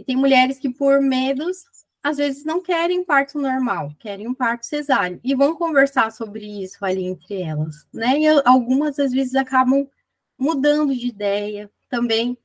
e 0.00 0.04
tem 0.04 0.16
mulheres 0.16 0.58
que, 0.58 0.70
por 0.70 1.00
medos, 1.00 1.64
às 2.02 2.16
vezes 2.16 2.44
não 2.44 2.62
querem 2.62 3.04
parto 3.04 3.38
normal, 3.38 3.94
querem 3.98 4.26
um 4.26 4.34
parto 4.34 4.64
cesáreo, 4.66 5.20
e 5.22 5.34
vão 5.34 5.54
conversar 5.54 6.10
sobre 6.10 6.44
isso 6.62 6.84
ali 6.84 7.04
entre 7.04 7.42
elas, 7.42 7.86
né? 7.92 8.18
E 8.18 8.26
algumas, 8.44 8.98
às 8.98 9.12
vezes, 9.12 9.34
acabam 9.34 9.86
mudando 10.38 10.96
de 10.96 11.06
ideia 11.06 11.70
também, 11.88 12.36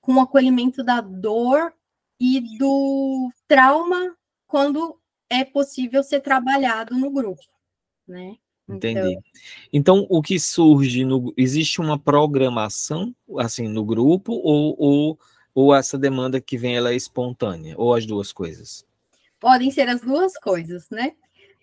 com 0.00 0.14
o 0.14 0.20
acolhimento 0.20 0.84
da 0.84 1.00
dor 1.00 1.72
e 2.20 2.58
do 2.58 3.30
trauma 3.48 4.16
quando 4.46 4.98
é 5.28 5.44
possível 5.44 6.02
ser 6.04 6.20
trabalhado 6.20 6.96
no 6.96 7.10
grupo 7.10 7.42
né? 8.06 8.36
Entendi. 8.68 8.98
Então, 9.72 9.98
então 9.98 10.06
o 10.08 10.20
que 10.20 10.38
surge 10.40 11.04
no 11.04 11.32
existe 11.36 11.80
uma 11.80 11.98
programação 11.98 13.14
assim 13.38 13.68
no 13.68 13.84
grupo 13.84 14.32
ou, 14.32 14.74
ou, 14.78 15.18
ou 15.56 15.74
essa 15.74 15.96
demanda 15.96 16.38
que 16.38 16.58
vem 16.58 16.76
ela 16.76 16.92
é 16.92 16.94
espontânea 16.94 17.74
ou 17.78 17.94
as 17.94 18.04
duas 18.04 18.30
coisas? 18.30 18.84
Podem 19.40 19.70
ser 19.70 19.88
as 19.88 20.02
duas 20.02 20.36
coisas, 20.36 20.90
né? 20.90 21.14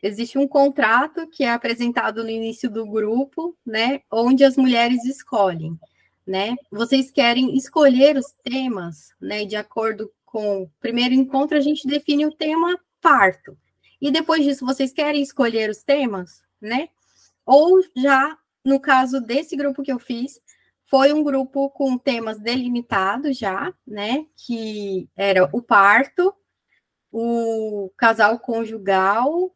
Existe 0.01 0.35
um 0.35 0.47
contrato 0.47 1.27
que 1.27 1.43
é 1.43 1.51
apresentado 1.51 2.23
no 2.23 2.29
início 2.29 2.71
do 2.71 2.87
grupo, 2.87 3.55
né, 3.63 4.01
onde 4.11 4.43
as 4.43 4.57
mulheres 4.57 5.05
escolhem, 5.05 5.79
né? 6.25 6.55
Vocês 6.71 7.11
querem 7.11 7.55
escolher 7.55 8.17
os 8.17 8.31
temas, 8.43 9.13
né, 9.21 9.45
de 9.45 9.55
acordo 9.55 10.11
com 10.25 10.63
o 10.63 10.69
primeiro 10.81 11.13
encontro 11.13 11.55
a 11.55 11.61
gente 11.61 11.87
define 11.87 12.25
o 12.25 12.35
tema 12.35 12.75
parto. 12.99 13.55
E 14.01 14.09
depois 14.09 14.43
disso, 14.43 14.65
vocês 14.65 14.91
querem 14.91 15.21
escolher 15.21 15.69
os 15.69 15.83
temas, 15.83 16.41
né? 16.59 16.89
Ou 17.45 17.79
já, 17.95 18.37
no 18.65 18.79
caso 18.79 19.21
desse 19.21 19.55
grupo 19.55 19.83
que 19.83 19.91
eu 19.91 19.99
fiz, 19.99 20.41
foi 20.93 21.11
um 21.11 21.23
grupo 21.23 21.71
com 21.71 21.97
temas 21.97 22.37
delimitados 22.37 23.35
já, 23.35 23.73
né? 23.85 24.27
Que 24.35 25.09
era 25.15 25.49
o 25.51 25.59
parto, 25.59 26.31
o 27.11 27.91
casal 27.97 28.37
conjugal, 28.37 29.55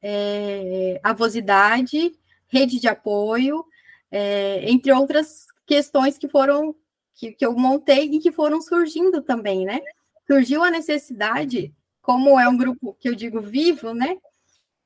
é, 0.00 1.00
avosidade, 1.02 2.16
rede 2.46 2.78
de 2.78 2.86
apoio, 2.86 3.64
é, 4.08 4.70
entre 4.70 4.92
outras 4.92 5.46
questões 5.66 6.16
que 6.16 6.28
foram 6.28 6.72
que, 7.12 7.32
que 7.32 7.44
eu 7.44 7.56
montei 7.56 8.04
e 8.04 8.20
que 8.20 8.30
foram 8.30 8.60
surgindo 8.60 9.20
também, 9.20 9.64
né? 9.64 9.80
Surgiu 10.28 10.62
a 10.62 10.70
necessidade 10.70 11.74
como 12.00 12.38
é 12.38 12.48
um 12.48 12.56
grupo 12.56 12.96
que 13.00 13.08
eu 13.08 13.16
digo 13.16 13.40
vivo, 13.40 13.92
né? 13.92 14.16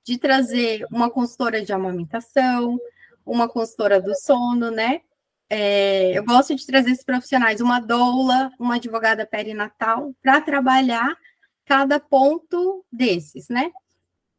De 0.02 0.16
trazer 0.16 0.86
uma 0.90 1.10
consultora 1.10 1.62
de 1.62 1.70
amamentação, 1.70 2.80
uma 3.26 3.46
consultora 3.46 4.00
do 4.00 4.14
sono, 4.14 4.70
né? 4.70 5.02
É, 5.54 6.16
eu 6.16 6.24
gosto 6.24 6.54
de 6.54 6.66
trazer 6.66 6.92
esses 6.92 7.04
profissionais, 7.04 7.60
uma 7.60 7.78
doula, 7.78 8.50
uma 8.58 8.76
advogada 8.76 9.26
perinatal, 9.26 10.14
para 10.22 10.40
trabalhar 10.40 11.14
cada 11.66 12.00
ponto 12.00 12.82
desses, 12.90 13.48
né? 13.48 13.70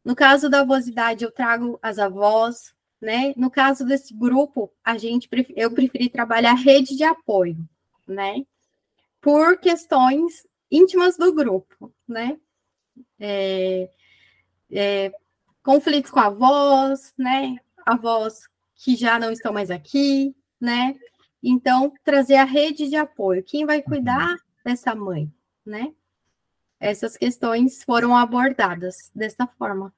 No 0.04 0.16
caso 0.16 0.50
da 0.50 0.60
avosidade, 0.60 1.24
eu 1.24 1.30
trago 1.30 1.78
as 1.80 2.00
avós, 2.00 2.74
né? 3.00 3.32
No 3.36 3.48
caso 3.48 3.84
desse 3.84 4.12
grupo, 4.12 4.72
a 4.82 4.98
gente 4.98 5.28
eu 5.54 5.70
preferi 5.70 6.08
trabalhar 6.08 6.54
rede 6.54 6.96
de 6.96 7.04
apoio, 7.04 7.58
né? 8.08 8.44
Por 9.20 9.58
questões 9.58 10.48
íntimas 10.68 11.16
do 11.16 11.32
grupo, 11.32 11.94
né? 12.08 12.36
é, 13.18 13.88
é, 14.70 15.12
conflitos 15.62 16.10
com 16.10 16.20
avós, 16.20 17.12
né? 17.18 17.56
Avós 17.86 18.48
que 18.76 18.96
já 18.96 19.18
não 19.18 19.30
estão 19.30 19.52
mais 19.52 19.70
aqui, 19.70 20.34
né? 20.64 20.96
Então, 21.42 21.92
trazer 22.02 22.36
a 22.36 22.44
rede 22.44 22.88
de 22.88 22.96
apoio. 22.96 23.42
Quem 23.42 23.66
vai 23.66 23.82
cuidar 23.82 24.30
uhum. 24.30 24.36
dessa 24.64 24.94
mãe, 24.94 25.30
né? 25.64 25.92
Essas 26.80 27.16
questões 27.16 27.82
foram 27.84 28.16
abordadas 28.16 29.10
dessa 29.14 29.46
forma. 29.46 29.92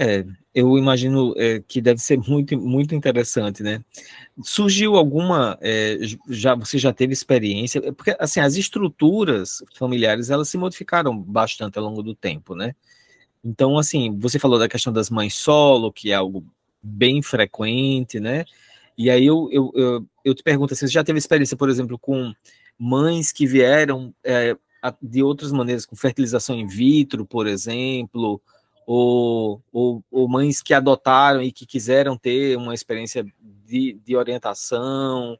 É, 0.00 0.24
eu 0.54 0.78
imagino 0.78 1.34
é, 1.36 1.60
que 1.60 1.80
deve 1.80 2.00
ser 2.00 2.18
muito, 2.18 2.56
muito 2.56 2.94
interessante, 2.94 3.62
né? 3.62 3.82
Surgiu 4.44 4.96
alguma, 4.96 5.58
é, 5.60 5.98
já 6.28 6.54
você 6.54 6.78
já 6.78 6.92
teve 6.92 7.12
experiência, 7.12 7.92
porque 7.92 8.14
assim 8.18 8.38
as 8.38 8.54
estruturas 8.54 9.62
familiares 9.76 10.30
elas 10.30 10.48
se 10.48 10.56
modificaram 10.56 11.16
bastante 11.18 11.78
ao 11.78 11.84
longo 11.84 12.00
do 12.00 12.14
tempo, 12.14 12.54
né? 12.54 12.76
Então, 13.44 13.78
assim, 13.78 14.16
você 14.18 14.38
falou 14.38 14.58
da 14.58 14.68
questão 14.68 14.92
das 14.92 15.10
mães 15.10 15.34
solo, 15.34 15.92
que 15.92 16.12
é 16.12 16.14
algo 16.14 16.44
bem 16.82 17.20
frequente, 17.22 18.20
né? 18.20 18.44
E 18.98 19.08
aí 19.08 19.24
eu, 19.24 19.48
eu, 19.52 19.70
eu, 19.76 20.06
eu 20.24 20.34
te 20.34 20.42
pergunto 20.42 20.74
assim, 20.74 20.84
você 20.84 20.92
já 20.92 21.04
teve 21.04 21.20
experiência, 21.20 21.56
por 21.56 21.70
exemplo, 21.70 21.96
com 21.96 22.34
mães 22.76 23.30
que 23.30 23.46
vieram 23.46 24.12
é, 24.24 24.56
de 25.00 25.22
outras 25.22 25.52
maneiras, 25.52 25.86
com 25.86 25.94
fertilização 25.94 26.56
in 26.56 26.66
vitro, 26.66 27.24
por 27.24 27.46
exemplo, 27.46 28.42
ou, 28.84 29.62
ou, 29.72 30.02
ou, 30.10 30.28
mães 30.28 30.60
que 30.60 30.74
adotaram 30.74 31.40
e 31.40 31.52
que 31.52 31.64
quiseram 31.64 32.16
ter 32.16 32.56
uma 32.56 32.74
experiência 32.74 33.24
de, 33.64 34.00
de 34.04 34.16
orientação, 34.16 35.38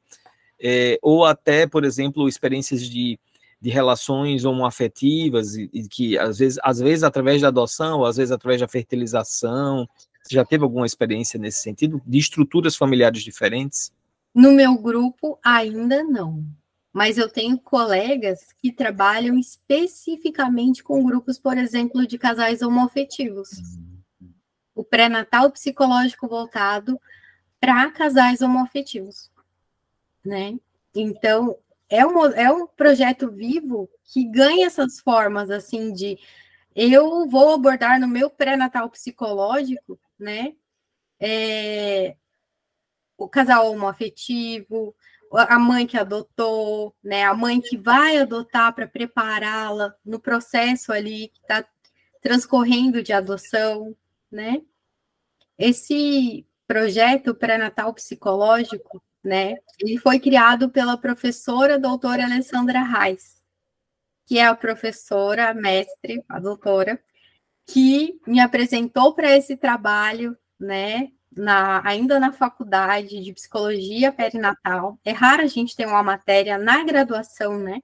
é, 0.61 0.97
ou 1.03 1.25
até, 1.25 1.67
por 1.67 1.85
exemplo, 1.85 2.29
experiências 2.29 2.83
de, 2.89 3.19
de 3.61 3.71
relações 3.71 4.45
homoafetivas, 4.45 5.57
e, 5.57 5.69
e, 5.73 5.89
que 5.89 6.17
às 6.17 6.39
vezes, 6.39 6.59
às 6.63 6.79
vezes 6.79 7.03
através 7.03 7.43
da 7.43 7.49
adoção, 7.49 8.05
às 8.05 8.19
vezes 8.19 8.31
através 8.31 8.61
da 8.61 8.69
fertilização. 8.69 9.89
Você 10.23 10.35
já 10.35 10.45
teve 10.45 10.65
alguma 10.65 10.87
experiência 10.87 11.39
nesse 11.39 11.63
sentido, 11.63 12.03
de 12.07 12.19
estruturas 12.19 12.77
familiares 12.77 13.23
diferentes? 13.23 13.93
No 14.35 14.53
meu 14.53 14.77
grupo, 14.77 15.39
ainda 15.43 16.05
não 16.05 16.45
mas 16.93 17.17
eu 17.17 17.29
tenho 17.29 17.57
colegas 17.59 18.53
que 18.61 18.73
trabalham 18.73 19.39
especificamente 19.39 20.83
com 20.83 21.05
grupos, 21.05 21.39
por 21.39 21.57
exemplo, 21.57 22.07
de 22.07 22.19
casais 22.19 22.63
homoafetivos. 22.63 23.51
O 24.75 24.83
pré-natal 24.83 25.49
psicológico 25.51 26.27
voltado 26.27 27.01
para 27.61 27.91
casais 27.91 28.41
homoafetivos, 28.41 29.31
né? 30.25 30.59
Então, 30.93 31.57
é 31.89 32.05
um, 32.07 32.25
é 32.27 32.51
um 32.51 32.67
projeto 32.67 33.31
vivo 33.31 33.89
que 34.05 34.25
ganha 34.25 34.67
essas 34.67 34.99
formas, 34.99 35.51
assim, 35.51 35.93
de 35.93 36.19
eu 36.75 37.29
vou 37.29 37.55
abordar 37.55 38.01
no 38.01 38.09
meu 38.09 38.31
pré-natal 38.31 38.89
psicológico, 38.89 39.99
né? 40.19 40.55
É, 41.21 42.17
o 43.17 43.29
casal 43.29 43.71
homoafetivo, 43.73 44.95
a 45.33 45.59
mãe 45.59 45.87
que 45.87 45.99
adotou, 45.99 46.95
né, 47.03 47.25
a 47.25 47.35
mãe 47.35 47.61
que 47.61 47.77
vai 47.77 48.19
adotar 48.19 48.73
para 48.75 48.87
prepará-la 48.87 49.95
no 50.05 50.19
processo 50.19 50.93
ali 50.93 51.29
que 51.29 51.41
está 51.41 51.67
transcorrendo 52.23 53.03
de 53.03 53.13
adoção, 53.13 53.95
né? 54.31 54.63
Esse 55.59 56.47
projeto 56.67 57.35
pré-natal 57.35 57.93
psicológico, 57.95 59.03
né, 59.23 59.57
ele 59.81 59.99
foi 59.99 60.19
criado 60.21 60.71
pela 60.71 60.97
professora 60.97 61.79
doutora 61.79 62.25
Alessandra 62.25 62.83
Reis, 62.83 63.43
que 64.27 64.39
é 64.39 64.47
a 64.47 64.55
professora, 64.55 65.51
a 65.51 65.55
mestre, 65.55 66.25
a 66.29 66.39
doutora, 66.39 67.03
que 67.69 68.19
me 68.27 68.41
apresentou 68.41 69.15
para 69.15 69.37
esse 69.37 69.55
trabalho, 69.55 70.35
né, 70.59 71.11
na, 71.31 71.87
ainda 71.87 72.19
na 72.19 72.33
faculdade 72.33 73.21
de 73.23 73.33
psicologia 73.35 74.11
perinatal. 74.11 74.99
É 75.05 75.13
raro 75.13 75.43
a 75.43 75.47
gente 75.47 75.77
ter 75.77 75.87
uma 75.87 76.03
matéria 76.03 76.57
na 76.57 76.83
graduação, 76.83 77.59
né, 77.59 77.81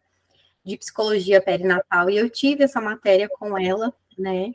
de 0.65 0.79
psicologia 0.79 1.41
perinatal, 1.43 2.09
e 2.09 2.17
eu 2.17 2.31
tive 2.31 2.65
essa 2.65 2.81
matéria 2.81 3.29
com 3.29 3.59
ela, 3.59 3.93
né, 4.19 4.53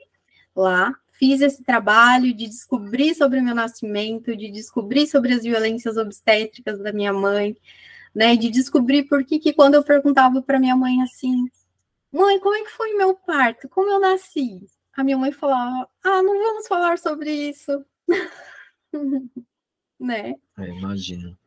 lá. 0.56 0.96
Fiz 1.12 1.42
esse 1.42 1.64
trabalho 1.64 2.34
de 2.34 2.48
descobrir 2.48 3.14
sobre 3.14 3.40
o 3.40 3.44
meu 3.44 3.54
nascimento, 3.54 4.36
de 4.36 4.50
descobrir 4.50 5.06
sobre 5.06 5.34
as 5.34 5.44
violências 5.44 5.96
obstétricas 5.96 6.80
da 6.80 6.92
minha 6.92 7.14
mãe, 7.14 7.56
né, 8.16 8.36
de 8.36 8.50
descobrir 8.50 9.04
por 9.04 9.24
que, 9.24 9.38
que 9.38 9.54
quando 9.54 9.76
eu 9.76 9.84
perguntava 9.84 10.42
para 10.42 10.60
minha 10.60 10.76
mãe 10.76 11.04
assim, 11.04 11.46
mãe, 12.12 12.40
como 12.40 12.56
é 12.56 12.64
que 12.64 12.72
foi 12.72 12.94
meu 12.96 13.14
parto? 13.14 13.70
Como 13.70 13.92
eu 13.92 14.00
nasci? 14.00 14.60
A 15.00 15.04
minha 15.04 15.18
mãe 15.18 15.32
falava, 15.32 15.90
ah, 16.04 16.22
não 16.22 16.38
vamos 16.38 16.68
falar 16.68 16.98
sobre 16.98 17.32
isso. 17.32 17.86
né? 19.98 20.36
É, 20.58 20.68
imagino. 20.68 21.38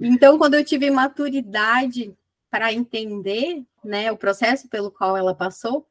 Então, 0.00 0.38
quando 0.38 0.54
eu 0.54 0.64
tive 0.64 0.90
maturidade 0.90 2.16
para 2.50 2.72
entender, 2.72 3.62
né, 3.84 4.10
o 4.10 4.16
processo 4.16 4.66
pelo 4.66 4.90
qual 4.90 5.14
ela 5.14 5.34
passou, 5.34 5.86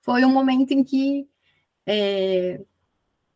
foi 0.00 0.24
um 0.24 0.32
momento 0.32 0.72
em 0.72 0.82
que 0.82 1.28
é, 1.86 2.60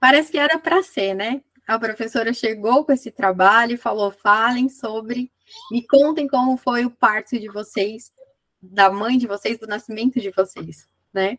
parece 0.01 0.33
que 0.33 0.39
era 0.39 0.59
para 0.59 0.83
ser, 0.83 1.15
né? 1.15 1.41
A 1.69 1.79
professora 1.79 2.33
chegou 2.35 2.85
com 2.85 2.91
esse 2.91 3.13
trabalho 3.13 3.75
e 3.75 3.79
falou: 3.79 4.11
falem 4.11 4.69
sobre, 4.69 5.31
me 5.71 5.87
contem 5.87 6.27
como 6.27 6.57
foi 6.57 6.85
o 6.85 6.91
parto 6.91 7.39
de 7.39 7.47
vocês, 7.47 8.13
da 8.61 8.91
mãe 8.91 9.17
de 9.17 9.29
vocês, 9.29 9.57
do 9.57 9.69
nascimento 9.69 10.21
de 10.21 10.33
vocês, 10.33 10.89
né? 11.13 11.39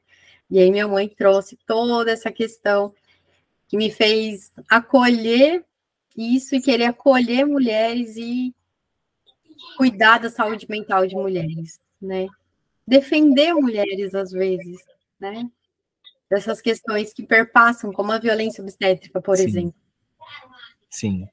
E 0.50 0.60
aí 0.60 0.72
minha 0.72 0.88
mãe 0.88 1.08
trouxe 1.08 1.58
toda 1.66 2.12
essa 2.12 2.32
questão 2.32 2.94
que 3.68 3.78
me 3.78 3.92
fez 3.92 4.54
acolher 4.70 5.64
isso 6.16 6.56
e 6.56 6.62
querer 6.62 6.86
acolher 6.86 7.46
mulheres 7.46 8.16
e 8.16 8.54
cuidar 9.78 10.20
da 10.20 10.30
saúde 10.30 10.66
mental 10.70 11.06
de 11.06 11.16
mulheres, 11.16 11.82
né? 12.02 12.28
Defender 12.88 13.54
mulheres 13.54 14.14
às 14.14 14.32
vezes, 14.32 14.78
né? 15.20 15.50
Dessas 16.30 16.62
questões 16.62 17.14
que 17.14 17.24
perpassam, 17.24 17.92
como 17.92 18.12
a 18.12 18.20
violência 18.20 18.62
obstétrica, 18.62 19.22
por 19.22 19.38
Sim. 19.38 19.44
exemplo. 19.44 19.76
Sim. 20.90 21.28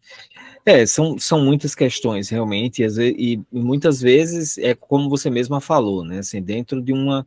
É, 0.67 0.85
são, 0.87 1.19
são 1.19 1.41
muitas 1.45 1.75
questões, 1.75 2.29
realmente, 2.29 2.83
e, 2.83 3.35
e, 3.53 3.59
muitas 3.59 4.01
vezes 4.01 4.59
é 4.59 4.75
como 4.75 5.09
você 5.09 5.31
mesma 5.31 5.61
falou, 5.61 6.05
né? 6.05 6.19
Assim, 6.19 6.43
dentro 6.43 6.83
de 6.83 6.93
uma 6.93 7.27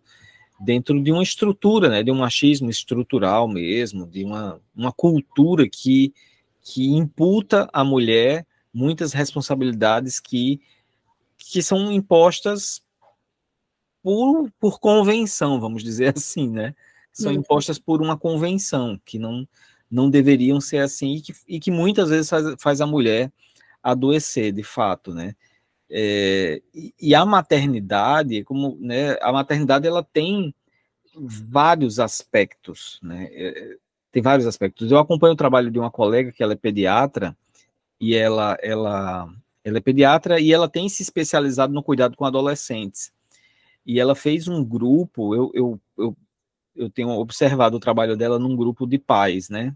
dentro 0.60 1.02
de 1.02 1.12
uma 1.12 1.24
estrutura, 1.24 1.90
né? 1.90 2.04
De 2.04 2.12
um 2.12 2.16
machismo 2.16 2.70
estrutural 2.70 3.48
mesmo, 3.48 4.08
de 4.08 4.24
uma, 4.24 4.62
uma 4.76 4.92
cultura 4.92 5.68
que, 5.68 6.14
que 6.62 6.88
imputa 6.88 7.70
à 7.74 7.84
mulher 7.84 8.46
muitas 8.74 9.14
responsabilidades 9.14 10.20
que, 10.20 10.60
que 11.38 11.62
são 11.62 11.92
impostas 11.92 12.82
por, 14.04 14.52
por 14.60 14.80
convenção, 14.80 15.60
vamos 15.60 15.84
dizer 15.84 16.14
assim, 16.18 16.50
né? 16.50 16.76
São 17.12 17.32
uhum. 17.32 17.40
impostas 17.40 17.80
por 17.80 18.02
uma 18.02 18.18
convenção 18.18 19.00
que 19.06 19.18
não 19.18 19.48
não 19.90 20.10
deveriam 20.10 20.60
ser 20.60 20.80
assim 20.80 21.16
e 21.16 21.22
que, 21.22 21.34
e 21.48 21.60
que 21.60 21.72
muitas 21.72 22.10
vezes 22.10 22.30
faz, 22.30 22.56
faz, 22.60 22.82
a 22.82 22.88
mulher 22.88 23.32
adoecer, 23.82 24.52
de 24.52 24.64
fato, 24.64 25.14
né? 25.14 25.36
É, 25.90 26.62
e, 27.00 27.14
a 27.14 27.26
maternidade, 27.26 28.44
como 28.44 28.78
né, 28.80 29.18
a 29.22 29.32
maternidade 29.32 29.88
ela 29.88 30.04
tem 30.04 30.54
vários 31.16 32.00
aspectos, 32.00 33.00
né? 33.02 33.30
É, 33.32 33.78
tem 34.12 34.22
vários 34.22 34.48
aspectos. 34.48 34.92
Eu 34.92 34.98
acompanho 34.98 35.34
o 35.34 35.38
trabalho 35.38 35.70
de 35.70 35.78
uma 35.80 35.92
colega 35.92 36.32
que 36.32 36.42
ela 36.42 36.54
é 36.54 36.56
pediatra 36.56 37.36
e 38.00 38.16
ela 38.16 38.58
ela 38.62 39.30
ela 39.64 39.78
é 39.78 39.82
pediatra 39.82 40.40
e 40.40 40.54
ela 40.54 40.70
tem 40.70 40.88
se 40.90 41.04
especializado 41.04 41.74
no 41.74 41.84
cuidado 41.84 42.16
com 42.16 42.26
adolescentes. 42.26 43.12
E 43.86 44.00
ela 44.00 44.16
fez 44.16 44.48
um 44.48 44.64
grupo, 44.64 45.36
eu, 45.36 45.52
eu, 45.54 45.82
eu, 45.98 46.18
eu 46.76 46.90
tenho 46.90 47.10
observado 47.10 47.78
o 47.78 47.80
trabalho 47.80 48.18
dela 48.18 48.40
num 48.40 48.56
grupo 48.56 48.88
de 48.88 48.98
pais, 48.98 49.50
né? 49.50 49.76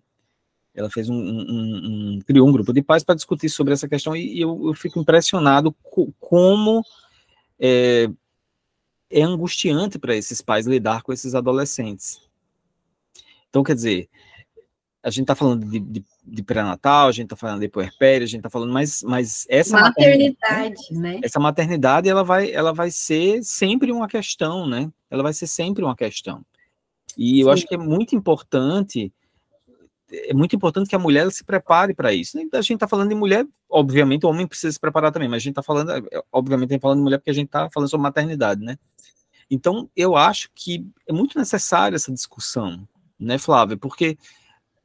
Ela 0.74 0.90
fez 0.90 1.10
um, 1.10 1.16
um, 1.16 2.16
um, 2.16 2.20
criou 2.26 2.48
um 2.48 2.52
grupo 2.52 2.72
de 2.72 2.82
pais 2.82 3.04
para 3.04 3.16
discutir 3.16 3.50
sobre 3.50 3.74
essa 3.74 3.88
questão 3.88 4.16
e, 4.16 4.38
e 4.38 4.42
eu, 4.42 4.68
eu, 4.68 4.74
fico 4.74 5.00
impressionado 5.00 5.76
com, 5.84 6.12
como 6.20 6.84
é, 7.60 8.10
é 9.10 9.22
angustiante 9.22 9.98
para 9.98 10.16
esses 10.16 10.42
pais 10.42 10.68
lidar 10.68 11.02
com 11.02 11.12
esses 11.12 11.36
adolescentes. 11.36 12.22
Então, 13.50 13.64
quer 13.64 13.76
dizer, 13.76 14.10
a 15.02 15.10
gente 15.10 15.24
está 15.24 15.36
falando 15.36 15.66
de, 15.66 15.80
de, 15.80 16.06
de 16.26 16.44
pré-natal, 16.44 17.08
a 17.08 17.12
gente 17.12 17.26
está 17.26 17.36
falando 17.36 17.62
de 17.62 17.70
puerpério, 17.70 18.26
a 18.26 18.28
gente 18.28 18.40
está 18.40 18.50
falando, 18.50 18.72
mas, 18.72 19.02
mas 19.02 19.46
essa 19.50 19.80
maternidade, 19.80 20.38
maternidade, 20.42 20.94
né? 20.94 21.20
Essa 21.24 21.40
maternidade, 21.40 22.10
ela 22.10 22.24
vai, 22.24 22.52
ela 22.52 22.74
vai 22.74 22.92
ser 22.92 23.44
sempre 23.44 23.92
uma 23.92 24.08
questão, 24.08 24.68
né? 24.68 24.92
Ela 25.10 25.24
vai 25.24 25.34
ser 25.34 25.48
sempre 25.48 25.84
uma 25.84 25.96
questão. 25.96 26.46
E 27.18 27.36
Sim. 27.36 27.42
eu 27.42 27.50
acho 27.50 27.66
que 27.66 27.76
é 27.76 27.78
muito 27.78 28.16
importante 28.16 29.12
é 30.12 30.34
muito 30.34 30.56
importante 30.56 30.90
que 30.90 30.96
a 30.96 31.00
mulher 31.00 31.32
se 31.32 31.44
prepare 31.44 31.94
para 31.94 32.14
isso. 32.14 32.38
A 32.38 32.62
gente 32.62 32.74
está 32.74 32.88
falando 32.88 33.10
de 33.10 33.16
mulher, 33.16 33.46
obviamente 33.70 34.26
o 34.26 34.30
homem 34.30 34.48
precisa 34.48 34.72
se 34.72 34.80
preparar 34.80 35.12
também, 35.12 35.30
mas 35.30 35.38
a 35.38 35.40
gente 35.40 35.52
está 35.52 35.64
falando, 35.64 35.92
é, 35.92 36.02
obviamente, 36.32 36.72
tá 36.72 36.80
falando 36.80 36.98
de 36.98 37.04
mulher 37.04 37.18
porque 37.18 37.30
a 37.30 37.34
gente 37.34 37.48
está 37.48 37.70
falando 37.72 37.90
sobre 37.90 38.04
maternidade, 38.04 38.62
né? 38.62 38.78
Então, 39.50 39.90
eu 39.96 40.16
acho 40.16 40.50
que 40.54 40.86
é 41.08 41.14
muito 41.14 41.38
necessária 41.38 41.96
essa 41.96 42.12
discussão, 42.12 42.88
né, 43.20 43.38
Flávia? 43.38 43.78
Porque 43.78 44.18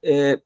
é, 0.03 0.41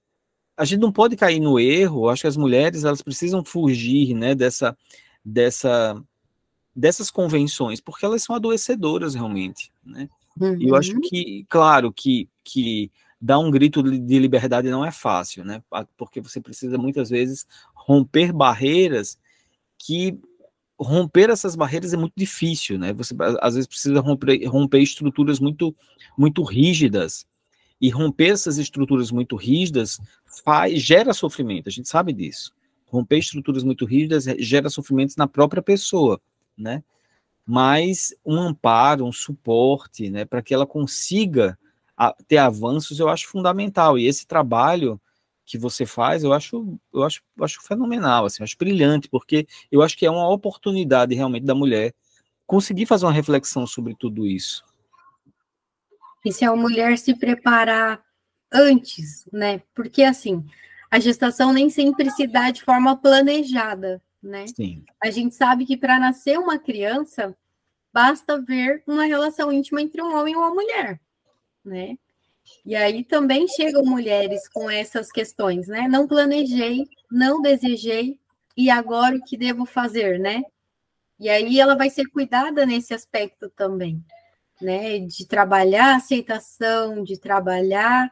a 0.56 0.64
gente 0.64 0.80
não 0.80 0.92
pode 0.92 1.16
cair 1.16 1.40
no 1.40 1.58
erro, 1.58 2.08
acho 2.08 2.22
que 2.22 2.28
as 2.28 2.36
mulheres, 2.36 2.84
elas 2.84 3.02
precisam 3.02 3.44
fugir, 3.44 4.14
né, 4.14 4.34
dessa, 4.34 4.76
dessa, 5.24 6.02
dessas 6.74 7.10
convenções, 7.10 7.80
porque 7.80 8.04
elas 8.04 8.22
são 8.22 8.34
adoecedoras 8.34 9.14
realmente, 9.14 9.72
né? 9.84 10.08
E 10.60 10.68
eu 10.68 10.76
acho 10.76 10.94
uhum. 10.94 11.00
que, 11.00 11.44
claro, 11.48 11.92
que, 11.92 12.28
que 12.44 12.92
dar 13.20 13.38
um 13.38 13.50
grito 13.50 13.82
de 13.82 14.18
liberdade 14.18 14.70
não 14.70 14.84
é 14.84 14.92
fácil, 14.92 15.44
né? 15.44 15.62
Porque 15.96 16.20
você 16.20 16.40
precisa 16.40 16.78
muitas 16.78 17.10
vezes 17.10 17.46
romper 17.74 18.32
barreiras 18.32 19.18
que 19.76 20.18
romper 20.78 21.28
essas 21.30 21.56
barreiras 21.56 21.92
é 21.92 21.96
muito 21.96 22.12
difícil, 22.16 22.78
né? 22.78 22.92
Você 22.92 23.14
às 23.40 23.54
vezes 23.54 23.66
precisa 23.66 24.00
romper, 24.00 24.44
romper 24.46 24.80
estruturas 24.80 25.40
muito 25.40 25.74
muito 26.16 26.42
rígidas 26.42 27.26
e 27.80 27.90
romper 27.90 28.30
essas 28.30 28.58
estruturas 28.58 29.10
muito 29.10 29.34
rígidas 29.34 29.98
faz 30.44 30.80
gera 30.80 31.12
sofrimento. 31.12 31.68
A 31.68 31.72
gente 31.72 31.88
sabe 31.88 32.12
disso. 32.12 32.52
Romper 32.86 33.18
estruturas 33.18 33.64
muito 33.64 33.84
rígidas 33.84 34.24
gera 34.38 34.70
sofrimentos 34.70 35.16
na 35.16 35.26
própria 35.26 35.62
pessoa, 35.62 36.20
né? 36.56 36.82
Mas 37.44 38.14
um 38.24 38.38
amparo, 38.38 39.04
um 39.04 39.12
suporte, 39.12 40.10
né, 40.10 40.26
para 40.26 40.42
que 40.42 40.52
ela 40.52 40.66
consiga 40.66 41.58
a, 41.98 42.14
ter 42.28 42.38
avanços, 42.38 43.00
eu 43.00 43.08
acho 43.08 43.26
fundamental. 43.26 43.98
E 43.98 44.06
esse 44.06 44.24
trabalho 44.24 45.00
que 45.44 45.58
você 45.58 45.84
faz, 45.84 46.22
eu 46.22 46.32
acho, 46.32 46.78
eu 46.94 47.02
acho, 47.02 47.22
eu 47.36 47.44
acho 47.44 47.60
fenomenal, 47.62 48.26
assim, 48.26 48.36
eu 48.40 48.44
acho 48.44 48.56
brilhante, 48.56 49.08
porque 49.08 49.48
eu 49.72 49.82
acho 49.82 49.96
que 49.96 50.06
é 50.06 50.10
uma 50.10 50.28
oportunidade 50.28 51.14
realmente 51.14 51.44
da 51.44 51.54
mulher 51.54 51.92
conseguir 52.46 52.86
fazer 52.86 53.04
uma 53.06 53.12
reflexão 53.12 53.66
sobre 53.66 53.96
tudo 53.96 54.26
isso. 54.26 54.64
E 56.24 56.32
se 56.32 56.44
a 56.44 56.54
mulher 56.54 56.96
se 56.98 57.14
preparar 57.14 58.02
antes, 58.52 59.24
né? 59.32 59.62
Porque 59.74 60.02
assim, 60.02 60.44
a 60.90 61.00
gestação 61.00 61.52
nem 61.52 61.70
sempre 61.70 62.10
se 62.10 62.26
dá 62.26 62.50
de 62.50 62.62
forma 62.62 62.96
planejada, 62.96 64.02
né? 64.22 64.46
Sim. 64.48 64.84
A 65.02 65.10
gente 65.10 65.34
sabe 65.34 65.64
que 65.64 65.76
para 65.76 65.98
nascer 65.98 66.38
uma 66.38 66.58
criança, 66.58 67.34
basta 67.92 68.38
ver 68.40 68.82
uma 68.86 69.04
relação 69.04 69.50
íntima 69.50 69.80
entre 69.80 70.02
um 70.02 70.14
homem 70.14 70.34
e 70.34 70.36
uma 70.36 70.50
mulher 70.50 71.00
né? 71.68 71.96
E 72.64 72.74
aí 72.74 73.04
também 73.04 73.46
chegam 73.46 73.84
mulheres 73.84 74.48
com 74.48 74.70
essas 74.70 75.10
questões, 75.10 75.68
né? 75.68 75.86
Não 75.88 76.08
planejei, 76.08 76.86
não 77.10 77.40
desejei, 77.40 78.18
e 78.56 78.70
agora 78.70 79.16
o 79.16 79.22
que 79.22 79.36
devo 79.36 79.64
fazer, 79.64 80.18
né? 80.18 80.42
E 81.20 81.28
aí 81.28 81.60
ela 81.60 81.76
vai 81.76 81.90
ser 81.90 82.06
cuidada 82.06 82.66
nesse 82.66 82.94
aspecto 82.94 83.50
também, 83.50 84.02
né? 84.60 84.98
De 84.98 85.26
trabalhar 85.26 85.94
a 85.94 85.96
aceitação, 85.96 87.04
de 87.04 87.18
trabalhar, 87.18 88.10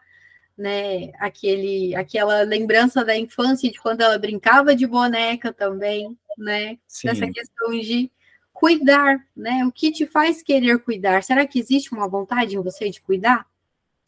né? 0.56 1.12
Aquele, 1.18 1.94
aquela 1.94 2.42
lembrança 2.42 3.04
da 3.04 3.16
infância 3.16 3.70
de 3.70 3.78
quando 3.80 4.02
ela 4.02 4.18
brincava 4.18 4.74
de 4.74 4.86
boneca 4.86 5.52
também, 5.52 6.16
né? 6.38 6.78
Sim. 6.86 7.08
Essa 7.08 7.26
questão 7.30 7.70
de 7.70 8.10
cuidar, 8.56 9.22
né? 9.36 9.66
O 9.66 9.70
que 9.70 9.92
te 9.92 10.06
faz 10.06 10.42
querer 10.42 10.78
cuidar? 10.78 11.22
Será 11.22 11.46
que 11.46 11.58
existe 11.58 11.92
uma 11.92 12.08
vontade 12.08 12.56
em 12.56 12.62
você 12.62 12.88
de 12.88 13.02
cuidar 13.02 13.46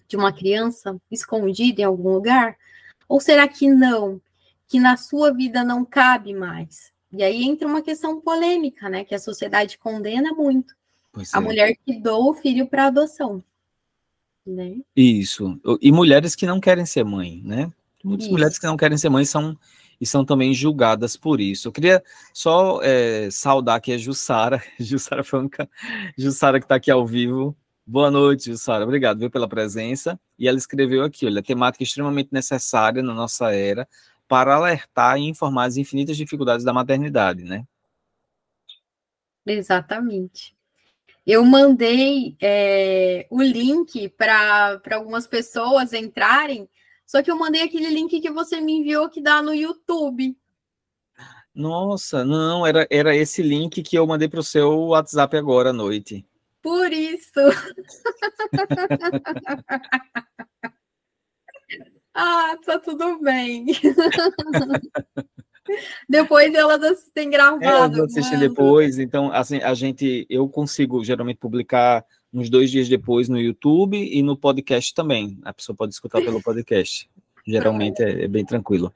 de 0.08 0.16
uma 0.16 0.32
criança 0.32 0.98
escondida 1.10 1.82
em 1.82 1.84
algum 1.84 2.14
lugar? 2.14 2.56
Ou 3.06 3.20
será 3.20 3.46
que 3.46 3.68
não? 3.68 4.18
Que 4.66 4.80
na 4.80 4.96
sua 4.96 5.32
vida 5.34 5.62
não 5.62 5.84
cabe 5.84 6.32
mais? 6.32 6.92
E 7.12 7.22
aí 7.22 7.42
entra 7.44 7.68
uma 7.68 7.82
questão 7.82 8.20
polêmica, 8.20 8.88
né? 8.88 9.04
Que 9.04 9.14
a 9.14 9.18
sociedade 9.18 9.76
condena 9.76 10.32
muito. 10.32 10.74
Pois 11.12 11.34
a 11.34 11.38
é. 11.38 11.40
mulher 11.40 11.76
que 11.84 12.00
doa 12.00 12.30
o 12.30 12.34
filho 12.34 12.66
para 12.66 12.86
adoção. 12.86 13.44
Né? 14.46 14.78
Isso. 14.96 15.60
E 15.82 15.92
mulheres 15.92 16.34
que 16.34 16.46
não 16.46 16.58
querem 16.58 16.86
ser 16.86 17.04
mãe, 17.04 17.42
né? 17.44 17.70
Muitas 18.02 18.24
Isso. 18.24 18.32
mulheres 18.32 18.58
que 18.58 18.66
não 18.66 18.78
querem 18.78 18.96
ser 18.96 19.10
mãe 19.10 19.26
são 19.26 19.58
e 20.00 20.06
são 20.06 20.24
também 20.24 20.54
julgadas 20.54 21.16
por 21.16 21.40
isso. 21.40 21.68
Eu 21.68 21.72
queria 21.72 22.02
só 22.32 22.80
é, 22.82 23.28
saudar 23.30 23.76
aqui 23.76 23.92
a 23.92 23.98
Jussara, 23.98 24.62
Jussara 24.78 25.24
Franca, 25.24 25.68
Jussara 26.16 26.58
que 26.58 26.64
está 26.64 26.76
aqui 26.76 26.90
ao 26.90 27.06
vivo. 27.06 27.56
Boa 27.86 28.10
noite, 28.10 28.50
Jussara. 28.50 28.84
Obrigado 28.84 29.18
viu, 29.18 29.30
pela 29.30 29.48
presença. 29.48 30.20
E 30.38 30.46
ela 30.46 30.58
escreveu 30.58 31.02
aqui, 31.02 31.26
olha, 31.26 31.42
temática 31.42 31.82
extremamente 31.82 32.28
necessária 32.32 33.02
na 33.02 33.14
nossa 33.14 33.52
era 33.52 33.88
para 34.28 34.54
alertar 34.54 35.18
e 35.18 35.22
informar 35.26 35.64
as 35.64 35.78
infinitas 35.78 36.16
dificuldades 36.16 36.64
da 36.64 36.72
maternidade, 36.72 37.42
né? 37.44 37.64
Exatamente. 39.46 40.54
eu 41.26 41.42
mandei 41.44 42.36
é, 42.40 43.26
o 43.30 43.42
link 43.42 44.10
para 44.10 44.80
algumas 44.92 45.26
pessoas 45.26 45.94
entrarem, 45.94 46.68
só 47.08 47.20
que 47.22 47.30
eu 47.30 47.38
mandei 47.38 47.62
aquele 47.62 47.88
link 47.88 48.20
que 48.20 48.30
você 48.30 48.60
me 48.60 48.74
enviou 48.74 49.08
que 49.08 49.22
dá 49.22 49.40
no 49.40 49.54
YouTube. 49.54 50.36
Nossa, 51.54 52.22
não, 52.22 52.66
era, 52.66 52.86
era 52.90 53.16
esse 53.16 53.42
link 53.42 53.82
que 53.82 53.96
eu 53.96 54.06
mandei 54.06 54.28
para 54.28 54.40
o 54.40 54.44
seu 54.44 54.88
WhatsApp 54.88 55.34
agora 55.34 55.70
à 55.70 55.72
noite. 55.72 56.22
Por 56.60 56.92
isso. 56.92 57.32
ah, 62.12 62.54
tá 62.62 62.78
tudo 62.78 63.18
bem. 63.20 63.64
depois 66.06 66.54
elas 66.54 66.82
assistem 66.82 67.30
gravado. 67.30 67.64
É, 67.64 67.68
elas 67.68 67.98
assistem 67.98 68.38
depois, 68.38 68.98
então 68.98 69.32
assim, 69.32 69.62
a 69.62 69.72
gente, 69.72 70.26
eu 70.28 70.46
consigo 70.46 71.02
geralmente 71.02 71.38
publicar 71.38 72.04
uns 72.32 72.50
dois 72.50 72.70
dias 72.70 72.88
depois 72.88 73.28
no 73.28 73.38
YouTube 73.38 73.96
e 73.96 74.22
no 74.22 74.36
podcast 74.36 74.94
também. 74.94 75.38
A 75.44 75.52
pessoa 75.52 75.74
pode 75.76 75.94
escutar 75.94 76.20
pelo 76.20 76.42
podcast. 76.42 77.08
Geralmente 77.46 78.02
é, 78.02 78.24
é 78.24 78.28
bem 78.28 78.44
tranquilo. 78.44 78.92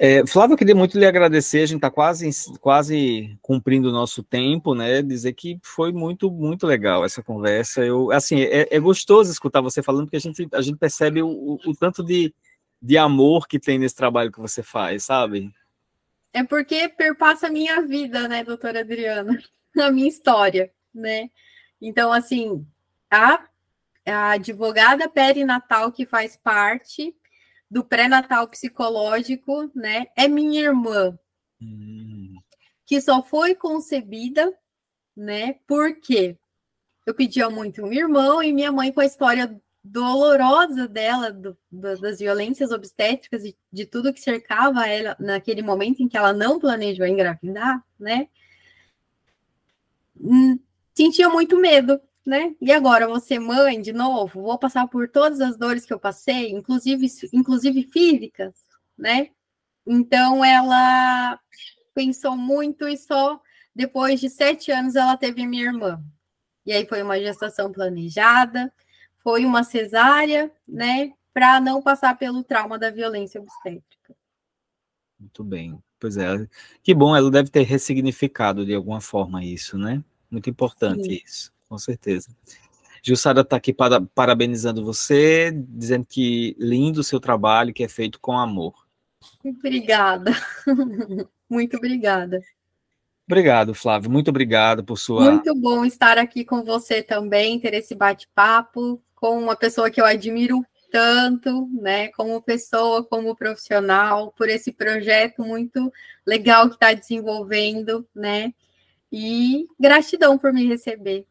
É, 0.00 0.24
Flávio, 0.24 0.54
eu 0.54 0.58
queria 0.58 0.76
muito 0.76 0.96
lhe 0.96 1.04
agradecer, 1.04 1.58
a 1.58 1.66
gente 1.66 1.78
está 1.78 1.90
quase, 1.90 2.30
quase 2.60 3.36
cumprindo 3.42 3.88
o 3.88 3.92
nosso 3.92 4.22
tempo, 4.22 4.72
né? 4.72 5.02
Dizer 5.02 5.32
que 5.32 5.58
foi 5.60 5.90
muito, 5.90 6.30
muito 6.30 6.68
legal 6.68 7.04
essa 7.04 7.20
conversa. 7.20 7.84
Eu, 7.84 8.12
assim, 8.12 8.40
é, 8.42 8.68
é 8.70 8.78
gostoso 8.78 9.32
escutar 9.32 9.60
você 9.60 9.82
falando, 9.82 10.04
porque 10.04 10.16
a 10.16 10.20
gente, 10.20 10.48
a 10.52 10.60
gente 10.60 10.78
percebe 10.78 11.20
o, 11.20 11.58
o, 11.66 11.74
tanto 11.74 12.04
de, 12.04 12.32
de 12.80 12.96
amor 12.96 13.48
que 13.48 13.58
tem 13.58 13.76
nesse 13.76 13.96
trabalho 13.96 14.30
que 14.30 14.38
você 14.38 14.62
faz, 14.62 15.02
sabe? 15.02 15.52
É 16.32 16.44
porque 16.44 16.88
perpassa 16.88 17.48
a 17.48 17.50
minha 17.50 17.82
vida, 17.82 18.28
né, 18.28 18.44
doutora 18.44 18.80
Adriana? 18.80 19.36
A 19.76 19.92
minha 19.92 20.08
história, 20.08 20.72
né? 20.94 21.28
Então, 21.80 22.12
assim, 22.12 22.66
a, 23.10 23.46
a 24.06 24.30
advogada 24.32 25.08
perinatal 25.08 25.92
que 25.92 26.04
faz 26.04 26.36
parte 26.36 27.14
do 27.70 27.84
pré-natal 27.84 28.48
psicológico, 28.48 29.70
né? 29.74 30.06
É 30.16 30.26
minha 30.26 30.60
irmã, 30.62 31.18
hum. 31.60 32.34
que 32.86 33.00
só 33.00 33.22
foi 33.22 33.54
concebida, 33.54 34.52
né? 35.16 35.56
Porque 35.66 36.36
eu 37.06 37.14
pedia 37.14 37.48
muito 37.50 37.82
um 37.82 37.92
irmão 37.92 38.42
e 38.42 38.52
minha 38.52 38.72
mãe 38.72 38.92
com 38.92 39.00
a 39.00 39.06
história 39.06 39.60
dolorosa 39.82 40.86
dela, 40.88 41.32
do, 41.32 41.56
do, 41.70 42.00
das 42.00 42.18
violências 42.18 42.70
obstétricas 42.70 43.44
e 43.44 43.56
de 43.72 43.86
tudo 43.86 44.12
que 44.12 44.20
cercava 44.20 44.86
ela 44.86 45.16
naquele 45.18 45.62
momento 45.62 46.02
em 46.02 46.08
que 46.08 46.16
ela 46.16 46.32
não 46.32 46.58
planejou 46.58 47.06
engravidar, 47.06 47.82
né? 47.98 48.28
Sentia 50.98 51.28
muito 51.28 51.56
medo, 51.56 52.00
né? 52.26 52.56
E 52.60 52.72
agora 52.72 53.06
você 53.06 53.38
mãe 53.38 53.80
de 53.80 53.92
novo, 53.92 54.42
vou 54.42 54.58
passar 54.58 54.88
por 54.88 55.08
todas 55.08 55.40
as 55.40 55.56
dores 55.56 55.86
que 55.86 55.94
eu 55.94 56.00
passei, 56.00 56.50
inclusive 56.50 57.06
inclusive 57.32 57.84
físicas, 57.84 58.52
né? 58.98 59.30
Então 59.86 60.44
ela 60.44 61.38
pensou 61.94 62.36
muito 62.36 62.88
e 62.88 62.96
só 62.96 63.40
depois 63.72 64.18
de 64.18 64.28
sete 64.28 64.72
anos 64.72 64.96
ela 64.96 65.16
teve 65.16 65.46
minha 65.46 65.66
irmã. 65.66 66.02
E 66.66 66.72
aí 66.72 66.84
foi 66.84 67.00
uma 67.00 67.16
gestação 67.16 67.70
planejada, 67.70 68.72
foi 69.22 69.44
uma 69.44 69.62
cesárea, 69.62 70.50
né? 70.66 71.12
Para 71.32 71.60
não 71.60 71.80
passar 71.80 72.18
pelo 72.18 72.42
trauma 72.42 72.76
da 72.76 72.90
violência 72.90 73.40
obstétrica. 73.40 74.16
Muito 75.16 75.44
bem. 75.44 75.80
Pois 76.00 76.16
é, 76.16 76.48
que 76.82 76.92
bom, 76.92 77.14
ela 77.14 77.30
deve 77.30 77.50
ter 77.50 77.62
ressignificado 77.62 78.66
de 78.66 78.74
alguma 78.74 79.00
forma 79.00 79.44
isso, 79.44 79.78
né? 79.78 80.02
Muito 80.30 80.50
importante 80.50 81.04
Sim. 81.04 81.22
isso 81.24 81.52
com 81.68 81.78
certeza. 81.78 82.28
Jussara 83.02 83.42
está 83.42 83.56
aqui 83.56 83.72
para, 83.72 84.00
parabenizando 84.00 84.84
você, 84.84 85.52
dizendo 85.52 86.06
que 86.08 86.56
lindo 86.58 87.00
o 87.00 87.04
seu 87.04 87.20
trabalho, 87.20 87.72
que 87.72 87.84
é 87.84 87.88
feito 87.88 88.18
com 88.20 88.36
amor. 88.36 88.74
Obrigada. 89.44 90.32
Muito 91.48 91.76
obrigada. 91.76 92.40
Obrigado, 93.26 93.74
Flávio. 93.74 94.10
Muito 94.10 94.28
obrigado 94.28 94.82
por 94.82 94.98
sua. 94.98 95.30
Muito 95.30 95.54
bom 95.54 95.84
estar 95.84 96.16
aqui 96.18 96.44
com 96.44 96.64
você 96.64 97.02
também, 97.02 97.60
ter 97.60 97.74
esse 97.74 97.94
bate-papo 97.94 99.02
com 99.14 99.38
uma 99.38 99.54
pessoa 99.54 99.90
que 99.90 100.00
eu 100.00 100.06
admiro 100.06 100.64
tanto, 100.90 101.68
né, 101.82 102.08
como 102.08 102.40
pessoa, 102.40 103.04
como 103.04 103.36
profissional, 103.36 104.32
por 104.32 104.48
esse 104.48 104.72
projeto 104.72 105.44
muito 105.44 105.92
legal 106.26 106.66
que 106.66 106.76
está 106.76 106.94
desenvolvendo, 106.94 108.08
né? 108.14 108.54
E 109.10 109.66
gratidão 109.78 110.36
por 110.36 110.52
me 110.52 110.66
receber. 110.66 111.26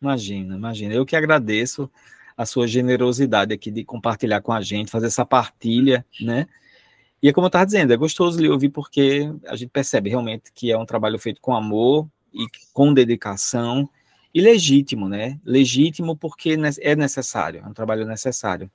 Imagina, 0.00 0.56
imagina. 0.56 0.94
Eu 0.94 1.06
que 1.06 1.16
agradeço 1.16 1.90
a 2.36 2.46
sua 2.46 2.66
generosidade 2.66 3.52
aqui 3.52 3.70
de 3.70 3.84
compartilhar 3.84 4.40
com 4.40 4.52
a 4.52 4.60
gente, 4.60 4.90
fazer 4.90 5.06
essa 5.06 5.24
partilha, 5.24 6.04
né? 6.20 6.46
E 7.22 7.28
é 7.28 7.32
como 7.32 7.44
eu 7.44 7.48
estava 7.48 7.64
dizendo, 7.64 7.92
é 7.92 7.96
gostoso 7.96 8.40
lhe 8.40 8.48
ouvir 8.48 8.70
porque 8.70 9.32
a 9.46 9.54
gente 9.54 9.70
percebe 9.70 10.10
realmente 10.10 10.50
que 10.52 10.72
é 10.72 10.76
um 10.76 10.84
trabalho 10.84 11.18
feito 11.20 11.40
com 11.40 11.54
amor 11.54 12.08
e 12.32 12.46
com 12.72 12.92
dedicação 12.92 13.88
e 14.34 14.40
legítimo, 14.40 15.08
né? 15.08 15.38
Legítimo 15.44 16.16
porque 16.16 16.56
é 16.80 16.96
necessário, 16.96 17.62
é 17.64 17.68
um 17.68 17.72
trabalho 17.72 18.04
necessário. 18.04 18.68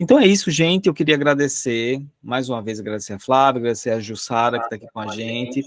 Então 0.00 0.18
é 0.18 0.26
isso, 0.26 0.50
gente. 0.50 0.86
Eu 0.86 0.94
queria 0.94 1.14
agradecer, 1.14 2.02
mais 2.22 2.48
uma 2.48 2.60
vez, 2.60 2.80
agradecer 2.80 3.12
a 3.12 3.18
Flávia, 3.18 3.60
agradecer 3.60 3.90
a 3.90 4.00
Jussara, 4.00 4.58
que 4.58 4.64
está 4.64 4.76
aqui 4.76 4.86
com 4.92 5.00
a 5.00 5.08
gente. 5.08 5.62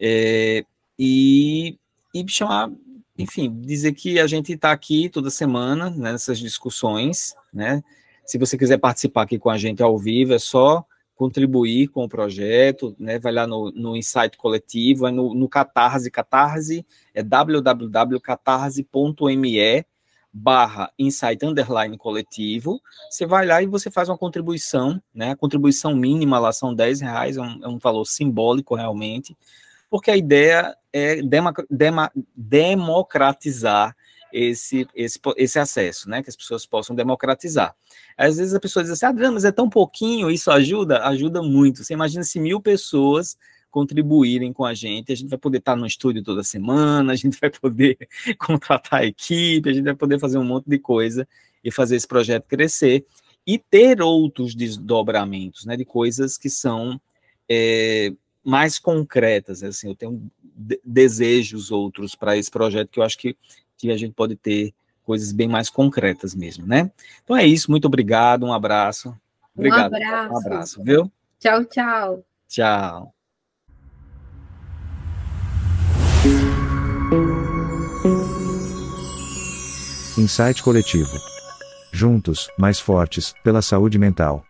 É, 0.00 0.64
e, 0.98 1.78
e 2.14 2.24
chamar 2.28 2.70
enfim, 3.16 3.60
dizer 3.60 3.92
que 3.92 4.18
a 4.18 4.26
gente 4.26 4.52
está 4.52 4.72
aqui 4.72 5.08
toda 5.08 5.30
semana 5.30 5.88
né, 5.90 6.10
nessas 6.12 6.38
discussões, 6.38 7.34
né? 7.52 7.82
Se 8.24 8.38
você 8.38 8.56
quiser 8.56 8.78
participar 8.78 9.22
aqui 9.22 9.36
com 9.38 9.50
a 9.50 9.58
gente 9.58 9.82
ao 9.82 9.98
vivo, 9.98 10.32
é 10.32 10.38
só 10.38 10.84
contribuir 11.14 11.88
com 11.88 12.04
o 12.04 12.08
projeto, 12.08 12.96
né? 12.98 13.18
Vai 13.18 13.32
lá 13.32 13.46
no, 13.46 13.70
no 13.72 13.94
Insight 13.96 14.38
Coletivo, 14.38 15.06
é 15.06 15.10
no, 15.10 15.34
no 15.34 15.48
Catarse, 15.48 16.10
Catarse 16.10 16.86
é 17.14 17.22
www.catarse.me 17.22 19.84
barra 20.34 20.90
Insight 20.98 21.44
Underline 21.44 21.98
Coletivo, 21.98 22.80
você 23.10 23.26
vai 23.26 23.44
lá 23.44 23.62
e 23.62 23.66
você 23.66 23.90
faz 23.90 24.08
uma 24.08 24.16
contribuição, 24.16 24.98
né? 25.14 25.32
A 25.32 25.36
contribuição 25.36 25.94
mínima 25.94 26.38
lá 26.38 26.52
são 26.52 26.74
10 26.74 27.02
reais, 27.02 27.36
é 27.36 27.42
um, 27.42 27.64
é 27.64 27.68
um 27.68 27.78
valor 27.78 28.06
simbólico 28.06 28.74
realmente, 28.74 29.36
porque 29.92 30.10
a 30.10 30.16
ideia 30.16 30.74
é 30.90 31.20
democratizar 32.34 33.94
esse, 34.32 34.88
esse, 34.94 35.20
esse 35.36 35.58
acesso, 35.58 36.08
né? 36.08 36.22
Que 36.22 36.30
as 36.30 36.36
pessoas 36.36 36.64
possam 36.64 36.96
democratizar. 36.96 37.76
Às 38.16 38.38
vezes 38.38 38.54
a 38.54 38.60
pessoa 38.60 38.82
diz 38.82 38.90
assim, 38.90 39.04
ah, 39.04 39.12
mas 39.30 39.44
é 39.44 39.52
tão 39.52 39.68
pouquinho, 39.68 40.30
isso 40.30 40.50
ajuda? 40.50 41.04
Ajuda 41.04 41.42
muito. 41.42 41.84
Você 41.84 41.92
imagina 41.92 42.24
se 42.24 42.40
mil 42.40 42.58
pessoas 42.58 43.36
contribuírem 43.70 44.50
com 44.50 44.64
a 44.64 44.72
gente, 44.72 45.12
a 45.12 45.14
gente 45.14 45.28
vai 45.28 45.38
poder 45.38 45.58
estar 45.58 45.76
no 45.76 45.86
estúdio 45.86 46.22
toda 46.22 46.42
semana, 46.42 47.12
a 47.12 47.16
gente 47.16 47.38
vai 47.38 47.50
poder 47.50 47.98
contratar 48.40 49.00
a 49.00 49.04
equipe, 49.04 49.68
a 49.68 49.74
gente 49.74 49.84
vai 49.84 49.94
poder 49.94 50.18
fazer 50.18 50.38
um 50.38 50.44
monte 50.44 50.70
de 50.70 50.78
coisa 50.78 51.28
e 51.62 51.70
fazer 51.70 51.96
esse 51.96 52.08
projeto 52.08 52.46
crescer 52.48 53.04
e 53.46 53.58
ter 53.58 54.00
outros 54.00 54.54
desdobramentos, 54.54 55.66
né, 55.66 55.76
de 55.76 55.84
coisas 55.84 56.38
que 56.38 56.48
são 56.48 56.98
é, 57.46 58.14
mais 58.44 58.78
concretas. 58.78 59.62
Assim, 59.62 59.88
eu 59.88 59.94
tenho 59.94 60.30
desejos 60.84 61.70
outros 61.70 62.14
para 62.14 62.36
esse 62.36 62.50
projeto 62.50 62.90
que 62.90 63.00
eu 63.00 63.04
acho 63.04 63.18
que, 63.18 63.36
que 63.76 63.90
a 63.90 63.96
gente 63.96 64.12
pode 64.12 64.36
ter 64.36 64.72
coisas 65.04 65.32
bem 65.32 65.48
mais 65.48 65.68
concretas 65.68 66.34
mesmo, 66.34 66.66
né? 66.66 66.90
Então 67.24 67.36
é 67.36 67.46
isso, 67.46 67.70
muito 67.70 67.86
obrigado, 67.86 68.44
um 68.44 68.52
abraço. 68.52 69.14
Obrigado. 69.54 69.92
Um 69.92 69.96
abraço. 69.96 70.32
Um 70.32 70.38
abraço, 70.38 70.82
viu? 70.82 71.12
Tchau, 71.38 71.64
tchau. 71.64 72.24
Tchau. 72.48 73.14
Insight 80.16 80.62
coletivo. 80.62 81.18
Juntos, 81.92 82.48
mais 82.58 82.78
fortes, 82.78 83.34
pela 83.42 83.60
saúde 83.60 83.98
mental. 83.98 84.44